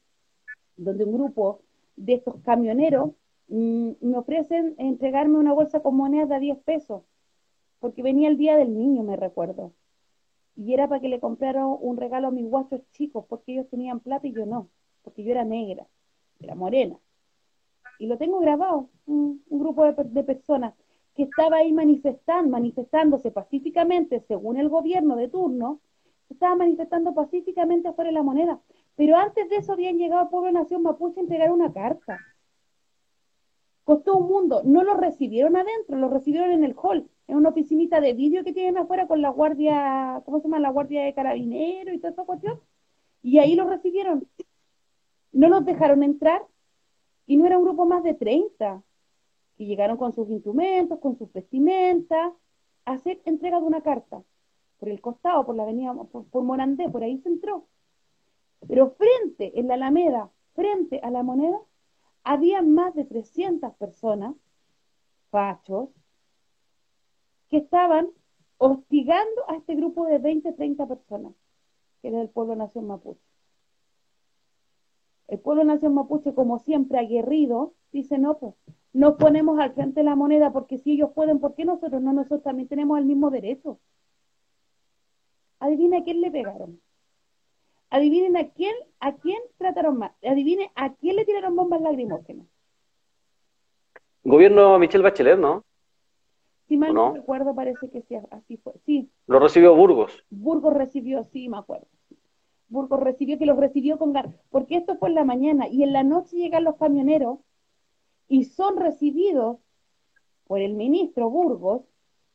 donde 0.77 1.05
un 1.05 1.13
grupo 1.15 1.61
de 1.97 2.15
estos 2.15 2.37
camioneros 2.43 3.11
mm, 3.49 3.91
me 4.01 4.19
ofrecen 4.19 4.75
entregarme 4.79 5.39
una 5.39 5.53
bolsa 5.53 5.81
con 5.81 5.97
monedas 5.97 6.29
de 6.29 6.41
10 6.41 6.59
pesos, 6.59 7.03
porque 7.81 8.03
venía 8.03 8.29
el 8.29 8.39
día 8.39 8.57
del 8.57 8.75
niño, 8.75 9.03
me 9.03 9.17
recuerdo. 9.17 9.73
Y 10.57 10.73
era 10.73 10.89
para 10.89 11.01
que 11.01 11.09
le 11.09 11.21
comprara 11.21 11.67
un 11.67 11.97
regalo 11.97 12.29
a 12.29 12.31
mis 12.31 12.49
guachos 12.49 12.81
chicos, 12.93 13.27
porque 13.29 13.53
ellos 13.53 13.69
tenían 13.69 14.01
plata 14.01 14.27
y 14.27 14.33
yo 14.33 14.47
no, 14.47 14.69
porque 15.03 15.25
yo 15.25 15.33
era 15.33 15.45
negra, 15.45 15.87
era 16.41 16.55
morena. 16.55 16.99
Y 17.99 18.07
lo 18.07 18.17
tengo 18.19 18.41
grabado, 18.41 18.89
un, 19.07 19.43
grupo 19.51 19.85
de, 19.85 20.05
de 20.05 20.25
personas 20.25 20.75
que 21.15 21.25
estaba 21.25 21.59
ahí 21.59 21.73
manifestando, 21.73 22.51
manifestándose 22.51 23.31
pacíficamente, 23.31 24.21
según 24.21 24.57
el 24.57 24.69
gobierno 24.69 25.17
de 25.17 25.29
turno, 25.29 25.81
estaba 26.31 26.57
manifestando 26.57 27.15
pacíficamente 27.15 27.89
afuera 27.89 28.09
de 28.09 28.15
la 28.15 28.23
moneda, 28.23 28.61
Pero 28.97 29.17
antes 29.17 29.49
de 29.49 29.57
eso 29.57 29.73
habían 29.73 29.99
llegado 29.99 30.23
al 30.23 30.29
pueblo 30.29 30.53
nación 30.53 30.83
mapuche 30.83 31.19
a 31.19 31.23
entregar 31.23 31.51
una 31.51 31.73
carta. 31.73 32.19
Costó 33.85 34.17
un 34.17 34.29
mundo. 34.29 34.63
No 34.65 34.85
lo 34.85 34.95
recibieron 34.95 35.57
adentro, 35.57 35.99
lo 35.99 36.09
recibieron 36.09 36.51
en 36.53 36.65
el 36.65 36.75
hall, 36.81 37.09
en 37.27 37.37
una 37.37 37.51
oficinita 37.51 38.01
de 38.01 38.15
vídeo 38.15 38.45
que 38.45 38.53
tienen 38.53 38.79
afuera 38.79 39.07
con 39.07 39.21
la 39.21 39.31
guardia, 39.31 40.23
¿cómo 40.25 40.39
se 40.39 40.45
llama? 40.45 40.61
La 40.61 40.71
guardia 40.71 41.05
de 41.05 41.15
carabineros 41.15 41.95
y 41.95 41.99
toda 41.99 42.13
esa 42.13 42.25
cuestión. 42.25 42.61
Y 43.23 43.39
ahí 43.39 43.57
lo 43.57 43.69
recibieron. 43.69 44.29
No 45.33 45.49
los 45.49 45.65
dejaron 45.65 46.03
entrar 46.03 46.47
y 47.27 47.37
no 47.37 47.47
era 47.47 47.59
un 47.59 47.65
grupo 47.65 47.85
más 47.87 48.05
de 48.05 48.15
30 48.15 48.83
que 49.57 49.67
llegaron 49.67 49.97
con 49.97 50.13
sus 50.13 50.31
instrumentos, 50.31 50.99
con 51.01 51.17
sus 51.19 51.33
vestimentas, 51.33 52.33
a 52.85 52.93
hacer 52.93 53.21
entrega 53.25 53.61
de 53.61 53.67
una 53.67 53.83
carta 53.83 54.23
por 54.85 54.93
el 54.93 55.01
costado, 55.01 55.47
por 55.47 55.57
la 55.57 55.63
avenida, 55.63 55.95
por, 55.95 56.43
Morandé, 56.43 56.91
por 56.91 57.03
ahí 57.03 57.17
se 57.21 57.31
entró. 57.31 57.65
Pero 58.69 58.91
frente, 58.91 59.59
en 59.59 59.69
la 59.69 59.75
Alameda, 59.75 60.31
frente 60.55 61.01
a 61.03 61.11
la 61.11 61.23
moneda, 61.23 61.59
había 62.23 62.61
más 62.61 62.95
de 62.95 63.07
300 63.07 63.73
personas, 63.77 64.35
fachos, 65.31 65.89
que 67.49 67.57
estaban 67.57 68.11
hostigando 68.59 69.49
a 69.49 69.57
este 69.57 69.75
grupo 69.75 70.05
de 70.05 70.19
20, 70.19 70.53
30 70.53 70.87
personas, 70.87 71.33
que 72.03 72.09
era 72.09 72.21
el 72.21 72.29
pueblo 72.29 72.55
nación 72.55 72.87
mapuche. 72.87 73.25
El 75.29 75.39
pueblo 75.39 75.65
nación 75.65 75.95
mapuche, 75.95 76.35
como 76.35 76.59
siempre 76.59 76.99
aguerrido, 76.99 77.73
dice, 77.91 78.19
no, 78.19 78.37
pues, 78.37 78.55
nos 78.93 79.15
ponemos 79.15 79.59
al 79.61 79.73
frente 79.73 80.01
de 80.01 80.05
la 80.05 80.15
moneda 80.15 80.53
porque 80.53 80.77
si 80.77 80.93
ellos 80.93 81.13
pueden, 81.15 81.39
¿por 81.39 81.55
qué 81.55 81.65
nosotros 81.65 82.03
no? 82.03 82.13
Nosotros 82.13 82.43
también 82.43 82.69
tenemos 82.69 82.99
el 82.99 83.07
mismo 83.07 83.31
derecho. 83.31 83.79
Adivina 85.65 85.99
a 85.99 86.03
quién 86.05 86.21
le 86.21 86.31
pegaron. 86.31 86.79
Adivinen 87.89 88.37
a 88.37 88.51
quién, 88.51 88.75
a 89.01 89.15
quién 89.15 89.39
trataron 89.57 89.97
mal. 89.97 90.13
Adivinen 90.23 90.69
a 90.75 90.93
quién 90.93 91.17
le 91.17 91.25
tiraron 91.25 91.57
bombas 91.57 91.81
lacrimógenas. 91.81 92.47
Gobierno 94.23 94.79
Michelle 94.79 95.03
Bachelet, 95.03 95.39
¿no? 95.39 95.65
Si 96.69 96.77
mal 96.77 96.93
no 96.93 97.15
recuerdo, 97.15 97.55
parece 97.55 97.89
que 97.89 98.03
sí, 98.03 98.15
así 98.31 98.59
fue. 98.59 98.75
Sí. 98.85 99.09
Lo 99.27 99.39
recibió 99.39 99.75
Burgos. 99.75 100.23
Burgos 100.29 100.75
recibió, 100.75 101.25
sí, 101.25 101.49
me 101.49 101.57
acuerdo. 101.57 101.87
Burgos 102.69 103.01
recibió, 103.01 103.39
que 103.39 103.47
los 103.47 103.57
recibió 103.57 103.97
con 103.99 104.13
gar... 104.13 104.39
Porque 104.51 104.77
esto 104.77 104.97
fue 104.97 105.09
en 105.09 105.15
la 105.15 105.25
mañana 105.25 105.67
y 105.69 105.83
en 105.83 105.95
la 105.95 106.03
noche 106.03 106.37
llegan 106.37 106.65
los 106.65 106.77
camioneros 106.77 107.39
y 108.29 108.45
son 108.45 108.77
recibidos 108.77 109.61
por 110.47 110.61
el 110.61 110.75
ministro 110.75 111.31
Burgos 111.31 111.85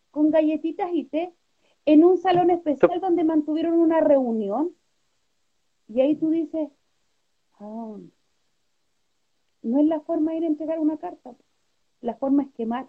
con 0.09 0.31
galletitas 0.31 0.89
y 0.93 1.03
té 1.03 1.31
en 1.85 2.03
un 2.03 2.17
salón 2.17 2.49
especial 2.49 2.99
donde 2.99 3.23
mantuvieron 3.23 3.73
una 3.73 3.99
reunión. 3.99 4.71
Y 5.87 6.01
ahí 6.01 6.15
tú 6.15 6.29
dices, 6.29 6.69
ah, 7.59 7.97
no 9.61 9.79
es 9.79 9.85
la 9.85 9.99
forma 10.01 10.31
de 10.31 10.37
ir 10.37 10.43
a 10.43 10.47
entregar 10.47 10.79
una 10.79 10.97
carta, 10.97 11.35
la 12.01 12.15
forma 12.15 12.43
es 12.43 12.49
quemar, 12.53 12.87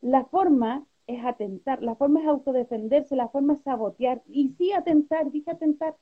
la 0.00 0.24
forma 0.24 0.86
es 1.06 1.24
atentar, 1.24 1.82
la 1.82 1.94
forma 1.96 2.20
es 2.20 2.26
autodefenderse, 2.26 3.16
la 3.16 3.28
forma 3.28 3.54
es 3.54 3.62
sabotear, 3.62 4.22
y 4.26 4.50
sí 4.50 4.72
atentar, 4.72 5.30
dije 5.30 5.50
atentar, 5.50 5.96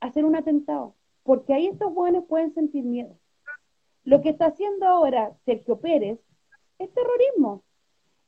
hacer 0.00 0.24
un 0.24 0.36
atentado, 0.36 0.94
porque 1.22 1.54
ahí 1.54 1.66
estos 1.66 1.92
jóvenes 1.92 2.24
pueden 2.28 2.52
sentir 2.54 2.84
miedo. 2.84 3.18
Lo 4.04 4.20
que 4.20 4.30
está 4.30 4.46
haciendo 4.46 4.86
ahora 4.86 5.34
Sergio 5.44 5.80
Pérez 5.80 6.20
es 6.78 6.92
terrorismo. 6.92 7.64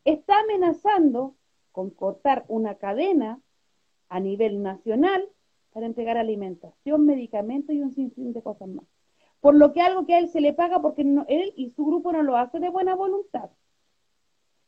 Está 0.04 0.40
amenazando 0.40 1.35
con 1.76 1.90
cortar 1.90 2.46
una 2.48 2.76
cadena 2.76 3.38
a 4.08 4.18
nivel 4.18 4.62
nacional 4.62 5.28
para 5.74 5.84
entregar 5.84 6.16
alimentación, 6.16 7.04
medicamentos 7.04 7.76
y 7.76 7.82
un 7.82 7.92
sinfín 7.92 8.32
de 8.32 8.42
cosas 8.42 8.66
más. 8.66 8.86
Por 9.42 9.54
lo 9.56 9.74
que 9.74 9.82
algo 9.82 10.06
que 10.06 10.14
a 10.14 10.18
él 10.20 10.28
se 10.28 10.40
le 10.40 10.54
paga 10.54 10.80
porque 10.80 11.02
él 11.02 11.52
y 11.54 11.72
su 11.72 11.84
grupo 11.84 12.12
no 12.12 12.22
lo 12.22 12.38
hace 12.38 12.60
de 12.60 12.70
buena 12.70 12.94
voluntad. 12.94 13.50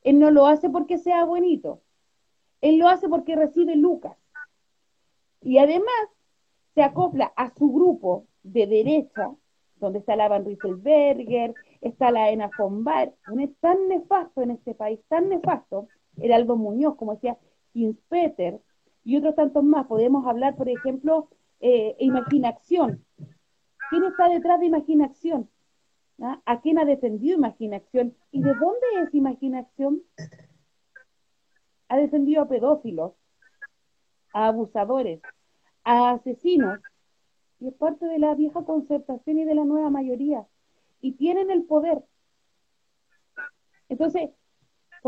Él 0.02 0.18
no 0.18 0.30
lo 0.30 0.44
hace 0.44 0.68
porque 0.68 0.98
sea 0.98 1.24
bonito. 1.24 1.80
Él 2.61 2.76
lo 2.76 2.88
hace 2.88 3.09
porque 3.09 3.36
recibe 3.36 3.74
lucas. 3.74 4.18
Y 5.40 5.56
además 5.56 6.11
se 6.74 6.82
acopla 6.82 7.32
a 7.36 7.48
su 7.54 7.72
grupo 7.72 8.26
de 8.42 8.66
derecha, 8.66 9.34
donde 9.76 10.00
está 10.00 10.14
la 10.14 10.28
Van 10.28 10.44
Rieselberger, 10.44 11.54
está 11.80 12.11
la 12.11 12.28
Ena 12.30 12.50
von 12.59 12.84
es 13.40 13.56
tan 13.61 13.88
nefasto 13.88 14.42
en 14.42 14.50
este 14.50 14.74
país, 14.74 15.00
tan 15.09 15.30
nefasto, 15.30 15.88
Heraldo 16.21 16.57
Muñoz, 16.57 16.97
como 16.97 17.14
decía 17.14 17.39
Kinspeter, 17.73 18.61
y 19.05 19.16
otros 19.16 19.35
tantos 19.35 19.64
más. 19.64 19.87
Podemos 19.87 20.27
hablar, 20.27 20.57
por 20.57 20.69
ejemplo, 20.69 21.29
eh, 21.61 21.97
Imaginación. 21.99 23.05
¿Quién 23.91 24.05
está 24.05 24.29
detrás 24.29 24.61
de 24.61 24.66
Imaginación? 24.66 25.49
¿Ah? 26.21 26.41
¿A 26.45 26.61
quién 26.61 26.79
ha 26.79 26.85
defendido 26.85 27.37
Imaginación? 27.37 28.14
¿Y 28.31 28.43
de 28.43 28.55
dónde 28.55 28.87
es 29.03 29.14
Imaginación? 29.14 30.03
Ha 31.89 31.97
defendido 31.97 32.43
a 32.43 32.49
pedófilos, 32.49 33.12
a 34.35 34.49
abusadores, 34.49 35.23
a 35.85 36.11
asesinos, 36.11 36.79
y 37.61 37.69
es 37.69 37.75
parte 37.75 38.07
de 38.07 38.19
la 38.19 38.35
vieja 38.35 38.62
concertación 38.64 39.39
y 39.39 39.45
de 39.45 39.55
la 39.55 39.64
nueva 39.64 39.91
mayoría. 39.91 40.47
Y 41.01 41.12
tienen 41.12 41.51
el 41.51 41.64
poder. 41.64 42.05
Entonces, 43.89 44.31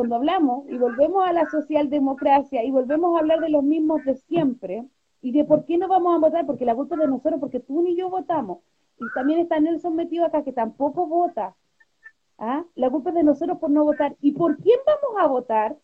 cuando 0.00 0.16
hablamos 0.16 0.66
y 0.70 0.78
volvemos 0.78 1.28
a 1.28 1.34
la 1.34 1.50
socialdemocracia 1.50 2.64
y 2.64 2.70
volvemos 2.70 3.14
a 3.14 3.18
hablar 3.18 3.40
de 3.40 3.50
los 3.50 3.62
mismos 3.62 4.02
de 4.06 4.14
siempre 4.14 4.88
y 5.20 5.30
de 5.30 5.44
por 5.44 5.66
qué 5.66 5.76
no 5.76 5.88
vamos 5.88 6.14
a 6.14 6.18
votar, 6.18 6.46
porque 6.46 6.64
la 6.64 6.74
culpa 6.74 6.94
es 6.94 7.02
de 7.02 7.06
nosotros, 7.06 7.38
porque 7.38 7.60
tú 7.60 7.82
ni 7.82 7.94
yo 7.94 8.08
votamos. 8.08 8.60
Y 8.96 9.04
también 9.14 9.40
está 9.40 9.60
Nelson 9.60 9.94
metido 9.94 10.24
acá, 10.24 10.42
que 10.42 10.54
tampoco 10.54 11.06
vota. 11.06 11.54
¿Ah? 12.38 12.64
La 12.76 12.88
culpa 12.88 13.10
es 13.10 13.16
de 13.16 13.24
nosotros 13.24 13.58
por 13.58 13.68
no 13.68 13.84
votar. 13.84 14.16
¿Y 14.22 14.32
por 14.32 14.56
quién 14.56 14.80
vamos 14.86 15.22
a 15.22 15.26
votar? 15.26 15.76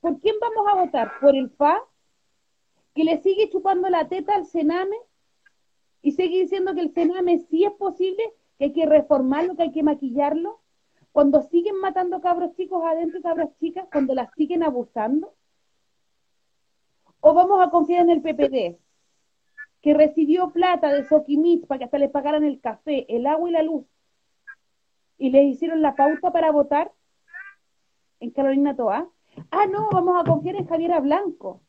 ¿Por 0.00 0.18
quién 0.18 0.34
vamos 0.40 0.72
a 0.72 0.74
votar? 0.74 1.12
¿Por 1.20 1.36
el 1.36 1.50
FA? 1.50 1.84
¿Que 2.96 3.04
le 3.04 3.22
sigue 3.22 3.48
chupando 3.48 3.88
la 3.88 4.08
teta 4.08 4.34
al 4.34 4.46
Sename? 4.46 4.96
¿Y 6.02 6.10
sigue 6.10 6.40
diciendo 6.40 6.74
que 6.74 6.80
el 6.80 6.92
Sename 6.92 7.38
sí 7.48 7.62
es 7.62 7.72
posible, 7.74 8.24
que 8.58 8.64
hay 8.64 8.72
que 8.72 8.86
reformarlo, 8.86 9.54
que 9.54 9.62
hay 9.62 9.70
que 9.70 9.84
maquillarlo? 9.84 10.61
Cuando 11.12 11.42
siguen 11.42 11.78
matando 11.78 12.20
cabros 12.20 12.54
chicos 12.56 12.82
adentro 12.84 13.18
y 13.18 13.22
cabras 13.22 13.50
chicas, 13.60 13.86
cuando 13.92 14.14
las 14.14 14.32
siguen 14.34 14.62
abusando? 14.62 15.34
¿O 17.20 17.34
vamos 17.34 17.64
a 17.64 17.70
confiar 17.70 18.02
en 18.02 18.10
el 18.10 18.22
PPD, 18.22 18.78
que 19.82 19.94
recibió 19.94 20.50
plata 20.50 20.92
de 20.92 21.04
Soquimich 21.04 21.66
para 21.66 21.78
que 21.78 21.84
hasta 21.84 21.98
les 21.98 22.10
pagaran 22.10 22.44
el 22.44 22.60
café, 22.60 23.06
el 23.14 23.26
agua 23.26 23.48
y 23.48 23.52
la 23.52 23.62
luz, 23.62 23.86
y 25.18 25.30
les 25.30 25.44
hicieron 25.44 25.82
la 25.82 25.94
pauta 25.94 26.32
para 26.32 26.50
votar 26.50 26.90
en 28.18 28.30
Carolina 28.30 28.74
Toa? 28.74 29.08
Ah, 29.50 29.66
no, 29.66 29.88
vamos 29.92 30.20
a 30.20 30.24
confiar 30.24 30.56
en 30.56 30.66
Javiera 30.66 31.00
Blanco. 31.00 31.60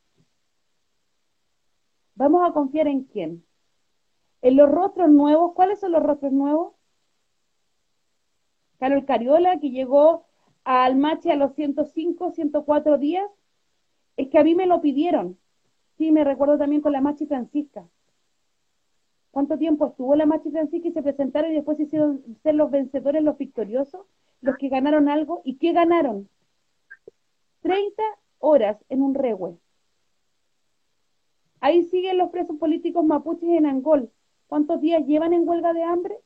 ¿Vamos 2.14 2.48
a 2.48 2.52
confiar 2.52 2.88
en 2.88 3.04
quién? 3.04 3.44
¿En 4.42 4.56
los 4.56 4.70
rostros 4.70 5.10
nuevos? 5.10 5.52
¿Cuáles 5.54 5.80
son 5.80 5.92
los 5.92 6.02
rostros 6.02 6.32
nuevos? 6.32 6.74
Carol 8.78 9.04
Cariola, 9.04 9.58
que 9.60 9.70
llegó 9.70 10.26
al 10.64 10.96
Machi 10.96 11.30
a 11.30 11.36
los 11.36 11.54
105, 11.54 12.32
104 12.32 12.98
días, 12.98 13.26
es 14.16 14.28
que 14.28 14.38
a 14.38 14.44
mí 14.44 14.54
me 14.54 14.66
lo 14.66 14.80
pidieron. 14.80 15.38
Sí, 15.96 16.10
me 16.10 16.24
recuerdo 16.24 16.58
también 16.58 16.82
con 16.82 16.92
la 16.92 17.00
Machi 17.00 17.26
Francisca. 17.26 17.86
¿Cuánto 19.30 19.58
tiempo 19.58 19.86
estuvo 19.86 20.14
la 20.14 20.26
Machi 20.26 20.50
Francisca 20.50 20.88
y 20.88 20.92
se 20.92 21.02
presentaron 21.02 21.50
y 21.50 21.56
después 21.56 21.80
hicieron 21.80 22.22
ser 22.42 22.54
los 22.54 22.70
vencedores, 22.70 23.22
los 23.22 23.36
victoriosos, 23.36 24.06
los 24.40 24.56
que 24.56 24.68
ganaron 24.68 25.08
algo? 25.08 25.42
¿Y 25.44 25.56
qué 25.56 25.72
ganaron? 25.72 26.28
30 27.62 28.02
horas 28.38 28.76
en 28.88 29.02
un 29.02 29.14
rehue. 29.14 29.58
Ahí 31.60 31.82
siguen 31.84 32.18
los 32.18 32.30
presos 32.30 32.58
políticos 32.58 33.04
mapuches 33.04 33.48
en 33.48 33.66
Angol. 33.66 34.10
¿Cuántos 34.46 34.80
días 34.80 35.06
llevan 35.06 35.32
en 35.32 35.48
huelga 35.48 35.72
de 35.72 35.82
hambre? 35.82 36.18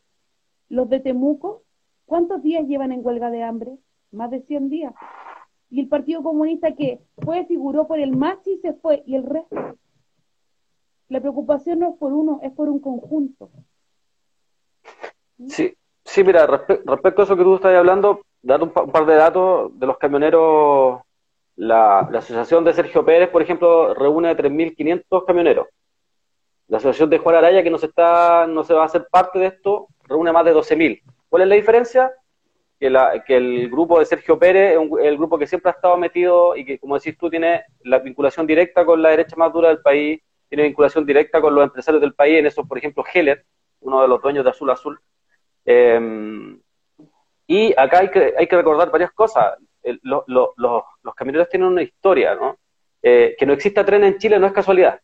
Los 0.68 0.88
de 0.90 1.00
Temuco, 1.00 1.62
¿Cuántos 2.08 2.42
días 2.42 2.66
llevan 2.66 2.90
en 2.90 3.04
huelga 3.04 3.30
de 3.30 3.42
hambre? 3.42 3.76
Más 4.12 4.30
de 4.30 4.40
100 4.40 4.70
días. 4.70 4.94
Y 5.68 5.80
el 5.80 5.88
Partido 5.88 6.22
Comunista 6.22 6.74
que 6.74 7.00
fue, 7.22 7.44
figuró 7.44 7.86
por 7.86 8.00
el 8.00 8.16
más 8.16 8.38
y 8.46 8.56
se 8.60 8.72
fue, 8.72 9.02
y 9.04 9.14
el 9.14 9.24
resto. 9.24 9.76
La 11.10 11.20
preocupación 11.20 11.80
no 11.80 11.90
es 11.90 11.98
por 11.98 12.14
uno, 12.14 12.40
es 12.42 12.50
por 12.52 12.70
un 12.70 12.80
conjunto. 12.80 13.50
Sí, 15.48 15.76
sí 16.02 16.24
mira, 16.24 16.46
respecto 16.46 17.20
a 17.20 17.24
eso 17.24 17.36
que 17.36 17.42
tú 17.42 17.56
estás 17.56 17.74
hablando, 17.74 18.22
dar 18.40 18.62
un, 18.62 18.70
par 18.70 19.04
de 19.04 19.14
datos 19.14 19.78
de 19.78 19.86
los 19.86 19.98
camioneros. 19.98 21.00
La, 21.56 21.98
asociación 21.98 22.64
de 22.64 22.72
Sergio 22.72 23.04
Pérez, 23.04 23.28
por 23.28 23.42
ejemplo, 23.42 23.92
reúne 23.92 24.30
a 24.30 24.36
3.500 24.36 25.26
camioneros. 25.26 25.66
La 26.68 26.78
asociación 26.78 27.10
de 27.10 27.18
Juan 27.18 27.36
Araya, 27.36 27.62
que 27.62 27.70
no 27.70 27.76
se, 27.76 27.86
está, 27.86 28.46
no 28.46 28.64
se 28.64 28.72
va 28.72 28.84
a 28.84 28.86
hacer 28.86 29.08
parte 29.10 29.38
de 29.38 29.48
esto, 29.48 29.88
reúne 30.04 30.32
más 30.32 30.46
de 30.46 30.54
12.000. 30.54 31.02
¿Cuál 31.28 31.42
es 31.42 31.48
la 31.48 31.54
diferencia? 31.54 32.12
que, 32.78 33.36
el 33.36 33.68
grupo 33.70 33.98
de 33.98 34.06
Sergio 34.06 34.38
Pérez 34.38 34.76
es 34.76 35.06
el 35.06 35.16
grupo 35.16 35.38
que 35.38 35.46
siempre 35.46 35.70
ha 35.70 35.74
estado 35.74 35.96
metido 35.96 36.56
y 36.56 36.64
que, 36.64 36.78
como 36.78 36.96
decís 36.96 37.16
tú, 37.18 37.28
tiene 37.28 37.64
la 37.82 37.98
vinculación 37.98 38.46
directa 38.46 38.84
con 38.84 39.02
la 39.02 39.10
derecha 39.10 39.36
más 39.36 39.52
dura 39.52 39.68
del 39.68 39.80
país, 39.80 40.20
tiene 40.48 40.64
vinculación 40.64 41.04
directa 41.04 41.40
con 41.40 41.54
los 41.54 41.64
empresarios 41.64 42.00
del 42.00 42.14
país, 42.14 42.38
en 42.38 42.46
eso, 42.46 42.66
por 42.66 42.78
ejemplo, 42.78 43.04
Heller, 43.12 43.44
uno 43.80 44.02
de 44.02 44.08
los 44.08 44.22
dueños 44.22 44.44
de 44.44 44.50
Azul 44.50 44.70
Azul. 44.70 45.00
Em, 45.64 46.60
y 47.46 47.72
acá 47.76 48.00
hay 48.00 48.10
que, 48.10 48.34
hay 48.38 48.46
que 48.46 48.56
recordar 48.56 48.90
varias 48.90 49.12
cosas. 49.12 49.56
los 50.02 51.14
camioneros 51.16 51.48
tienen 51.48 51.68
una 51.68 51.82
historia, 51.82 52.34
¿no? 52.34 52.58
Eh, 53.02 53.36
que 53.38 53.46
no 53.46 53.52
exista 53.52 53.84
tren 53.84 54.04
en 54.04 54.18
Chile 54.18 54.38
no 54.38 54.46
es 54.46 54.52
casualidad. 54.52 55.00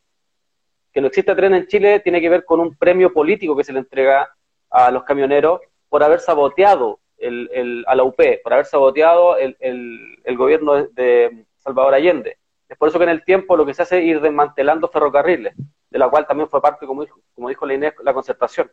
Que 0.92 1.00
no 1.00 1.08
exista 1.08 1.34
tren 1.34 1.54
en 1.54 1.66
Chile 1.66 2.00
tiene 2.00 2.20
que 2.20 2.28
ver 2.28 2.44
con 2.44 2.60
un 2.60 2.76
premio 2.76 3.12
político 3.12 3.56
que 3.56 3.64
se 3.64 3.72
le 3.72 3.80
entrega 3.80 4.28
a 4.70 4.90
los 4.90 5.04
camioneros 5.04 5.60
por 5.94 6.02
haber 6.02 6.18
saboteado 6.18 6.98
el, 7.18 7.84
a 7.86 7.94
la 7.94 8.02
UP, 8.02 8.20
por 8.42 8.52
haber 8.52 8.66
saboteado 8.66 9.36
el, 9.36 9.56
el, 9.60 10.36
gobierno 10.36 10.88
de, 10.88 11.46
Salvador 11.58 11.94
Allende. 11.94 12.36
Es 12.68 12.76
por 12.76 12.88
eso 12.88 12.98
que 12.98 13.04
en 13.04 13.10
el 13.10 13.24
tiempo 13.24 13.56
lo 13.56 13.64
que 13.64 13.74
se 13.74 13.82
hace 13.82 13.98
es 13.98 14.04
ir 14.06 14.20
desmantelando 14.20 14.88
ferrocarriles, 14.88 15.54
de 15.56 15.98
la 16.00 16.10
cual 16.10 16.26
también 16.26 16.48
fue 16.48 16.60
parte, 16.60 16.84
como 16.84 17.04
dijo, 17.04 17.20
como 17.32 17.48
la 17.48 17.74
Inés, 17.74 17.94
la 18.02 18.12
concertación. 18.12 18.72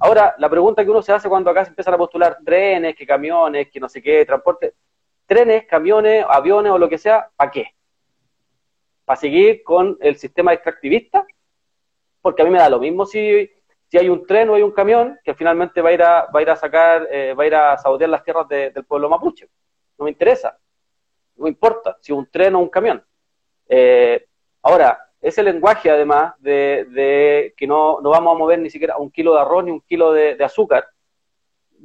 Ahora, 0.00 0.34
la 0.36 0.50
pregunta 0.50 0.84
que 0.84 0.90
uno 0.90 1.00
se 1.00 1.14
hace 1.14 1.30
cuando 1.30 1.48
acá 1.48 1.64
se 1.64 1.70
empiezan 1.70 1.94
a 1.94 1.96
postular 1.96 2.36
trenes, 2.44 2.94
que 2.94 3.06
camiones, 3.06 3.70
que 3.70 3.80
no 3.80 3.88
sé 3.88 4.02
qué, 4.02 4.26
transporte, 4.26 4.74
trenes, 5.24 5.64
camiones, 5.66 6.26
aviones 6.28 6.72
o 6.72 6.78
lo 6.78 6.90
que 6.90 6.98
sea, 6.98 7.30
¿para 7.36 7.50
qué? 7.50 7.68
¿Para 9.06 9.18
seguir 9.18 9.62
con 9.62 9.96
el 9.98 10.16
sistema 10.16 10.52
extractivista? 10.52 11.26
Porque 12.20 12.42
a 12.42 12.44
mí 12.44 12.50
me 12.50 12.58
da 12.58 12.68
lo 12.68 12.80
mismo 12.80 13.06
si 13.06 13.50
si 13.90 13.98
hay 13.98 14.08
un 14.08 14.24
tren 14.24 14.48
o 14.48 14.54
hay 14.54 14.62
un 14.62 14.70
camión 14.70 15.18
que 15.24 15.34
finalmente 15.34 15.82
va 15.82 15.88
a 15.88 15.92
ir 15.92 16.02
a, 16.02 16.28
ir 16.40 16.50
a 16.50 16.54
sacar, 16.54 17.08
eh, 17.10 17.34
va 17.34 17.42
a 17.42 17.46
ir 17.46 17.54
a 17.56 17.76
sabotear 17.76 18.08
las 18.08 18.22
tierras 18.22 18.46
del 18.46 18.84
pueblo 18.84 19.08
mapuche. 19.08 19.48
No 19.98 20.04
me 20.04 20.12
interesa, 20.12 20.56
no 21.36 21.48
importa 21.48 21.96
si 22.00 22.12
un 22.12 22.30
tren 22.30 22.54
o 22.54 22.60
un 22.60 22.68
camión. 22.68 23.04
Eh, 23.68 24.26
ahora, 24.62 25.10
ese 25.20 25.42
lenguaje 25.42 25.90
además 25.90 26.34
de, 26.38 27.52
que 27.56 27.66
no, 27.66 28.00
no, 28.00 28.10
vamos 28.10 28.36
a 28.36 28.38
mover 28.38 28.60
ni 28.60 28.70
siquiera 28.70 28.96
un 28.96 29.10
kilo 29.10 29.34
de 29.34 29.40
arroz 29.40 29.64
ni 29.64 29.72
un 29.72 29.80
kilo 29.80 30.12
de, 30.12 30.36
azúcar, 30.44 30.86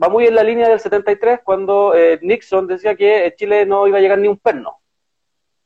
va 0.02 0.08
muy 0.08 0.28
en 0.28 0.36
la 0.36 0.44
línea 0.44 0.70
del 0.70 0.80
73 0.80 1.40
cuando 1.44 1.96
eh, 1.96 2.20
Nixon 2.22 2.68
decía 2.68 2.96
que 2.96 3.34
Chile 3.36 3.66
no 3.66 3.88
iba 3.88 3.98
a 3.98 4.02
llegar 4.02 4.20
ni 4.20 4.28
un 4.28 4.38
perno. 4.38 4.78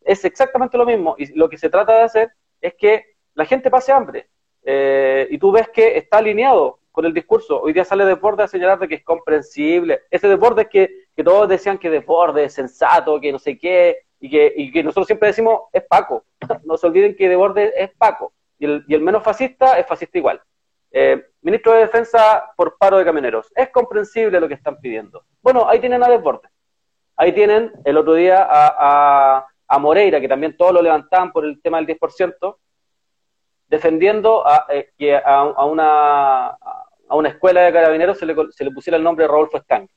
Es 0.02 0.24
exactamente 0.24 0.78
lo 0.78 0.86
mismo 0.86 1.16
y 1.18 1.38
lo 1.38 1.50
que 1.50 1.58
se 1.58 1.70
trata 1.70 1.98
de 1.98 2.04
hacer 2.04 2.32
es 2.62 2.76
que 2.76 3.18
la 3.34 3.44
gente 3.44 3.70
pase 3.70 3.92
hambre. 3.92 4.30
Eh, 4.64 5.28
y 5.30 5.38
tú 5.38 5.52
ves 5.52 5.70
que 5.70 5.98
está 5.98 6.18
alineado 6.18 6.80
con 6.92 7.06
el 7.06 7.14
discurso. 7.14 7.62
Hoy 7.62 7.74
día 7.74 7.86
sale 7.86 8.06
Desbordes 8.06 8.46
a 8.46 8.48
señalar 8.48 8.80
de 8.80 8.88
que 8.88 8.96
es 8.96 9.04
comprensible. 9.04 10.02
Ese 10.10 10.28
Desbordes 10.28 10.68
que, 10.68 11.06
que 11.16 11.24
todos 11.24 11.48
decían 11.48 11.78
que 11.78 11.90
Desbordes 11.90 12.48
es 12.48 12.54
sensato, 12.54 13.20
que 13.22 13.32
no 13.32 13.40
sé 13.40 13.58
qué, 13.58 14.04
y 14.20 14.30
que, 14.30 14.54
y 14.56 14.72
que 14.72 14.84
nosotros 14.84 15.08
siempre 15.08 15.28
decimos 15.28 15.62
es 15.72 15.84
Paco. 15.84 16.26
no 16.66 16.78
se 16.78 16.88
olviden 16.88 17.16
que 17.16 17.30
Desbordes 17.30 17.74
es 17.76 17.92
Paco. 17.98 18.34
Y 18.58 18.66
el, 18.66 18.84
y 18.88 18.96
el 18.96 19.02
menos 19.02 19.24
fascista 19.24 19.80
es 19.80 19.88
fascista 19.88 20.18
igual. 20.18 20.42
Eh, 20.92 21.24
ministro 21.42 21.74
de 21.74 21.82
Defensa 21.82 22.52
por 22.58 22.78
paro 22.78 22.98
de 22.98 23.06
camioneros. 23.06 23.52
Es 23.56 23.70
comprensible 23.70 24.40
lo 24.40 24.48
que 24.48 24.56
están 24.56 24.80
pidiendo. 24.80 25.24
Bueno, 25.42 25.70
ahí 25.70 25.80
tienen 25.80 26.04
a 26.04 26.10
Desbordes. 26.10 26.52
Ahí 27.16 27.34
tienen 27.34 27.72
el 27.86 27.98
otro 27.98 28.14
día 28.14 28.44
a, 28.44 29.38
a, 29.38 29.48
a 29.68 29.80
Moreira, 29.80 30.20
que 30.20 30.28
también 30.28 30.58
todos 30.58 30.74
lo 30.74 30.82
levantaban 30.82 31.32
por 31.32 31.46
el 31.46 31.62
tema 31.62 31.82
del 31.82 31.88
10%, 31.98 32.58
defendiendo 33.70 34.46
a, 34.46 34.66
eh, 34.70 34.90
que 34.98 35.16
a, 35.16 35.66
una, 35.66 36.48
a 36.48 37.16
una 37.16 37.30
escuela 37.30 37.62
de 37.62 37.72
carabineros 37.72 38.18
se 38.18 38.26
le, 38.26 38.36
se 38.52 38.66
le 38.66 38.72
pusiera 38.72 38.98
el 38.98 39.04
nombre 39.04 39.24
de 39.24 39.32
Rodolfo 39.32 39.60
Stang. 39.60 39.88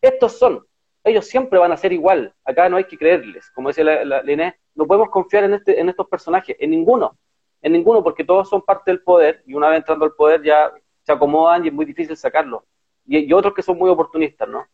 Estos 0.00 0.38
son, 0.38 0.64
ellos 1.02 1.26
siempre 1.26 1.58
van 1.58 1.72
a 1.72 1.76
ser 1.76 1.92
igual, 1.92 2.34
acá 2.44 2.68
no 2.68 2.76
hay 2.76 2.84
que 2.84 2.98
creerles, 2.98 3.50
como 3.50 3.68
decía 3.68 3.84
la, 3.84 4.30
Inés, 4.30 4.54
no 4.74 4.86
podemos 4.86 5.10
confiar 5.10 5.44
en, 5.44 5.54
este, 5.54 5.80
en 5.80 5.88
estos 5.88 6.06
personajes, 6.08 6.56
en 6.58 6.70
ninguno, 6.70 7.16
en 7.62 7.72
ninguno, 7.72 8.02
porque 8.02 8.24
todos 8.24 8.48
son 8.48 8.62
parte 8.62 8.90
del 8.90 9.02
poder 9.02 9.42
y 9.46 9.54
una 9.54 9.68
vez 9.68 9.78
entrando 9.78 10.04
al 10.04 10.12
poder 10.12 10.42
ya 10.42 10.70
se 11.02 11.12
acomodan 11.12 11.64
y 11.64 11.68
es 11.68 11.74
muy 11.74 11.84
difícil 11.84 12.16
sacarlos. 12.16 12.62
Y 13.04 13.32
otros 13.32 13.52
que 13.52 13.62
son 13.62 13.78
muy 13.78 13.90
oportunistas, 13.90 14.48
¿no? 14.48 14.64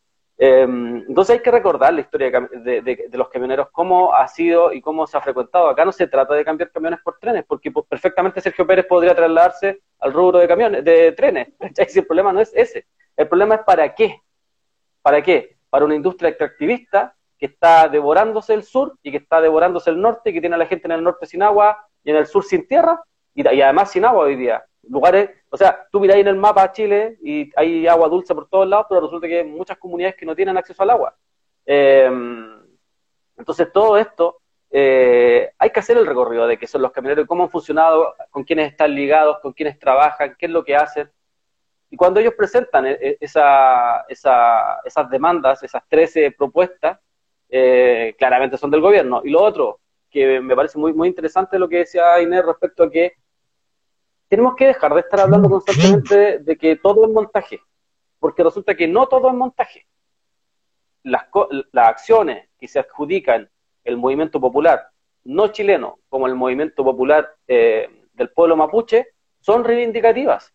Em, 0.41 0.99
entonces 1.09 1.36
hay 1.36 1.43
que 1.43 1.51
recordar 1.51 1.93
la 1.93 2.01
historia 2.01 2.30
de, 2.30 3.09
los 3.12 3.28
camioneros, 3.28 3.70
cómo 3.72 4.14
ha 4.14 4.28
sido 4.28 4.72
y 4.72 4.80
cómo 4.80 5.05
se 5.07 5.18
ha 5.18 5.20
frecuentado. 5.20 5.68
Acá 5.68 5.84
no 5.84 5.91
se 5.91 6.07
trata 6.07 6.34
de 6.34 6.45
cambiar 6.45 6.70
camiones 6.70 7.01
por 7.03 7.18
trenes, 7.18 7.45
porque 7.47 7.72
perfectamente 7.89 8.41
Sergio 8.41 8.64
Pérez 8.64 8.86
podría 8.86 9.16
trasladarse 9.16 9.82
al 9.99 10.12
rubro 10.12 10.39
de 10.39 10.47
camiones, 10.47 10.84
de 10.84 11.12
trenes. 11.12 11.49
el 11.61 12.07
problema 12.07 12.32
no 12.32 12.41
es 12.41 12.53
ese. 12.55 12.86
El 13.16 13.26
problema 13.26 13.57
es 13.57 13.62
para 13.62 13.93
qué. 13.95 14.22
¿Para 15.03 15.22
qué? 15.22 15.57
Para 15.70 15.84
una 15.84 15.97
industria 15.97 16.28
extractivista 16.28 17.16
que 17.36 17.47
está 17.47 17.89
devorándose 17.89 18.55
el 18.55 18.62
sur 18.62 18.97
y 19.03 19.11
que 19.11 19.18
está 19.18 19.41
devorándose 19.41 19.91
el 19.91 20.01
norte 20.01 20.30
y 20.30 20.34
que 20.34 20.41
tiene 20.41 20.55
a 20.55 20.59
la 20.59 20.66
gente 20.66 20.86
en 20.86 20.93
el 20.93 21.03
norte 21.03 21.26
sin 21.26 21.43
agua 21.43 21.84
y 22.05 22.11
en 22.11 22.16
el 22.16 22.26
sur 22.26 22.45
sin 22.45 22.66
tierra 22.66 23.01
y, 23.34 23.43
y 23.43 23.62
además 23.62 23.91
sin 23.91 24.05
agua 24.05 24.24
hoy 24.24 24.36
día 24.36 24.64
lugares, 24.89 25.30
o 25.51 25.57
sea, 25.57 25.87
tú 25.91 26.01
miráis 26.01 26.21
en 26.21 26.29
el 26.29 26.37
mapa 26.37 26.73
Chile 26.73 27.19
y 27.23 27.51
hay 27.57 27.87
agua 27.87 28.09
dulce 28.09 28.35
por 28.35 28.49
todos 28.49 28.69
lados, 28.69 28.87
pero 28.89 29.01
resulta 29.01 29.27
que 29.27 29.39
hay 29.39 29.45
muchas 29.45 29.79
comunidades 29.79 30.17
que 30.17 30.27
no 30.27 30.37
tienen 30.37 30.57
acceso 30.57 30.83
al 30.83 30.91
agua. 30.91 31.17
Eh, 31.65 32.11
entonces, 33.37 33.73
todo 33.73 33.97
esto, 33.97 34.41
eh, 34.71 35.51
hay 35.59 35.71
que 35.71 35.81
hacer 35.81 35.97
el 35.97 36.07
recorrido 36.07 36.47
de 36.47 36.59
qué 36.59 36.67
son 36.67 36.83
los 36.83 36.93
camioneros, 36.93 37.27
cómo 37.27 37.45
han 37.45 37.51
funcionado, 37.51 38.15
con 38.31 38.45
quiénes 38.45 38.73
están 38.73 38.95
ligados, 38.95 39.39
con 39.41 39.53
quiénes 39.53 39.79
trabajan, 39.79 40.37
qué 40.39 40.47
es 40.47 40.53
lo 40.53 40.65
que 40.65 40.77
hacen. 40.77 41.11
Y 41.91 41.97
cuando 41.97 42.21
ellos 42.21 42.35
presentan 42.37 42.87
eh, 42.87 43.17
esa, 43.21 44.03
esa, 44.09 44.81
esas 44.85 45.09
demandas, 45.09 45.63
esas 45.63 45.83
13 45.89 46.33
propuestas, 46.33 46.99
claramente 48.19 48.59
son 48.59 48.71
del 48.71 48.83
gobierno. 48.83 49.23
Y 49.25 49.31
lo 49.31 49.43
otro, 49.43 49.81
que 50.11 50.41
me 50.41 50.55
parece 50.55 50.79
muy, 50.79 50.93
muy 50.93 51.09
interesante 51.09 51.59
lo 51.59 51.67
que 51.67 51.79
decía 51.79 52.21
Inés 52.21 52.45
respecto 52.45 52.83
a 52.83 52.91
que 52.91 53.15
tenemos 54.29 54.55
que 54.55 54.66
dejar 54.66 54.95
de 54.95 55.01
estar 55.01 55.20
hablando 55.20 55.49
constantemente 55.49 56.39
de, 56.39 56.57
que 56.57 56.76
todo 56.76 57.05
es 57.05 57.11
montaje, 57.11 57.61
porque 58.18 58.45
resulta 58.45 58.74
que 58.74 58.87
no 58.87 59.07
todo 59.09 59.29
es 59.29 59.35
montaje. 59.35 59.87
Las, 61.03 61.26
las 61.72 61.89
acciones 61.89 62.49
que 62.59 62.68
se 62.68 62.79
adjudican 62.79 63.49
el 63.85 63.97
movimiento 63.97 64.41
popular 64.41 64.91
no 65.24 65.49
chileno 65.49 65.99
como 66.09 66.26
el 66.26 66.35
movimiento 66.35 66.85
popular 66.85 67.35
eh, 67.47 67.89
del 68.14 68.31
pueblo 68.31 68.57
mapuche 68.57 69.09
son 69.41 69.64
reivindicativas. 69.64 70.55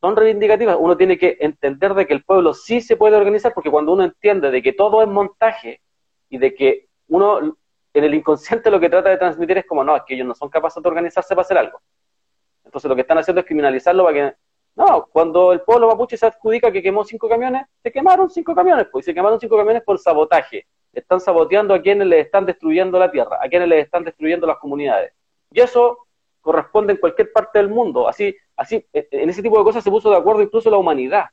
Son 0.00 0.16
reivindicativas. 0.16 0.76
Uno 0.78 0.96
tiene 0.96 1.16
que 1.16 1.36
entender 1.40 1.94
de 1.94 2.06
que 2.06 2.14
el 2.14 2.24
pueblo 2.24 2.54
sí 2.54 2.80
se 2.80 2.96
puede 2.96 3.16
organizar, 3.16 3.54
porque 3.54 3.70
cuando 3.70 3.92
uno 3.92 4.04
entiende 4.04 4.50
de 4.50 4.62
que 4.62 4.72
todo 4.72 5.00
es 5.02 5.08
montaje 5.08 5.80
y 6.28 6.38
de 6.38 6.54
que 6.54 6.88
uno 7.08 7.56
en 7.94 8.04
el 8.04 8.14
inconsciente 8.14 8.70
lo 8.70 8.80
que 8.80 8.88
trata 8.88 9.10
de 9.10 9.18
transmitir 9.18 9.58
es 9.58 9.66
como, 9.66 9.84
no, 9.84 9.96
es 9.96 10.02
que 10.06 10.14
ellos 10.14 10.26
no 10.26 10.34
son 10.34 10.48
capaces 10.48 10.82
de 10.82 10.88
organizarse 10.88 11.34
para 11.34 11.42
hacer 11.42 11.58
algo. 11.58 11.80
Entonces 12.72 12.88
lo 12.88 12.94
que 12.94 13.02
están 13.02 13.18
haciendo 13.18 13.40
es 13.40 13.46
criminalizarlo 13.46 14.02
para 14.02 14.14
que... 14.14 14.36
No, 14.74 15.06
cuando 15.12 15.52
el 15.52 15.60
pueblo 15.60 15.88
mapuche 15.88 16.16
se 16.16 16.24
adjudica 16.24 16.72
que 16.72 16.82
quemó 16.82 17.04
cinco 17.04 17.28
camiones, 17.28 17.66
se 17.82 17.92
quemaron 17.92 18.30
cinco 18.30 18.54
camiones, 18.54 18.86
pues, 18.90 19.04
y 19.04 19.10
se 19.10 19.14
quemaron 19.14 19.38
cinco 19.38 19.58
camiones 19.58 19.82
por 19.82 19.98
sabotaje. 19.98 20.66
Están 20.90 21.20
saboteando 21.20 21.74
a 21.74 21.82
quienes 21.82 22.06
les 22.06 22.24
están 22.24 22.46
destruyendo 22.46 22.98
la 22.98 23.10
tierra, 23.10 23.38
a 23.42 23.46
quienes 23.50 23.68
les 23.68 23.84
están 23.84 24.04
destruyendo 24.04 24.46
las 24.46 24.56
comunidades. 24.56 25.12
Y 25.50 25.60
eso 25.60 25.98
corresponde 26.40 26.94
en 26.94 26.98
cualquier 26.98 27.30
parte 27.30 27.58
del 27.58 27.68
mundo. 27.68 28.08
Así, 28.08 28.34
así, 28.56 28.86
en 28.94 29.28
ese 29.28 29.42
tipo 29.42 29.58
de 29.58 29.64
cosas 29.64 29.84
se 29.84 29.90
puso 29.90 30.08
de 30.08 30.16
acuerdo 30.16 30.40
incluso 30.40 30.70
la 30.70 30.78
humanidad, 30.78 31.26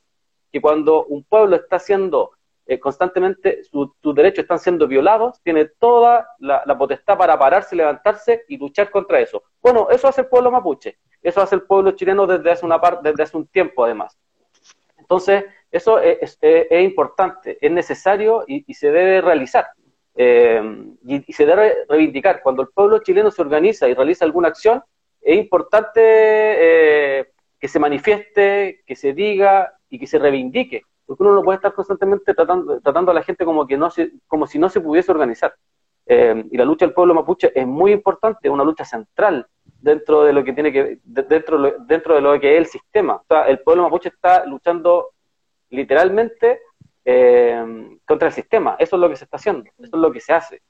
que 0.52 0.60
cuando 0.60 1.06
un 1.06 1.24
pueblo 1.24 1.56
está 1.56 1.80
siendo 1.80 2.32
eh, 2.66 2.78
constantemente, 2.78 3.64
sus 3.64 3.90
derechos 4.14 4.44
están 4.44 4.60
siendo 4.60 4.88
violados, 4.88 5.42
tiene 5.42 5.66
toda 5.80 6.28
la, 6.38 6.64
la, 6.66 6.78
potestad 6.78 7.18
para 7.18 7.40
pararse, 7.40 7.78
levantarse 7.78 8.44
y 8.50 8.58
luchar 8.58 8.92
contra 8.92 9.22
eso. 9.22 9.42
Bueno, 9.62 9.88
eso 9.90 10.08
hace 10.08 10.22
el 10.22 10.28
pueblo 10.28 10.52
mapuche. 10.52 11.00
Eso 11.22 11.42
hace 11.42 11.56
el 11.56 11.64
pueblo 11.64 11.92
chileno 11.92 12.26
desde 12.26 12.52
hace, 12.52 12.66
una 12.66 12.80
parte, 12.80 13.10
desde 13.10 13.24
hace 13.24 13.38
un 13.38 13.48
tiempo, 13.48 13.84
además. 13.84 14.18
Entonces, 14.98 15.46
eso 15.72 16.00
es, 16.00 16.38
importante, 16.72 17.58
es 17.62 17.72
necesario 17.72 18.44
y, 18.48 18.74
se 18.74 18.92
debe 18.92 19.22
realizar. 19.22 19.68
Eh, 20.16 20.62
y, 21.06 21.34
se 21.34 21.46
debe 21.46 21.86
reivindicar. 21.88 22.42
Cuando 22.42 22.62
el 22.62 22.70
pueblo 22.70 23.00
chileno 23.00 23.32
se 23.32 23.42
organiza 23.42 23.88
y 23.88 23.94
realiza 23.94 24.26
alguna 24.26 24.48
acción, 24.48 24.82
es 25.22 25.38
importante 25.38 26.02
eh, 26.02 27.32
que 27.60 27.68
se 27.68 27.80
manifieste, 27.80 28.84
que 28.86 28.96
se 28.96 29.14
diga 29.14 29.74
y 29.90 30.00
que 30.00 30.08
se 30.08 30.20
reivindique. 30.20 30.84
Porque 31.06 31.24
uno 31.24 31.34
no 31.34 31.44
puede 31.44 31.58
estar 31.58 31.74
constantemente 31.74 32.34
tratando, 32.34 33.12
a 33.12 33.14
la 33.14 33.24
gente 33.24 33.44
como 33.44 34.48
si 34.48 34.60
no 34.60 34.70
se 34.70 34.82
pudiese 34.82 35.12
organizar. 35.12 35.54
Eh, 36.12 36.44
y 36.50 36.58
la 36.58 36.66
lucha 36.66 36.88
del 36.88 36.96
pueblo 36.96 37.14
mapuche 37.14 37.52
es 37.54 37.68
muy 37.68 37.92
importante, 37.92 38.40
es 38.42 38.52
una 38.52 38.64
lucha 38.64 38.84
central 38.84 39.46
dentro 39.82 40.24
de 40.24 40.34
lo 40.34 40.44
que 40.44 40.54
tiene 40.54 40.72
que 40.72 41.00
dentro 41.04 41.78
dentro 41.80 42.16
de 42.16 42.22
lo 42.22 42.40
que 42.40 42.54
es 42.54 42.58
el 42.60 42.66
sistema. 42.68 43.16
O 43.16 43.26
sea, 43.28 43.44
el 43.44 43.60
pueblo 43.60 43.84
mapuche 43.84 44.10
está 44.10 44.46
luchando 44.46 45.10
literalmente 45.70 46.62
eh, 47.06 47.98
contra 48.06 48.28
el 48.28 48.34
sistema. 48.34 48.76
Eso 48.80 48.96
es 48.96 49.00
lo 49.00 49.10
que 49.10 49.16
se 49.16 49.24
está 49.26 49.38
haciendo, 49.38 49.64
eso 49.78 49.96
es 49.96 50.02
lo 50.02 50.12
que 50.12 50.20
se 50.20 50.34
hace. 50.34 50.62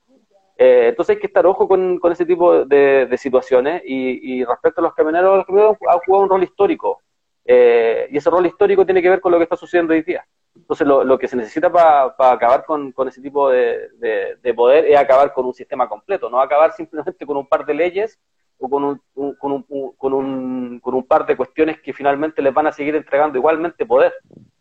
Eh, 0.58 0.90
entonces 0.90 1.16
hay 1.16 1.22
que 1.22 1.28
estar 1.28 1.46
ojo 1.46 1.68
con, 1.70 2.00
ese 2.12 2.26
tipo 2.26 2.66
de, 2.66 3.16
situaciones 3.18 3.82
y, 3.86 4.44
respecto 4.44 4.82
a 4.82 4.84
los 4.84 4.94
camioneros, 4.94 5.38
los 5.38 5.46
camioneros 5.46 5.78
han 5.88 6.00
jugado 6.00 6.24
un 6.24 6.30
rol 6.30 6.44
histórico 6.44 7.02
eh, 7.46 8.10
y 8.12 8.18
ese 8.18 8.30
rol 8.30 8.46
histórico 8.46 8.86
tiene 8.86 9.02
que 9.02 9.10
ver 9.10 9.22
con 9.22 9.32
lo 9.32 9.38
que 9.38 9.46
está 9.46 9.56
sucediendo 9.56 9.94
hoy 9.94 10.02
día. 10.02 10.26
Entonces, 10.54 10.86
lo, 10.86 11.18
que 11.18 11.30
se 11.30 11.38
necesita 11.38 11.72
para 11.72 12.14
acabar 12.34 12.66
con, 12.66 12.94
ese 13.08 13.22
tipo 13.22 13.50
de, 13.50 13.90
poder 14.54 14.86
es 14.86 14.98
acabar 14.98 15.32
con 15.32 15.46
un 15.46 15.54
sistema 15.54 15.88
completo, 15.88 16.30
no 16.30 16.42
acabar 16.42 16.74
simplemente 16.74 17.26
con 17.26 17.38
un 17.38 17.48
par 17.48 17.66
de 17.66 17.74
leyes 17.74 18.20
o 18.60 18.70
con 18.70 18.84
un, 18.84 19.02
con, 19.38 19.52
un, 19.52 19.64
con, 19.98 20.14
un, 20.14 20.80
con 20.80 20.94
un 20.94 21.04
par 21.08 21.26
de 21.26 21.38
cuestiones 21.38 21.82
que 21.82 21.94
finalmente 21.94 22.42
les 22.42 22.54
van 22.54 22.68
a 22.68 22.72
seguir 22.72 22.96
entregando 22.96 23.38
igualmente 23.38 23.86
poder. 23.86 24.14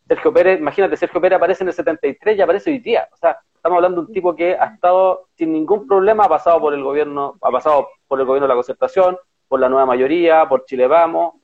Sergio 0.07 0.33
Pérez, 0.33 0.59
imagínate, 0.59 0.97
Sergio 0.97 1.21
Pérez 1.21 1.37
aparece 1.37 1.65
en 1.65 1.69
el 1.69 1.75
73 1.75 2.39
y 2.39 2.41
aparece 2.41 2.71
hoy 2.71 2.79
día. 2.79 3.09
O 3.13 3.17
sea, 3.17 3.39
estamos 3.55 3.77
hablando 3.77 4.01
de 4.01 4.07
un 4.07 4.13
tipo 4.13 4.35
que 4.35 4.55
ha 4.55 4.67
estado 4.67 5.29
sin 5.35 5.53
ningún 5.53 5.87
problema, 5.87 6.25
ha 6.25 6.29
pasado 6.29 6.61
por 6.61 6.73
el 6.73 6.83
gobierno, 6.83 7.37
ha 7.43 7.51
pasado 7.51 7.89
por 8.07 8.21
el 8.21 8.27
gobierno 8.27 8.47
de 8.47 8.53
la 8.53 8.55
concertación, 8.55 9.19
por 9.49 9.61
la 9.61 9.69
nueva 9.69 9.85
mayoría, 9.85 10.49
por 10.49 10.65
Chile 10.65 10.87
Vamos, 10.87 11.35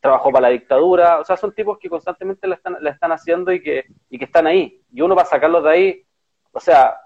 trabajó 0.00 0.30
para 0.30 0.48
la 0.48 0.48
dictadura, 0.50 1.18
o 1.18 1.24
sea, 1.24 1.36
son 1.36 1.54
tipos 1.54 1.78
que 1.78 1.88
constantemente 1.88 2.46
la 2.46 2.56
están, 2.56 2.76
la 2.80 2.90
están 2.90 3.10
haciendo 3.10 3.50
y 3.52 3.62
que, 3.62 3.86
y 4.10 4.18
que 4.18 4.26
están 4.26 4.46
ahí. 4.46 4.82
Y 4.92 5.00
uno 5.00 5.16
va 5.16 5.22
a 5.22 5.26
sacarlos 5.26 5.64
de 5.64 5.70
ahí, 5.70 6.02
o 6.52 6.60
sea, 6.60 6.96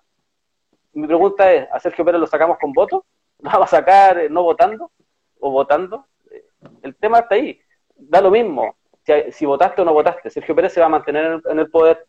mi 0.93 1.07
pregunta 1.07 1.53
es, 1.53 1.69
¿a 1.73 1.79
Sergio 1.79 2.05
Pérez 2.05 2.21
lo 2.21 2.27
sacamos 2.27 2.59
con 2.59 2.73
voto? 2.73 3.07
¿Lo 3.41 3.51
vamos 3.51 3.73
a 3.73 3.77
sacar 3.77 4.19
eh, 4.19 4.29
no 4.29 4.43
votando 4.43 4.91
o 5.41 5.51
votando? 5.51 6.07
El 6.83 6.95
tema 6.97 7.21
está 7.21 7.37
ahí, 7.37 7.59
da 7.95 8.21
lo 8.21 8.31
mismo, 8.31 8.77
si, 9.31 9.47
votaste 9.47 9.83
o 9.83 9.85
no 9.85 9.93
votaste. 9.93 10.31
Sergio 10.31 10.55
Pérez 10.55 10.73
se 10.73 10.81
va 10.81 10.87
a 10.87 10.91
mantener 10.91 11.41
en 11.45 11.59
el, 11.59 11.71
poder, 11.71 12.05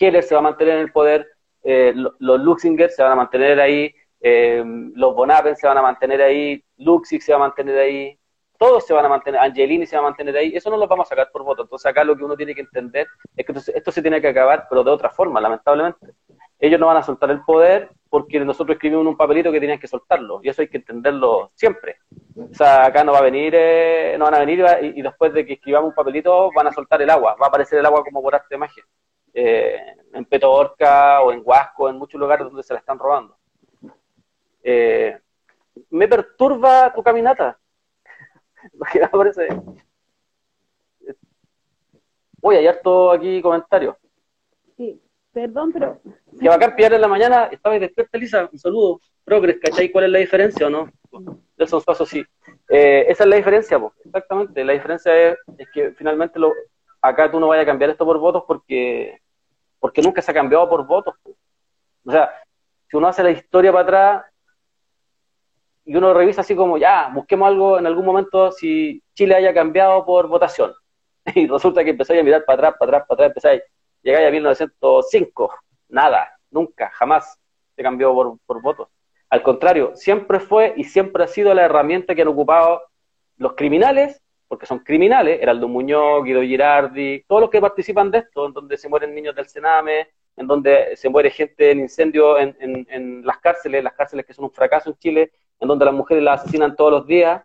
Heller 0.00 0.22
se 0.22 0.34
va 0.34 0.40
a 0.40 0.44
mantener 0.44 0.74
en 0.74 0.80
el 0.80 0.92
poder, 0.92 1.26
eh, 1.62 1.92
los 1.94 2.40
Luxinger 2.40 2.90
se 2.90 3.02
van 3.02 3.12
a 3.12 3.16
mantener 3.16 3.60
ahí, 3.60 3.94
eh, 4.20 4.62
los 4.94 5.14
Bonapen 5.14 5.56
se 5.56 5.66
van 5.66 5.78
a 5.78 5.82
mantener 5.82 6.22
ahí, 6.22 6.62
Luxig 6.78 7.22
se 7.22 7.32
va 7.32 7.36
a 7.36 7.40
mantener 7.40 7.78
ahí, 7.78 8.18
todos 8.58 8.86
se 8.86 8.94
van 8.94 9.04
a 9.04 9.08
mantener, 9.08 9.40
Angelini 9.40 9.86
se 9.86 9.96
va 9.96 10.00
a 10.00 10.08
mantener 10.10 10.36
ahí, 10.36 10.56
eso 10.56 10.70
no 10.70 10.76
lo 10.76 10.88
vamos 10.88 11.06
a 11.06 11.10
sacar 11.10 11.30
por 11.30 11.44
voto. 11.44 11.62
Entonces 11.62 11.86
acá 11.86 12.02
lo 12.04 12.16
que 12.16 12.24
uno 12.24 12.36
tiene 12.36 12.54
que 12.54 12.62
entender 12.62 13.06
es 13.36 13.44
que 13.44 13.52
esto 13.52 13.92
se 13.92 14.02
tiene 14.02 14.20
que 14.20 14.28
acabar, 14.28 14.66
pero 14.68 14.82
de 14.82 14.90
otra 14.90 15.10
forma, 15.10 15.40
lamentablemente. 15.40 16.14
Ellos 16.58 16.80
no 16.80 16.86
van 16.86 16.96
a 16.96 17.02
soltar 17.02 17.30
el 17.30 17.44
poder 17.44 17.90
porque 18.16 18.40
nosotros 18.40 18.76
escribimos 18.76 19.06
un 19.06 19.14
papelito 19.14 19.52
que 19.52 19.60
tenían 19.60 19.78
que 19.78 19.86
soltarlo, 19.86 20.40
y 20.42 20.48
eso 20.48 20.62
hay 20.62 20.68
que 20.68 20.78
entenderlo 20.78 21.50
siempre. 21.54 21.96
O 22.34 22.54
sea, 22.54 22.86
acá 22.86 23.04
no 23.04 23.12
va 23.12 23.18
a 23.18 23.22
venir, 23.24 23.52
eh, 23.54 24.16
no 24.18 24.24
van 24.24 24.36
a 24.36 24.38
venir 24.38 24.64
y, 24.80 25.02
después 25.02 25.34
de 25.34 25.44
que 25.44 25.52
escribamos 25.52 25.90
un 25.90 25.94
papelito 25.94 26.50
van 26.56 26.66
a 26.66 26.72
soltar 26.72 27.02
el 27.02 27.10
agua, 27.10 27.36
va 27.38 27.44
a 27.44 27.48
aparecer 27.50 27.78
el 27.78 27.84
agua 27.84 28.02
como 28.02 28.22
por 28.22 28.34
arte 28.34 28.46
de 28.48 28.56
magia. 28.56 28.82
Eh, 29.34 29.96
en 30.14 30.24
Petorca 30.24 31.20
o 31.20 31.30
en 31.30 31.42
Huasco, 31.44 31.90
en 31.90 31.98
muchos 31.98 32.18
lugares 32.18 32.46
donde 32.46 32.62
se 32.62 32.72
la 32.72 32.80
están 32.80 32.98
robando. 32.98 33.36
Eh, 34.62 35.20
me 35.90 36.08
perturba 36.08 36.90
tu 36.94 37.02
caminata. 37.02 37.58
parece. 39.12 39.48
Uy, 42.40 42.56
hay 42.56 42.66
harto 42.66 43.12
aquí 43.12 43.42
comentarios. 43.42 43.94
Sí, 44.78 45.02
perdón, 45.36 45.70
pero. 45.70 46.00
Que 46.40 46.48
bacán 46.48 46.74
pillar 46.74 46.94
en 46.94 47.00
la 47.02 47.08
mañana, 47.08 47.44
estaba 47.52 47.78
despierta, 47.78 48.16
Elisa, 48.16 48.48
un 48.50 48.58
saludo. 48.58 49.00
Progres, 49.22 49.58
¿cachai 49.60 49.90
cuál 49.92 50.06
es 50.06 50.10
la 50.10 50.18
diferencia 50.18 50.66
o 50.66 50.70
no? 50.70 50.90
Nelson 51.58 51.82
Suazo, 51.82 52.06
sí. 52.06 52.24
Eh, 52.70 53.04
esa 53.06 53.24
es 53.24 53.28
la 53.28 53.36
diferencia, 53.36 53.78
pues, 53.78 53.92
exactamente. 54.02 54.64
La 54.64 54.72
diferencia 54.72 55.14
es, 55.14 55.36
que 55.74 55.92
finalmente 55.92 56.40
acá 57.02 57.30
tú 57.30 57.38
no 57.38 57.48
vayas 57.48 57.64
a 57.64 57.66
cambiar 57.66 57.90
esto 57.90 58.06
por 58.06 58.18
votos 58.18 58.44
porque 58.46 59.20
nunca 60.02 60.22
se 60.22 60.30
ha 60.30 60.34
cambiado 60.34 60.66
por 60.70 60.86
votos. 60.86 61.14
O 62.06 62.10
sea, 62.10 62.30
si 62.88 62.96
uno 62.96 63.08
hace 63.08 63.22
la 63.22 63.30
historia 63.30 63.72
para 63.72 63.82
atrás, 63.82 64.24
y 65.84 65.96
uno 65.96 66.14
revisa 66.14 66.40
así 66.40 66.56
como, 66.56 66.78
ya, 66.78 67.10
busquemos 67.12 67.46
algo 67.46 67.78
en 67.78 67.86
algún 67.86 68.06
momento 68.06 68.50
si 68.52 69.02
Chile 69.12 69.34
haya 69.34 69.52
cambiado 69.52 70.06
por 70.06 70.28
votación. 70.28 70.72
Y 71.34 71.46
resulta 71.46 71.84
que 71.84 71.90
empezáis 71.90 72.20
a 72.20 72.24
mirar 72.24 72.44
para 72.46 72.68
atrás, 72.68 72.74
para 72.78 72.90
atrás, 72.90 73.06
para 73.06 73.14
atrás, 73.14 73.28
empezáis, 73.28 73.62
llegáis 74.06 74.28
a 74.28 74.30
1905, 74.30 75.52
nada, 75.88 76.38
nunca, 76.50 76.90
jamás 76.94 77.38
se 77.74 77.82
cambió 77.82 78.14
por, 78.14 78.38
por 78.46 78.62
votos. 78.62 78.88
Al 79.28 79.42
contrario, 79.42 79.96
siempre 79.96 80.38
fue 80.38 80.74
y 80.76 80.84
siempre 80.84 81.24
ha 81.24 81.26
sido 81.26 81.52
la 81.52 81.64
herramienta 81.64 82.14
que 82.14 82.22
han 82.22 82.28
ocupado 82.28 82.82
los 83.36 83.54
criminales, 83.54 84.22
porque 84.46 84.64
son 84.64 84.78
criminales, 84.78 85.42
Heraldo 85.42 85.66
Muñoz, 85.66 86.22
Guido 86.22 86.42
Girardi, 86.42 87.24
todos 87.26 87.40
los 87.42 87.50
que 87.50 87.60
participan 87.60 88.12
de 88.12 88.18
esto, 88.18 88.46
en 88.46 88.52
donde 88.52 88.76
se 88.76 88.88
mueren 88.88 89.12
niños 89.12 89.34
del 89.34 89.48
Sename, 89.48 90.08
en 90.36 90.46
donde 90.46 90.96
se 90.96 91.08
muere 91.08 91.30
gente 91.30 91.72
en 91.72 91.80
incendio 91.80 92.38
en, 92.38 92.56
en 92.60 93.26
las 93.26 93.38
cárceles, 93.38 93.82
las 93.82 93.94
cárceles 93.94 94.24
que 94.24 94.34
son 94.34 94.44
un 94.44 94.52
fracaso 94.52 94.90
en 94.90 94.98
Chile, 94.98 95.32
en 95.58 95.66
donde 95.66 95.84
las 95.84 95.94
mujeres 95.94 96.22
las 96.22 96.42
asesinan 96.42 96.76
todos 96.76 96.92
los 96.92 97.06
días, 97.06 97.42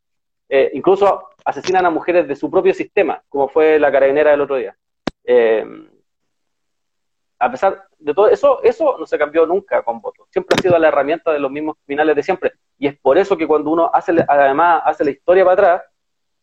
eh, 0.47 0.70
incluso 0.74 1.30
asesinan 1.43 1.88
a 1.88 1.89
mujeres 1.89 2.28
de 2.28 2.36
su 2.36 2.51
propio 2.51 2.74
sistema, 2.74 3.24
como 3.30 3.47
fue 3.47 3.80
la 3.80 3.91
carabinera 3.91 4.32
del 4.32 4.41
otro 4.41 4.57
día. 4.57 4.78
Eh, 5.24 5.66
a 7.42 7.52
pesar 7.52 7.84
de 7.98 8.14
todo 8.14 8.28
eso, 8.28 8.62
eso 8.64 8.98
no 9.00 9.06
se 9.06 9.18
cambió 9.18 9.46
nunca 9.46 9.82
con 9.82 10.00
votos. 10.00 10.28
Siempre 10.30 10.56
ha 10.58 10.62
sido 10.62 10.78
la 10.78 10.89
herramienta 10.89 11.32
de 11.32 11.39
los 11.39 11.52
mismos 11.52 11.76
criminales 11.86 12.16
de 12.16 12.24
siempre. 12.24 12.54
Y 12.78 12.88
es 12.88 12.98
por 13.00 13.18
eso 13.18 13.36
que 13.36 13.48
cuando 13.48 13.72
uno 13.72 13.89
hace, 13.92 14.14
además 14.28 14.84
hace 14.86 15.04
la 15.04 15.12
historia 15.12 15.44
para 15.44 15.54
atrás, 15.54 15.92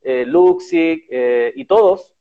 eh, 0.03 0.25
Luxig 0.27 1.07
eh, 1.11 1.53
y 1.55 1.65
todos 1.67 2.15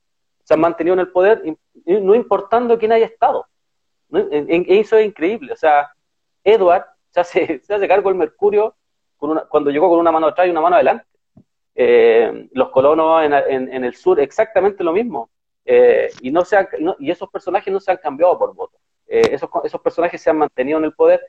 se 0.44 0.54
han 0.54 0.60
mantenido 0.60 0.94
en 0.94 1.00
el 1.00 1.10
poder, 1.10 1.42
no 1.86 2.16
importando 2.16 2.78
quién 2.78 2.92
haya 2.92 3.06
estado. 3.06 3.48
Eso 4.12 4.98
es 4.98 5.06
increíble. 5.06 5.54
O 5.54 5.58
sea, 5.58 5.92
Edward 6.44 6.86
se 7.10 7.20
hace, 7.20 7.60
se 7.64 7.74
hace 7.74 7.88
cargo 7.88 8.10
del 8.10 8.18
Mercurio 8.18 8.76
cuando 9.18 9.72
llegó 9.72 9.90
con 9.90 10.00
una 10.00 10.12
mano 10.12 10.28
atrás 10.28 10.48
y 10.48 10.52
una 10.52 10.62
mano 10.62 10.76
adelante. 10.76 11.06
Eh, 11.76 12.50
los 12.54 12.70
colonos 12.70 13.24
en, 13.24 13.84
el 13.84 13.96
sur, 13.96 14.20
exactamente 14.20 14.84
lo 14.84 14.94
mismo. 14.94 15.30
Eh, 15.70 16.10
y, 16.22 16.32
no 16.32 16.46
se 16.46 16.58
y 16.98 17.12
esos 17.12 17.30
personajes 17.30 17.74
no 17.74 17.82
se 17.82 17.92
han 17.92 17.98
cambiado 17.98 18.40
por 18.40 18.56
voto. 18.56 18.78
Eh, 19.06 19.22
esos, 19.34 19.50
esos 19.66 19.82
personajes 19.82 20.22
se 20.22 20.30
han 20.30 20.38
mantenido 20.38 20.80
en 20.80 20.86
el 20.86 20.94
poder 20.94 21.22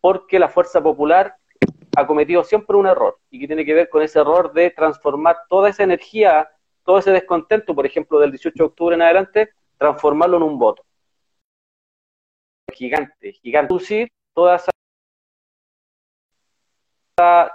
porque 0.00 0.40
la 0.40 0.48
fuerza 0.48 0.82
popular 0.82 1.36
ha 1.96 2.06
cometido 2.06 2.42
siempre 2.42 2.76
un 2.76 2.88
error 2.88 3.18
y 3.30 3.38
que 3.38 3.46
tiene 3.46 3.64
que 3.64 3.74
ver 3.74 3.88
con 3.88 4.02
ese 4.02 4.18
error 4.18 4.52
de 4.52 4.70
transformar 4.70 5.36
toda 5.48 5.68
esa 5.68 5.84
energía, 5.84 6.50
todo 6.84 6.98
ese 6.98 7.12
descontento, 7.12 7.72
por 7.72 7.86
ejemplo, 7.86 8.18
del 8.18 8.32
18 8.32 8.54
de 8.56 8.66
octubre 8.66 8.96
en 8.96 9.02
adelante, 9.02 9.50
transformarlo 9.76 10.38
en 10.38 10.42
un 10.42 10.58
voto. 10.58 10.84
Gigante, 12.72 13.32
gigante. 13.32 14.08
Toda 14.34 14.56
esa 14.56 14.70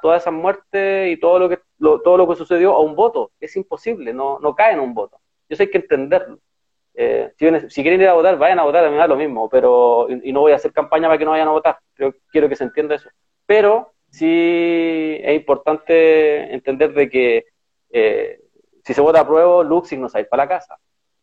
toda 0.02 0.18
esa 0.18 0.32
muerte 0.32 1.12
y 1.12 1.20
todo 1.20 1.40
lo 1.40 1.50
que 1.50 1.60
todo 1.80 2.18
lo 2.18 2.28
que 2.28 2.36
sucedió 2.36 2.76
a 2.76 2.80
un 2.80 2.96
voto. 2.96 3.32
Es 3.42 3.58
imposible, 3.58 4.14
no, 4.14 4.40
no 4.40 4.56
cae 4.56 4.74
en 4.74 4.80
un 4.80 4.94
voto. 4.94 5.20
Eso 5.54 5.64
hay 5.64 5.70
que 5.70 5.78
entenderlo. 5.78 6.39
Eh, 6.95 7.32
si, 7.70 7.82
quieren 7.82 8.01
ir 8.01 8.08
a 8.08 8.14
votar, 8.14 8.38
vayan 8.38 8.60
a 8.60 8.64
votar, 8.64 8.86
a 8.86 8.88
mí 8.88 8.93
me 8.93 8.99
da 8.99 9.08
lo 9.08 9.16
mismo, 9.16 9.49
pero 9.49 10.08
y, 10.10 10.32
no 10.32 10.41
voy 10.41 10.51
a 10.51 10.58
hacer 10.58 10.72
campaña 10.72 11.08
para 11.08 11.18
que 11.18 11.26
no 11.26 11.32
vayan 11.32 11.47
a 11.47 11.51
votar. 11.51 11.78
Creo, 11.93 12.14
quiero 12.32 12.49
que 12.49 12.56
se 12.56 12.66
entienda 12.66 12.95
eso. 12.95 13.10
Pero 13.45 13.93
sí 14.10 15.18
es 15.22 15.36
importante 15.36 16.54
entender 16.54 16.93
de 16.93 17.10
que 17.10 17.45
eh, 17.91 18.39
si 18.84 18.93
se 18.93 19.01
vota 19.01 19.22
a 19.22 19.28
prueba, 19.28 19.64
Luxig 19.64 19.99
no 19.99 20.10
se 20.10 20.14
va 20.14 20.20
a 20.20 20.22
ir 20.22 20.30
para 20.30 20.43
la 20.43 20.49
casa. 20.49 20.78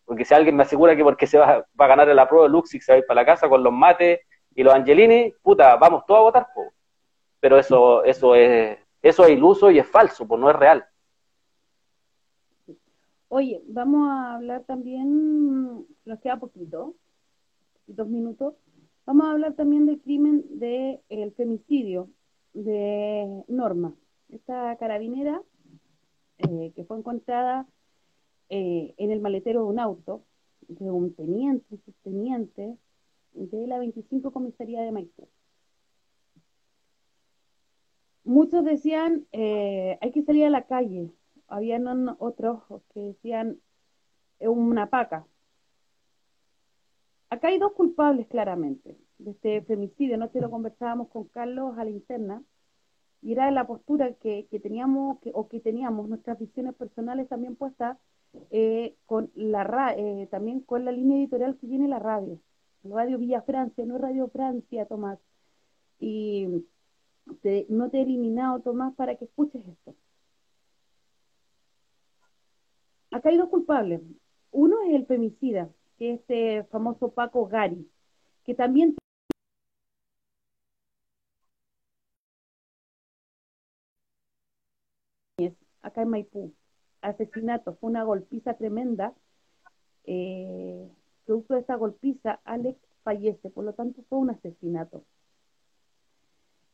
Porque 0.04 0.24
si 0.24 0.34
alguien 0.34 0.56
me 0.56 0.64
asegura 0.64 0.96
que 0.96 1.04
porque 1.04 1.26
se 1.26 1.38
va, 1.38 1.64
va 1.80 1.84
a 1.84 1.88
ganar 1.88 2.08
el 2.08 2.18
apruebo, 2.18 2.48
Luxig 2.48 2.82
se 2.82 2.92
va 2.92 2.96
a 2.96 2.98
ir 2.98 3.06
para 3.06 3.20
la 3.20 3.26
casa 3.26 3.48
con 3.48 3.62
los 3.62 3.72
mates 3.72 4.20
y 4.54 4.62
los 4.62 4.74
Angelini, 4.74 5.32
puta, 5.42 5.76
vamos 5.76 6.04
todos 6.06 6.18
a 6.18 6.22
votar, 6.22 6.46
pero 7.38 7.58
eso, 7.58 8.04
eso, 8.04 8.34
es, 8.34 8.78
eso 9.00 9.24
es 9.24 9.30
iluso 9.30 9.70
y 9.70 9.78
es 9.78 9.86
falso, 9.86 10.26
pues 10.26 10.40
no 10.40 10.50
es 10.50 10.56
real. 10.56 10.84
Oye, 13.32 13.62
vamos 13.68 14.08
a 14.08 14.34
hablar 14.34 14.64
también, 14.64 15.86
nos 16.04 16.18
queda 16.20 16.40
poquito, 16.40 16.96
dos 17.86 18.08
minutos, 18.08 18.54
vamos 19.06 19.26
a 19.26 19.30
hablar 19.30 19.54
también 19.54 19.86
del 19.86 20.00
crimen 20.00 20.44
del 20.58 21.00
el 21.08 21.32
femicidio 21.32 22.10
de 22.54 23.44
Norma, 23.46 23.94
esta 24.30 24.76
carabinera 24.78 25.40
eh, 26.38 26.72
que 26.74 26.84
fue 26.84 26.98
encontrada 26.98 27.68
eh, 28.48 28.94
en 28.98 29.12
el 29.12 29.20
maletero 29.20 29.62
de 29.62 29.68
un 29.68 29.78
auto 29.78 30.24
de 30.66 30.90
un 30.90 31.14
teniente, 31.14 31.78
subteniente 31.84 32.76
de 33.32 33.66
la 33.68 33.78
25 33.78 34.32
Comisaría 34.32 34.82
de 34.82 34.90
Maipú 34.90 35.28
muchos 38.24 38.64
decían, 38.64 39.26
eh, 39.32 39.98
hay 40.00 40.12
que 40.12 40.22
salir 40.22 40.44
a 40.44 40.50
la 40.50 40.66
calle. 40.66 41.10
Habían 41.50 42.08
otros 42.20 42.62
que 42.94 43.00
decían, 43.00 43.58
es 44.38 44.48
una 44.48 44.88
paca. 44.88 45.26
Acá 47.28 47.48
hay 47.48 47.58
dos 47.58 47.72
culpables 47.72 48.26
claramente 48.28 48.96
de 49.18 49.30
este 49.32 49.62
femicidio. 49.62 50.14
Anoche 50.14 50.40
lo 50.40 50.50
conversábamos 50.50 51.08
con 51.08 51.24
Carlos 51.24 51.76
a 51.76 51.84
la 51.84 51.90
interna 51.90 52.42
y 53.22 53.32
era 53.32 53.50
la 53.50 53.66
postura 53.66 54.14
que, 54.14 54.46
teníamos 54.62 55.18
o 55.34 55.48
que 55.48 55.60
teníamos 55.60 56.08
nuestras 56.08 56.38
visiones 56.38 56.74
personales 56.74 57.28
también 57.28 57.56
puestas 57.56 57.98
eh, 58.50 58.94
con 59.06 59.30
la 59.34 59.94
eh, 59.96 60.28
también 60.30 60.60
con 60.60 60.84
la 60.84 60.92
línea 60.92 61.18
editorial 61.18 61.58
que 61.58 61.66
tiene 61.66 61.88
la 61.88 61.98
radio. 61.98 62.40
Radio 62.84 63.18
Villa 63.18 63.42
Francia, 63.42 63.84
no 63.84 63.98
Radio 63.98 64.28
Francia, 64.28 64.86
Tomás. 64.86 65.18
Y 65.98 66.64
no 67.68 67.90
te 67.90 67.98
he 67.98 68.02
eliminado, 68.02 68.60
Tomás, 68.60 68.94
para 68.94 69.16
que 69.16 69.26
escuches 69.26 69.66
esto. 69.66 69.94
Acá 73.10 73.28
hay 73.30 73.36
dos 73.36 73.48
culpables. 73.48 74.00
Uno 74.52 74.82
es 74.82 74.94
el 74.94 75.06
femicida, 75.06 75.68
que 75.98 76.14
es 76.14 76.20
este 76.20 76.64
famoso 76.70 77.10
Paco 77.12 77.46
Gari, 77.46 77.88
que 78.44 78.54
también 78.54 78.96
acá 85.82 86.02
en 86.02 86.08
Maipú, 86.10 86.52
asesinato, 87.00 87.74
fue 87.76 87.90
una 87.90 88.04
golpiza 88.04 88.54
tremenda. 88.54 89.14
Eh, 90.04 90.88
producto 91.24 91.54
de 91.54 91.60
esta 91.60 91.76
golpiza, 91.76 92.40
Alex 92.44 92.78
fallece, 93.02 93.50
por 93.50 93.64
lo 93.64 93.72
tanto 93.72 94.02
fue 94.08 94.18
un 94.18 94.30
asesinato. 94.30 95.04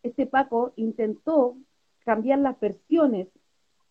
Este 0.03 0.27
Paco 0.27 0.73
intentó 0.77 1.57
cambiar 2.05 2.39
las 2.39 2.59
versiones 2.61 3.29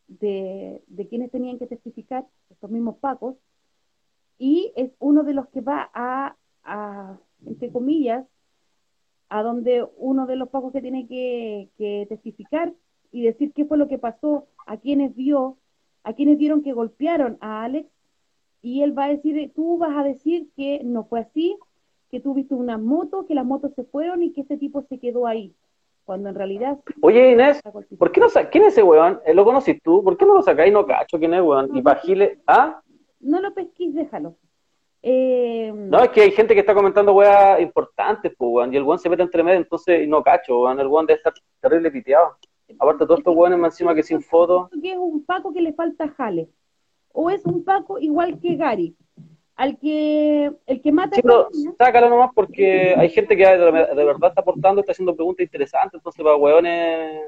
de, 0.08 0.82
quienes 1.10 1.32
tenían 1.32 1.58
que 1.60 1.68
testificar, 1.68 2.26
estos 2.50 2.70
mismos 2.70 2.98
Pacos, 2.98 3.36
y 4.38 4.72
es 4.76 4.92
uno 5.00 5.24
de 5.24 5.34
los 5.34 5.48
que 5.50 5.62
va 5.62 5.90
a, 5.94 6.36
entre 7.46 7.72
comillas, 7.72 8.26
a 9.30 9.42
donde 9.42 9.88
uno 9.98 10.28
de 10.28 10.36
los 10.36 10.50
Pacos 10.50 10.72
que 10.72 10.82
tiene 10.82 11.08
que, 11.08 11.70
que 11.78 12.06
testificar 12.10 12.74
y 13.12 13.24
decir 13.24 13.54
qué 13.54 13.66
fue 13.66 13.78
lo 13.78 13.88
que 13.88 13.98
pasó, 13.98 14.48
a 14.68 14.78
quienes 14.78 15.16
vio, 15.16 15.58
a 16.04 16.14
quienes 16.14 16.38
vieron 16.38 16.64
que 16.64 16.74
golpearon 16.74 17.38
a 17.42 17.64
Alex, 17.64 17.90
y 18.62 18.82
él 18.82 18.98
va 18.98 19.06
a 19.06 19.10
decir, 19.10 19.52
tú 19.56 19.78
vas 19.78 19.96
a 19.96 20.04
decir 20.04 20.50
que 20.56 20.84
no 20.84 21.06
fue 21.06 21.20
así, 21.20 21.56
que 22.10 22.20
tú 22.20 22.34
viste 22.34 22.56
una 22.56 22.78
moto, 22.78 23.26
que 23.28 23.36
las 23.36 23.46
motos 23.46 23.74
se 23.76 23.84
fueron 23.84 24.24
y 24.24 24.32
que 24.32 24.42
ese 24.42 24.58
tipo 24.58 24.82
se 24.90 25.00
quedó 25.00 25.28
ahí. 25.28 25.54
Cuando 26.06 26.30
en 26.30 26.36
realidad... 26.36 26.78
Oye 27.02 27.32
Inés, 27.32 27.62
¿por 27.98 28.12
qué 28.12 28.20
no 28.20 28.28
¿quién 28.52 28.64
es 28.64 28.74
ese 28.74 28.84
weón? 28.84 29.20
¿Lo 29.34 29.44
conoces 29.44 29.82
tú? 29.82 30.04
¿Por 30.04 30.16
qué 30.16 30.26
no 30.26 30.36
lo 30.36 30.42
sacáis? 30.44 30.72
No 30.72 30.86
cacho 30.86 31.18
quién 31.18 31.34
es 31.34 31.42
weón. 31.42 31.76
y 31.76 31.82
Bajile, 31.82 32.40
¿ah? 32.46 32.80
No 33.20 33.42
lo 33.42 33.54
pesquís, 33.54 33.94
déjalo. 33.96 34.36
Eh... 35.02 35.72
No, 35.74 36.04
es 36.04 36.10
que 36.10 36.22
hay 36.22 36.32
gente 36.32 36.54
que 36.54 36.60
está 36.60 36.76
comentando 36.76 37.14
weas 37.14 37.60
importantes, 37.60 38.32
pues, 38.38 38.50
weón, 38.52 38.74
y 38.74 38.78
el 38.78 38.84
weón 38.84 39.00
se 39.00 39.10
mete 39.10 39.24
entre 39.24 39.44
medio, 39.44 39.58
entonces 39.58 40.08
no 40.08 40.24
cacho, 40.24 40.62
weón, 40.62 40.80
el 40.80 40.88
weón 40.88 41.08
debe 41.08 41.18
estar 41.18 41.34
terrible 41.60 41.90
piteado. 41.90 42.38
Aparte, 42.80 43.06
todos 43.06 43.20
estos 43.20 43.36
weones 43.36 43.58
más 43.58 43.74
encima 43.74 43.96
que 43.96 44.04
sin 44.04 44.22
foto. 44.22 44.70
Que 44.82 44.92
es 44.92 44.98
un 44.98 45.26
Paco 45.26 45.54
que 45.54 45.62
le 45.62 45.74
falta 45.74 46.08
jale. 46.10 46.50
O 47.14 47.30
es 47.30 47.46
un 47.46 47.64
Paco 47.64 47.98
igual 48.00 48.40
que 48.40 48.56
Gary. 48.56 48.96
Al 49.56 49.78
que 49.80 50.52
el 50.66 50.82
que 50.82 50.92
mata. 50.92 51.16
Sí, 51.16 51.22
pero 51.22 51.48
sácalo 51.78 52.10
nomás 52.10 52.32
porque 52.36 52.94
hay 52.98 53.10
gente 53.10 53.38
que 53.38 53.46
de, 53.46 53.72
verdad 53.72 54.30
está 54.30 54.42
aportando, 54.42 54.82
está 54.82 54.92
haciendo 54.92 55.16
preguntas 55.16 55.46
interesantes. 55.46 55.94
Entonces, 55.94 56.24
para 56.24 56.36
hueones. 56.36 57.22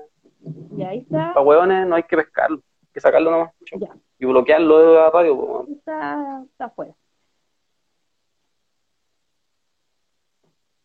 Ya, 0.72 0.90
ahí 0.90 1.00
está. 1.00 1.34
Para 1.34 1.46
hueones 1.46 1.88
no 1.88 1.96
hay 1.96 2.04
que 2.04 2.18
pescarlo. 2.18 2.58
Hay 2.58 2.90
que 2.94 3.00
sacarlo 3.00 3.32
nomás. 3.32 3.54
Ya. 3.80 3.96
Y 4.20 4.26
bloquearlo 4.26 4.80
de 4.80 4.96
la 4.96 5.10
radio. 5.10 5.68
Está, 5.70 6.44
está 6.52 6.66
afuera. 6.66 6.94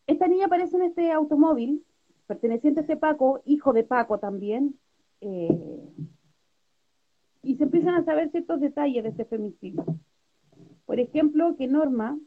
Esta 0.07 0.27
niña 0.27 0.45
aparece 0.45 0.75
en 0.77 0.83
este 0.83 1.11
automóvil 1.11 1.83
perteneciente 2.27 2.81
a 2.81 2.83
ese 2.83 2.97
Paco, 2.97 3.41
hijo 3.45 3.73
de 3.73 3.83
Paco 3.83 4.19
también, 4.19 4.79
eh, 5.21 5.49
y 7.41 7.55
se 7.55 7.63
empiezan 7.63 7.95
a 7.95 8.03
saber 8.03 8.29
ciertos 8.31 8.59
detalles 8.59 9.03
de 9.03 9.09
este 9.09 9.25
femicidio. 9.25 9.85
Por 10.85 10.99
ejemplo, 10.99 11.55
que 11.55 11.67
Norma, 11.67 12.19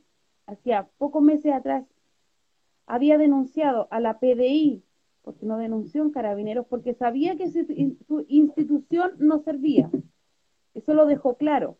hacía 0.46 0.88
pocos 0.98 1.22
meses 1.22 1.52
atrás, 1.52 1.84
había 2.86 3.18
denunciado 3.18 3.88
a 3.90 4.00
la 4.00 4.18
PDI, 4.18 4.82
porque 5.22 5.44
no 5.44 5.58
denunció 5.58 6.02
en 6.02 6.10
Carabineros, 6.10 6.66
porque 6.66 6.94
sabía 6.94 7.36
que 7.36 7.50
su 7.50 8.24
institución 8.28 9.12
no 9.18 9.40
servía. 9.40 9.90
Eso 10.74 10.94
lo 10.94 11.06
dejó 11.06 11.36
claro. 11.36 11.78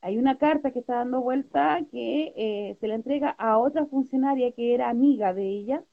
Hay 0.00 0.16
una 0.16 0.38
carta 0.38 0.70
que 0.70 0.78
está 0.78 0.94
dando 0.94 1.20
vuelta 1.20 1.84
que 1.90 2.32
eh, 2.36 2.76
se 2.80 2.88
le 2.88 2.94
entrega 2.94 3.30
a 3.30 3.58
otra 3.58 3.84
funcionaria 3.84 4.52
que 4.52 4.74
era 4.74 4.88
amiga 4.88 5.34
de 5.34 5.46
ella, 5.46 5.84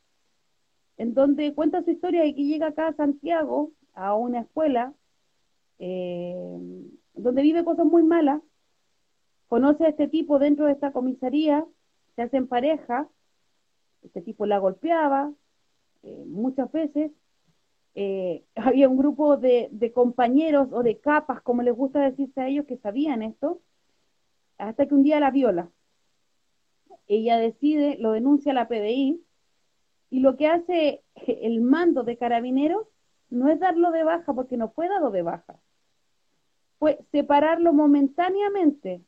en 0.97 1.13
donde 1.13 1.53
cuenta 1.53 1.83
su 1.83 1.91
historia 1.91 2.25
y 2.25 2.33
que 2.33 2.45
llega 2.45 2.67
acá 2.67 2.87
a 2.87 2.93
Santiago, 2.93 3.71
a 3.93 4.15
una 4.15 4.39
escuela, 4.41 4.93
eh, 5.79 6.57
donde 7.13 7.41
vive 7.41 7.65
cosas 7.65 7.85
muy 7.85 8.03
malas, 8.03 8.41
conoce 9.47 9.85
a 9.85 9.89
este 9.89 10.07
tipo 10.07 10.39
dentro 10.39 10.65
de 10.65 10.73
esta 10.73 10.91
comisaría, 10.91 11.65
se 12.15 12.21
hacen 12.21 12.47
pareja, 12.47 13.07
este 14.03 14.21
tipo 14.21 14.45
la 14.45 14.59
golpeaba 14.59 15.31
eh, 16.03 16.23
muchas 16.25 16.71
veces, 16.71 17.11
eh, 17.95 18.45
había 18.55 18.89
un 18.89 18.97
grupo 18.97 19.37
de, 19.37 19.91
compañeros 19.93 20.69
o 20.71 20.83
de 20.83 20.99
capas, 20.99 21.41
como 21.41 21.61
les 21.63 21.75
gusta 21.75 22.01
decirse 22.01 22.41
a 22.41 22.47
ellos, 22.47 22.65
que 22.65 22.77
sabían 22.77 23.23
esto, 23.23 23.61
hasta 24.57 24.87
que 24.87 24.93
un 24.93 25.03
día 25.03 25.19
la 25.19 25.31
viola. 25.31 25.69
Ella 27.07 27.37
decide, 27.37 27.97
lo 27.99 28.11
denuncia 28.11 28.51
a 28.51 28.55
la 28.55 28.67
PDI, 28.67 29.21
y 30.09 30.19
lo 30.21 30.37
que 30.37 30.47
hace 30.47 31.03
el 31.27 31.61
mando 31.61 32.03
de 32.03 32.17
carabineros 32.17 32.87
no 33.29 33.49
es 33.49 33.59
darlo 33.59 33.91
de 33.91 34.03
baja, 34.03 34.33
porque 34.33 34.57
no 34.57 34.69
fue 34.69 34.87
dado 34.87 35.11
de 35.11 35.21
baja. 35.21 35.59
Fue 36.79 36.99
separarlo 37.11 37.73
momentáneamente. 37.73 39.01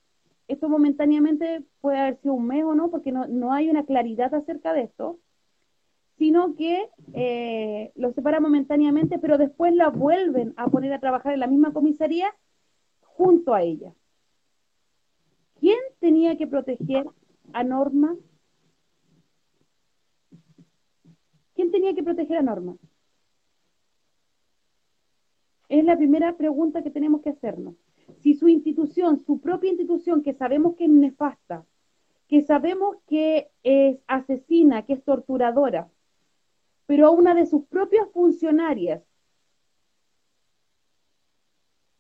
Esto 0.50 0.68
momentáneamente 0.68 1.64
puede 1.80 2.00
haber 2.00 2.18
sido 2.18 2.34
un 2.34 2.48
mes 2.48 2.66
o 2.66 2.76
no, 2.76 2.90
porque 2.90 3.14
no, 3.14 3.54
hay 3.54 3.70
una 3.70 3.86
claridad 3.86 4.34
acerca 4.36 4.74
de 4.74 4.82
esto, 4.82 5.20
sino 6.18 6.56
que 6.56 6.90
eh, 7.14 7.94
lo 7.96 8.12
separa 8.12 8.42
momentáneamente, 8.42 9.20
pero 9.20 9.38
después 9.38 9.74
la 9.74 9.88
vuelven 9.88 10.54
a 10.58 10.68
poner 10.68 10.92
a 10.92 11.00
trabajar 11.00 11.34
en 11.34 11.40
la 11.40 11.48
misma 11.48 11.72
comisaría 11.72 12.36
junto 13.02 13.54
a 13.54 13.62
ella. 13.62 13.94
¿Quién 15.62 15.78
tenía 16.00 16.38
que 16.38 16.48
proteger 16.48 17.06
a 17.54 17.64
Norma 17.64 18.18
¿Quién 21.60 21.72
tenía 21.72 21.94
que 21.94 22.04
proteger 22.04 22.38
a 22.38 22.42
Norma? 22.42 22.78
Es 25.68 25.84
la 25.84 25.98
primera 25.98 26.38
pregunta 26.38 26.82
que 26.82 26.90
tenemos 26.90 27.22
que 27.22 27.32
hacernos. 27.32 27.76
Si 28.20 28.34
su 28.34 28.48
institución, 28.48 29.24
su 29.26 29.40
propia 29.40 29.70
institución, 29.70 30.24
que 30.24 30.34
sabemos 30.34 30.76
que 30.76 30.86
es 30.86 30.90
nefasta, 30.90 31.66
que 32.28 32.42
sabemos 32.42 32.98
que 33.08 33.50
es 33.64 33.98
asesina, 34.08 34.86
que 34.86 34.94
es 34.94 35.04
torturadora, 35.04 35.90
pero 36.86 37.08
a 37.08 37.12
una 37.12 37.34
de 37.34 37.46
sus 37.46 37.66
propias 37.66 38.10
funcionarias 38.12 39.04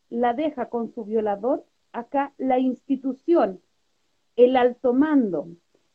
la 0.09 0.33
deja 0.33 0.69
con 0.69 0.91
su 0.93 1.05
violador, 1.05 1.65
acá 1.91 2.33
la 2.37 2.59
institución, 2.59 3.61
el 4.35 4.55
alto 4.55 4.93
mando, 4.93 5.47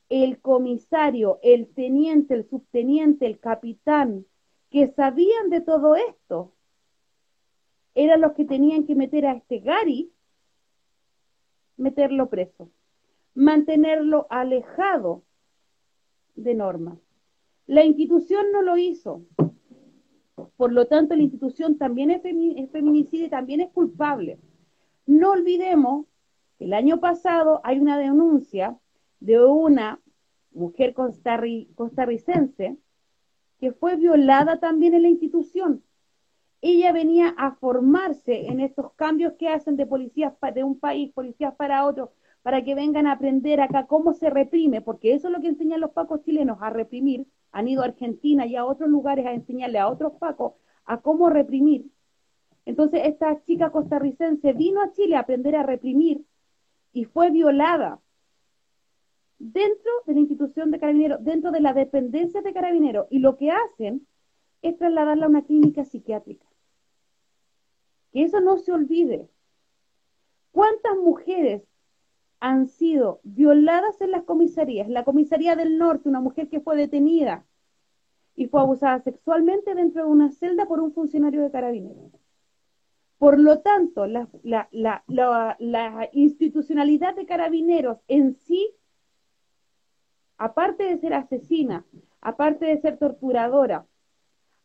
el 0.09 0.41
comisario, 0.41 1.39
el 1.43 1.69
teniente, 1.69 2.35
el 2.35 2.49
subteniente, 2.49 3.27
el 3.27 3.41
capitán, 3.41 4.27
que 4.71 4.89
sabían 4.89 5.51
de 5.51 5.61
todo 5.61 5.97
esto, 5.97 6.54
eran 7.95 8.21
los 8.21 8.33
que 8.33 8.45
tenían 8.45 8.85
que 8.85 8.95
meter 8.95 9.27
a 9.27 9.33
este 9.33 9.61
Gary, 9.61 10.13
meterlo 11.77 12.29
preso, 12.29 12.71
mantenerlo 13.35 14.27
alejado 14.31 15.23
de 16.35 16.55
Norma. 16.55 16.99
La 17.67 17.85
institución 17.85 18.47
no 18.53 18.63
lo 18.63 18.77
hizo. 18.77 19.23
Por 20.57 20.73
lo 20.73 20.87
tanto, 20.87 21.15
la 21.17 21.23
institución 21.23 21.79
también 21.79 22.11
es 22.11 22.23
feminicida 22.23 23.27
y 23.27 23.31
también 23.31 23.61
es 23.61 23.71
culpable. 23.71 24.39
No 25.07 25.33
olvidemos 25.33 26.07
que 26.59 26.67
el 26.67 26.75
año 26.75 27.01
pasado 27.01 27.61
hay 27.65 27.79
una 27.79 27.99
denuncia 27.99 28.79
de 29.21 29.43
una 29.45 30.01
mujer 30.53 30.95
costarricense 30.95 32.77
que 33.59 33.73
fue 33.73 33.97
violada 33.97 34.61
también 34.61 34.95
en 34.95 35.03
la 35.03 35.09
institución. 35.09 35.83
Ella 36.67 36.93
venía 36.93 37.35
a 37.37 37.57
formarse 37.57 38.47
en 38.47 38.59
estos 38.59 38.95
cambios 38.95 39.35
que 39.35 39.51
hacen 39.51 39.77
de 39.77 39.85
policías 39.85 40.33
de 40.55 40.65
un 40.65 40.81
país, 40.81 41.13
policías 41.13 41.55
para 41.57 41.85
otro, 41.85 42.15
para 42.41 42.65
que 42.65 42.75
vengan 42.75 43.07
a 43.07 43.13
aprender 43.13 43.61
acá 43.61 43.87
cómo 43.87 44.15
se 44.15 44.31
reprime, 44.31 44.81
porque 44.81 45.13
eso 45.13 45.29
es 45.29 45.35
lo 45.35 45.43
que 45.43 45.49
enseñan 45.49 45.83
los 45.83 45.91
pacos 45.91 46.23
chilenos, 46.23 46.57
a 46.63 46.71
reprimir. 46.71 47.27
Han 47.53 47.69
ido 47.69 47.83
a 47.83 47.85
Argentina 47.85 48.47
y 48.47 48.57
a 48.57 48.65
otros 48.65 48.89
lugares 48.89 49.27
a 49.27 49.35
enseñarle 49.35 49.79
a 49.79 49.91
otros 49.91 50.15
pacos 50.15 50.55
a 50.87 51.03
cómo 51.03 51.29
reprimir. 51.29 51.85
Entonces, 52.65 53.03
esta 53.05 53.43
chica 53.45 53.69
costarricense 53.69 54.55
vino 54.55 54.81
a 54.81 54.91
Chile 54.93 55.17
a 55.17 55.21
aprender 55.21 55.57
a 55.57 55.65
reprimir 55.65 56.25
y 56.95 57.05
fue 57.05 57.31
violada 57.31 58.01
dentro 59.39 59.93
de 60.07 60.15
la 60.15 60.21
institución 60.21 60.71
de 60.71 60.81
carabineros, 60.81 61.23
dentro 61.23 61.51
de 61.51 61.61
la 61.61 61.75
dependencia 61.75 62.41
de 62.41 62.55
carabineros, 62.55 63.07
y 63.11 63.19
lo 63.19 63.37
que 63.37 63.51
hacen 63.51 64.07
es 64.63 64.79
trasladarla 64.79 65.27
a 65.27 65.29
una 65.29 65.45
clínica 65.45 65.85
psiquiátrica. 65.85 66.44
Que 68.15 68.23
eso 68.23 68.41
no 68.41 68.57
se 68.57 68.73
olvide. 68.73 69.29
¿Cuántas 70.53 70.97
mujeres 70.97 71.63
han 72.41 72.67
sido 72.69 73.21
violadas 73.23 74.01
en 74.01 74.13
las 74.13 74.23
comisarías? 74.23 74.89
La 74.89 75.05
comisaría 75.05 75.55
del 75.55 75.77
norte, 75.77 76.09
una 76.09 76.21
mujer 76.21 76.49
que 76.49 76.63
fue 76.63 76.79
detenida 76.79 77.45
y 78.35 78.47
fue 78.47 78.63
abusada 78.63 79.01
sexualmente 79.01 79.75
dentro 79.75 80.05
de 80.07 80.11
una 80.11 80.31
celda 80.31 80.67
por 80.67 80.81
un 80.81 80.95
funcionario 80.95 81.43
de 81.43 81.51
carabineros. 81.51 82.13
Por 83.19 83.39
lo 83.39 83.61
tanto, 83.61 84.07
la, 84.07 84.31
la 84.73 86.09
institucionalidad 86.13 87.15
de 87.15 87.27
carabineros 87.27 87.99
en 88.09 88.35
sí 88.35 88.75
aparte 90.37 90.85
de 90.85 90.99
ser 90.99 91.15
asesina, 91.15 91.85
aparte 92.21 92.67
de 92.67 92.81
ser 92.81 92.99
torturadora, 92.99 93.87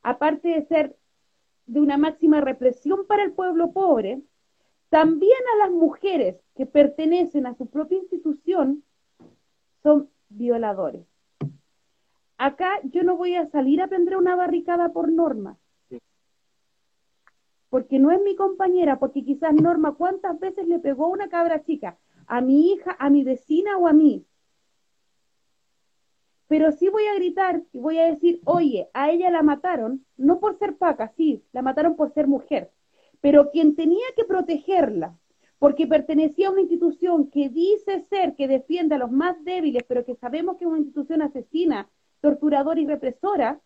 aparte 0.02 0.50
de 0.50 0.66
ser 0.66 0.98
de 1.70 1.80
una 1.80 1.98
máxima 1.98 2.42
represión 2.42 3.06
para 3.06 3.24
el 3.24 3.32
pueblo 3.32 3.72
pobre, 3.72 4.22
también 4.90 5.38
a 5.54 5.66
las 5.66 5.72
mujeres 5.72 6.38
que 6.56 6.66
pertenecen 6.66 7.46
a 7.46 7.54
su 7.54 7.68
propia 7.68 8.00
institución 8.00 8.84
son 9.84 10.10
violadores. 10.30 11.06
Acá 12.38 12.72
yo 12.84 13.04
no 13.04 13.18
voy 13.18 13.36
a 13.36 13.50
salir 13.50 13.82
a 13.82 13.88
prender 13.88 14.18
una 14.18 14.36
barricada 14.36 14.92
por 14.94 15.12
Norma, 15.12 15.58
porque 17.70 18.00
no 18.00 18.12
es 18.12 18.22
mi 18.22 18.36
compañera, 18.36 18.98
porque 18.98 19.24
quizás 19.24 19.54
Norma 19.54 19.94
cuántas 19.94 20.40
veces 20.40 20.68
le 20.68 20.80
pegó 20.80 21.10
una 21.10 21.30
cabra 21.30 21.64
chica, 21.64 22.00
a 22.26 22.42
mi 22.42 22.72
hija, 22.72 22.96
a 22.98 23.12
mi 23.12 23.24
vecina 23.24 23.78
o 23.78 23.88
a 23.88 23.94
mí. 23.94 24.26
Pero 26.50 26.72
sí 26.72 26.90
voy 26.90 27.06
a 27.06 27.14
gritar 27.14 27.62
y 27.72 27.80
voy 27.80 28.00
a 28.00 28.06
decir, 28.06 28.42
oye, 28.44 28.90
a 28.96 29.12
ella 29.12 29.30
la 29.30 29.44
mataron, 29.44 30.04
no 30.18 30.40
por 30.40 30.58
ser 30.58 30.78
paca, 30.78 31.14
sí, 31.16 31.44
la 31.52 31.62
mataron 31.62 31.96
por 31.96 32.12
ser 32.12 32.26
mujer, 32.26 32.72
pero 33.22 33.52
quien 33.52 33.76
tenía 33.76 34.08
que 34.18 34.26
protegerla, 34.26 35.16
porque 35.60 35.86
pertenecía 35.86 36.48
a 36.48 36.52
una 36.52 36.62
institución 36.62 37.30
que 37.30 37.50
dice 37.50 38.02
ser, 38.10 38.36
que 38.36 38.48
defiende 38.48 38.96
a 38.96 38.98
los 38.98 39.12
más 39.12 39.42
débiles, 39.44 39.84
pero 39.88 40.04
que 40.04 40.16
sabemos 40.16 40.58
que 40.58 40.64
es 40.64 40.70
una 40.70 40.80
institución 40.80 41.22
asesina, 41.22 41.88
torturadora 42.20 42.82
y 42.82 42.88
represora, 42.88 43.62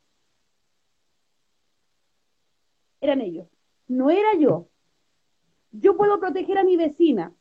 eran 3.00 3.22
ellos, 3.22 3.48
no 3.88 4.10
era 4.10 4.36
yo. 4.38 4.68
Yo 5.72 5.96
puedo 5.96 6.20
proteger 6.20 6.58
a 6.58 6.66
mi 6.66 6.76
vecina, 6.76 7.34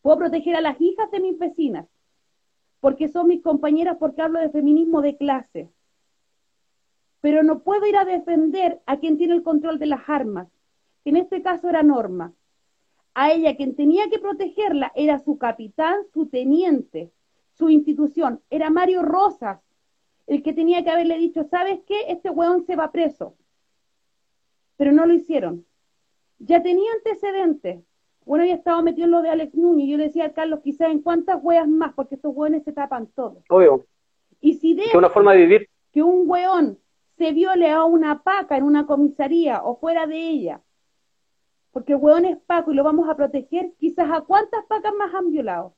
puedo 0.00 0.16
proteger 0.16 0.56
a 0.56 0.62
las 0.62 0.80
hijas 0.80 1.10
de 1.10 1.20
mis 1.20 1.38
vecinas, 1.38 1.86
porque 2.82 3.06
son 3.06 3.28
mis 3.28 3.42
compañeras, 3.42 3.96
porque 4.00 4.22
hablo 4.22 4.40
de 4.40 4.50
feminismo 4.50 5.02
de 5.02 5.16
clase. 5.16 5.70
Pero 7.20 7.44
no 7.44 7.60
puedo 7.60 7.86
ir 7.86 7.96
a 7.96 8.04
defender 8.04 8.82
a 8.86 8.96
quien 8.98 9.18
tiene 9.18 9.34
el 9.34 9.44
control 9.44 9.78
de 9.78 9.86
las 9.86 10.08
armas, 10.08 10.48
que 11.04 11.10
en 11.10 11.16
este 11.16 11.42
caso 11.42 11.68
era 11.68 11.84
Norma. 11.84 12.34
A 13.14 13.30
ella 13.30 13.54
quien 13.54 13.76
tenía 13.76 14.10
que 14.10 14.18
protegerla 14.18 14.90
era 14.96 15.20
su 15.20 15.38
capitán, 15.38 16.00
su 16.12 16.26
teniente, 16.26 17.12
su 17.52 17.70
institución. 17.70 18.42
Era 18.50 18.68
Mario 18.68 19.02
Rosas, 19.02 19.60
el 20.26 20.42
que 20.42 20.52
tenía 20.52 20.82
que 20.82 20.90
haberle 20.90 21.18
dicho, 21.18 21.44
¿sabes 21.44 21.78
qué? 21.86 22.06
Este 22.08 22.30
hueón 22.30 22.66
se 22.66 22.74
va 22.74 22.90
preso. 22.90 23.36
Pero 24.76 24.90
no 24.90 25.06
lo 25.06 25.14
hicieron. 25.14 25.64
Ya 26.40 26.60
tenía 26.60 26.90
antecedentes. 26.94 27.84
Bueno, 28.24 28.42
había 28.42 28.54
estado 28.54 28.82
metido 28.82 29.06
en 29.06 29.10
lo 29.10 29.22
de 29.22 29.30
Alex 29.30 29.54
Núñez. 29.54 29.88
Yo 29.88 29.96
le 29.96 30.04
decía 30.04 30.26
a 30.26 30.32
Carlos, 30.32 30.60
quizás 30.62 30.90
en 30.90 31.02
cuántas 31.02 31.42
hueas 31.42 31.68
más, 31.68 31.92
porque 31.94 32.14
estos 32.14 32.34
hueones 32.34 32.64
se 32.64 32.72
tapan 32.72 33.08
todos. 33.08 33.42
Obvio. 33.48 33.86
Y 34.40 34.54
si 34.54 34.74
de 34.74 34.84
una 34.94 35.10
forma 35.10 35.32
de 35.32 35.38
vivir. 35.38 35.68
que 35.92 36.02
un 36.02 36.28
hueón 36.28 36.78
se 37.18 37.32
viole 37.32 37.70
a 37.70 37.84
una 37.84 38.22
paca 38.22 38.56
en 38.56 38.64
una 38.64 38.86
comisaría 38.86 39.62
o 39.62 39.76
fuera 39.76 40.06
de 40.06 40.16
ella, 40.16 40.60
porque 41.72 41.94
el 41.94 42.00
hueón 42.00 42.24
es 42.24 42.38
paco 42.38 42.72
y 42.72 42.74
lo 42.74 42.84
vamos 42.84 43.08
a 43.08 43.16
proteger, 43.16 43.72
quizás 43.78 44.10
a 44.10 44.22
cuántas 44.22 44.64
pacas 44.66 44.92
más 44.94 45.14
han 45.14 45.30
violado. 45.30 45.74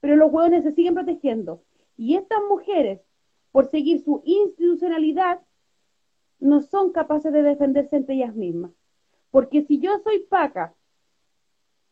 Pero 0.00 0.16
los 0.16 0.32
hueones 0.32 0.64
se 0.64 0.72
siguen 0.72 0.94
protegiendo. 0.94 1.62
Y 1.96 2.16
estas 2.16 2.38
mujeres, 2.48 3.00
por 3.52 3.66
seguir 3.66 4.02
su 4.02 4.22
institucionalidad, 4.24 5.40
no 6.40 6.60
son 6.62 6.92
capaces 6.92 7.32
de 7.32 7.42
defenderse 7.42 7.96
entre 7.96 8.16
ellas 8.16 8.34
mismas. 8.34 8.72
Porque 9.30 9.62
si 9.62 9.78
yo 9.78 9.98
soy 9.98 10.20
paca 10.20 10.74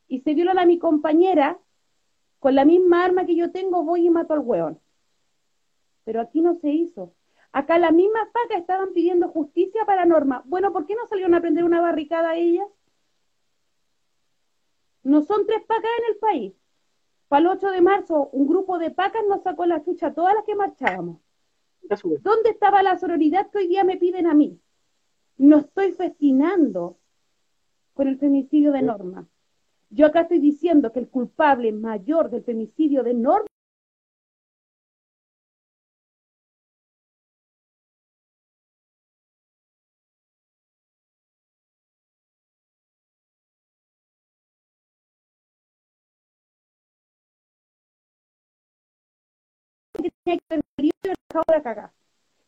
y 0.09 0.21
se 0.21 0.35
viola 0.35 0.63
a 0.63 0.67
mi 0.67 0.79
compañera, 0.79 1.59
con 2.39 2.55
la 2.55 2.65
misma 2.65 3.05
arma 3.05 3.27
que 3.27 3.35
yo 3.35 3.51
tengo 3.51 3.83
voy 3.83 4.07
y 4.07 4.11
mato 4.11 4.35
al 4.35 4.41
hueón. 4.41 4.81
Pero 6.05 6.21
aquí 6.21 6.41
no 6.41 6.55
se 6.57 6.71
hizo. 6.71 7.15
Acá 7.53 7.79
las 7.79 7.93
mismas 7.93 8.29
pacas 8.33 8.61
estaban 8.61 8.93
pidiendo 8.93 9.29
justicia 9.29 9.85
para 9.87 10.05
Norma. 10.05 10.43
Bueno, 10.47 10.73
¿por 10.73 10.87
qué 10.87 10.95
no 10.95 11.07
salieron 11.09 11.35
a 11.35 11.41
prender 11.41 11.65
una 11.65 11.81
barricada 11.81 12.31
a 12.31 12.37
ellas? 12.37 12.69
No 15.03 15.23
son 15.23 15.47
tres 15.47 15.63
pacas 15.67 15.91
en 15.99 16.15
el 16.15 16.19
país. 16.19 16.53
Para 17.29 17.41
el 17.41 17.47
8 17.49 17.71
de 17.71 17.81
marzo, 17.81 18.29
un 18.33 18.47
grupo 18.47 18.79
de 18.79 18.91
pacas 18.91 19.23
nos 19.29 19.43
sacó 19.43 19.67
la 19.67 19.83
chucha 19.83 20.09
a 20.09 20.15
todas 20.15 20.35
las 20.35 20.45
que 20.45 20.55
marchábamos. 20.55 21.21
¿Dónde 22.21 22.51
estaba 22.51 22.83
la 22.83 22.99
sororidad 22.99 23.51
que 23.51 23.59
hoy 23.59 23.69
día 23.69 23.85
me 23.85 23.97
piden 23.97 24.27
a 24.27 24.35
mí? 24.35 24.61
No 25.37 25.59
estoy 25.59 25.93
festinando 25.93 26.99
con 27.95 28.09
el 28.09 28.19
femicidio 28.19 28.73
de 28.73 28.83
Norma. 28.83 29.29
Yo 29.91 30.07
acá 30.07 30.21
estoy 30.21 30.39
diciendo 30.39 30.93
que 30.93 31.01
el 31.01 31.09
culpable 31.09 31.73
mayor 31.73 32.31
del 32.31 32.45
femicidio 32.45 33.03
de 33.03 33.15
Norma 33.15 33.47
que 50.25 50.39
haber 50.51 51.93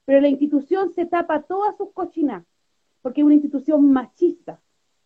Pero 0.05 0.21
la 0.21 0.29
institución 0.29 0.93
se 0.93 1.07
tapa 1.07 1.43
todas 1.43 1.77
sus 1.77 1.93
cochinas, 1.93 2.45
porque 3.03 3.21
es 3.21 3.25
una 3.25 3.35
institución 3.35 3.93
machista. 3.93 4.61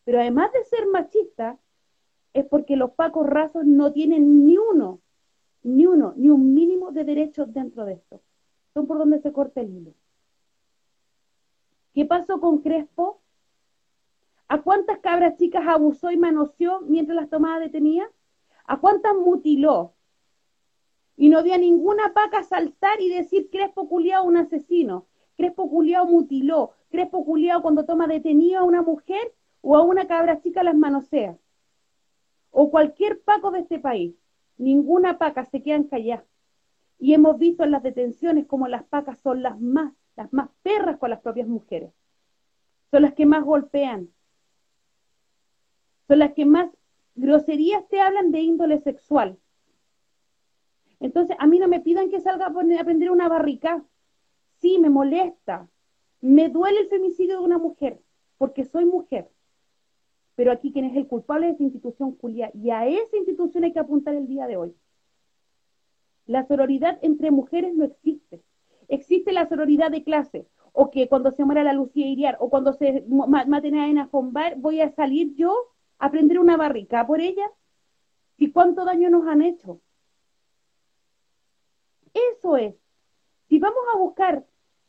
Pero 0.04 0.20
además 0.20 0.52
de 0.52 0.64
ser 0.64 0.86
machista, 0.86 1.58
es 2.34 2.46
porque 2.46 2.76
los 2.76 2.92
pacos 2.92 3.26
rasos 3.26 3.64
no 3.64 3.92
tienen 3.92 4.46
ni 4.46 4.56
uno, 4.56 5.00
ni 5.62 5.86
uno, 5.86 6.14
ni 6.16 6.30
un 6.30 6.54
mínimo 6.54 6.90
de 6.92 7.04
derechos 7.04 7.52
dentro 7.52 7.84
de 7.84 7.94
esto. 7.94 8.20
Son 8.74 8.86
por 8.86 8.98
donde 8.98 9.20
se 9.20 9.32
corta 9.32 9.60
el 9.60 9.70
hilo. 9.70 9.94
¿Qué 11.94 12.06
pasó 12.06 12.40
con 12.40 12.62
Crespo? 12.62 13.20
¿A 14.48 14.62
cuántas 14.62 14.98
cabras 14.98 15.36
chicas 15.36 15.64
abusó 15.66 16.10
y 16.10 16.16
manoseó 16.16 16.80
mientras 16.80 17.16
las 17.16 17.28
tomaba 17.28 17.60
detenía? 17.60 18.10
¿A 18.64 18.80
cuántas 18.80 19.14
mutiló? 19.14 19.94
Y 21.16 21.28
no 21.28 21.38
había 21.38 21.58
ninguna 21.58 22.14
paca 22.14 22.42
saltar 22.42 23.00
y 23.00 23.10
decir 23.10 23.50
Crespo 23.50 23.88
culiao 23.88 24.24
un 24.24 24.38
asesino, 24.38 25.06
Crespo 25.36 25.68
culiao 25.68 26.06
mutiló, 26.06 26.72
Crespo 26.90 27.24
culiao 27.24 27.60
cuando 27.60 27.84
toma 27.84 28.06
detenido 28.06 28.60
a 28.60 28.64
una 28.64 28.82
mujer 28.82 29.34
o 29.60 29.76
a 29.76 29.82
una 29.82 30.06
cabra 30.06 30.40
chica 30.40 30.62
las 30.62 30.74
manosea 30.74 31.36
o 32.52 32.70
cualquier 32.70 33.20
paco 33.22 33.50
de 33.50 33.60
este 33.60 33.80
país. 33.80 34.14
Ninguna 34.58 35.18
paca 35.18 35.44
se 35.46 35.62
quedan 35.62 35.84
calladas. 35.84 36.24
Y 36.98 37.14
hemos 37.14 37.36
visto 37.38 37.64
en 37.64 37.72
las 37.72 37.82
detenciones 37.82 38.46
como 38.46 38.68
las 38.68 38.84
pacas 38.84 39.18
son 39.18 39.42
las 39.42 39.60
más, 39.60 39.92
las 40.14 40.32
más 40.32 40.50
perras 40.62 40.98
con 40.98 41.10
las 41.10 41.20
propias 41.20 41.48
mujeres. 41.48 41.92
Son 42.92 43.02
las 43.02 43.14
que 43.14 43.26
más 43.26 43.42
golpean. 43.42 44.10
Son 46.06 46.20
las 46.20 46.32
que 46.34 46.44
más 46.44 46.70
groserías 47.14 47.88
te 47.88 48.00
hablan 48.00 48.30
de 48.30 48.40
índole 48.40 48.78
sexual. 48.78 49.38
Entonces, 51.00 51.36
a 51.40 51.46
mí 51.46 51.58
no 51.58 51.66
me 51.66 51.80
pidan 51.80 52.10
que 52.10 52.20
salga 52.20 52.46
a 52.46 52.80
aprender 52.80 53.10
una 53.10 53.28
barrica. 53.28 53.84
Sí, 54.60 54.78
me 54.78 54.90
molesta. 54.90 55.68
Me 56.20 56.48
duele 56.48 56.80
el 56.80 56.88
femicidio 56.88 57.38
de 57.38 57.44
una 57.44 57.58
mujer, 57.58 58.00
porque 58.38 58.64
soy 58.64 58.84
mujer. 58.84 59.28
Pero 60.34 60.52
aquí 60.52 60.72
quien 60.72 60.86
es 60.86 60.96
el 60.96 61.06
culpable 61.06 61.48
es 61.48 61.54
esa 61.54 61.64
institución 61.64 62.16
Julia, 62.18 62.50
y 62.54 62.70
a 62.70 62.86
esa 62.86 63.16
institución 63.16 63.64
hay 63.64 63.72
que 63.72 63.78
apuntar 63.78 64.14
el 64.14 64.26
día 64.26 64.46
de 64.46 64.56
hoy. 64.56 64.74
La 66.26 66.46
sororidad 66.46 66.98
entre 67.02 67.30
mujeres 67.30 67.74
no 67.74 67.84
existe. 67.84 68.42
Existe 68.88 69.32
la 69.32 69.48
sororidad 69.48 69.90
de 69.90 70.04
clase, 70.04 70.46
o 70.72 70.90
que 70.90 71.08
cuando 71.08 71.30
se 71.30 71.44
muera 71.44 71.62
la 71.62 71.72
Lucía 71.72 72.06
Iriar, 72.06 72.36
o 72.40 72.48
cuando 72.48 72.72
se 72.72 73.04
maten 73.08 73.74
a 73.74 73.88
Ena 73.88 74.08
Fombar, 74.08 74.56
voy 74.56 74.80
a 74.80 74.90
salir 74.94 75.34
yo 75.34 75.54
a 75.98 76.10
prender 76.10 76.38
una 76.38 76.56
barrica 76.56 77.06
por 77.06 77.20
ella. 77.20 77.50
¿Y 78.38 78.50
cuánto 78.50 78.84
daño 78.84 79.10
nos 79.10 79.26
han 79.26 79.42
hecho? 79.42 79.80
Eso 82.14 82.56
es. 82.56 82.74
Si 83.48 83.58
vamos 83.58 83.82
a 83.94 83.98
buscar 83.98 84.46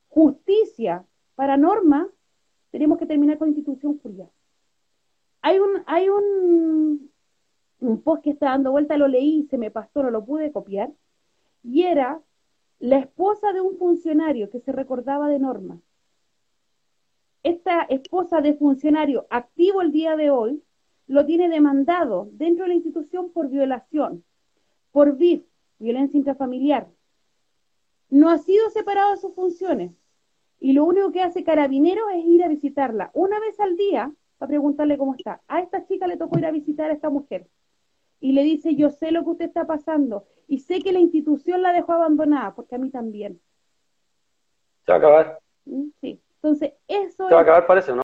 justicia 0.07 1.05
para 1.35 1.57
Norma, 1.57 2.09
tenemos 2.71 2.97
que 2.97 3.05
terminar 3.05 3.37
con 3.37 3.47
la 3.47 3.55
institución 3.55 3.99
Julia. 3.99 4.29
Hay 5.43 5.59
un, 5.59 5.83
hay 5.87 6.07
un, 6.07 7.11
un 7.81 8.01
post 8.01 8.23
que 8.23 8.29
está 8.31 8.47
dando 8.47 8.71
vuelta, 8.71 8.97
lo 8.97 9.09
leí 9.09 9.45
se 9.49 9.57
me 9.57 9.71
pasó, 9.71 10.01
no 10.01 10.09
lo 10.09 10.25
pude 10.25 10.53
copiar, 10.53 10.91
y 11.63 11.83
era 11.83 12.21
la 12.79 12.99
esposa 12.99 13.51
de 13.51 13.59
un 13.59 13.77
funcionario 13.77 14.49
que 14.49 14.61
se 14.61 14.71
recordaba 14.71 15.27
de 15.27 15.39
Norma. 15.39 15.81
Esta 17.43 17.81
esposa 17.83 18.39
de 18.39 18.53
funcionario 18.53 19.27
activo 19.29 19.81
el 19.81 19.91
día 19.91 20.15
de 20.15 20.31
hoy 20.31 20.63
lo 21.07 21.25
tiene 21.25 21.49
demandado 21.49 22.29
dentro 22.31 22.63
de 22.63 22.69
la 22.69 22.75
institución 22.75 23.29
por 23.29 23.49
violación, 23.49 24.23
por 24.93 25.17
VIF, 25.17 25.43
violencia 25.77 26.17
intrafamiliar. 26.17 26.87
No 28.09 28.29
ha 28.29 28.37
sido 28.37 28.69
separado 28.69 29.11
de 29.11 29.17
sus 29.17 29.35
funciones 29.35 29.91
y 30.61 30.71
lo 30.71 30.85
único 30.85 31.11
que 31.11 31.21
hace 31.21 31.43
Carabineros 31.43 32.05
es 32.15 32.23
ir 32.23 32.45
a 32.45 32.47
visitarla 32.47 33.11
una 33.13 33.41
vez 33.41 33.59
al 33.59 33.75
día 33.75 34.13
a 34.43 34.47
preguntarle 34.47 34.97
cómo 34.97 35.15
está. 35.15 35.41
A 35.47 35.61
esta 35.61 35.85
chica 35.85 36.07
le 36.07 36.17
tocó 36.17 36.37
ir 36.39 36.45
a 36.45 36.51
visitar 36.51 36.89
a 36.89 36.93
esta 36.93 37.09
mujer. 37.09 37.47
y 38.19 38.31
le 38.31 38.43
dice, 38.43 38.75
yo 38.75 38.89
sé 38.89 39.11
lo 39.11 39.23
que 39.23 39.31
usted 39.31 39.45
está 39.45 39.65
pasando 39.65 40.25
y 40.47 40.59
sé 40.59 40.79
que 40.79 40.93
la 40.93 40.99
institución 40.99 41.61
la 41.61 41.73
dejó 41.73 41.91
abandonada, 41.91 42.55
porque 42.55 42.75
a 42.75 42.77
mí 42.77 42.89
también. 42.89 43.41
Se 44.85 44.91
va 44.91 44.95
a 44.95 44.97
acabar. 44.99 45.39
¿Mm? 45.65 45.87
Sí. 45.99 46.21
Entonces, 46.35 46.73
eso 46.87 47.27
Se 47.27 47.33
va 47.33 47.39
a 47.39 47.43
acabar, 47.43 47.67
parece, 47.67 47.93
¿no? 47.93 48.01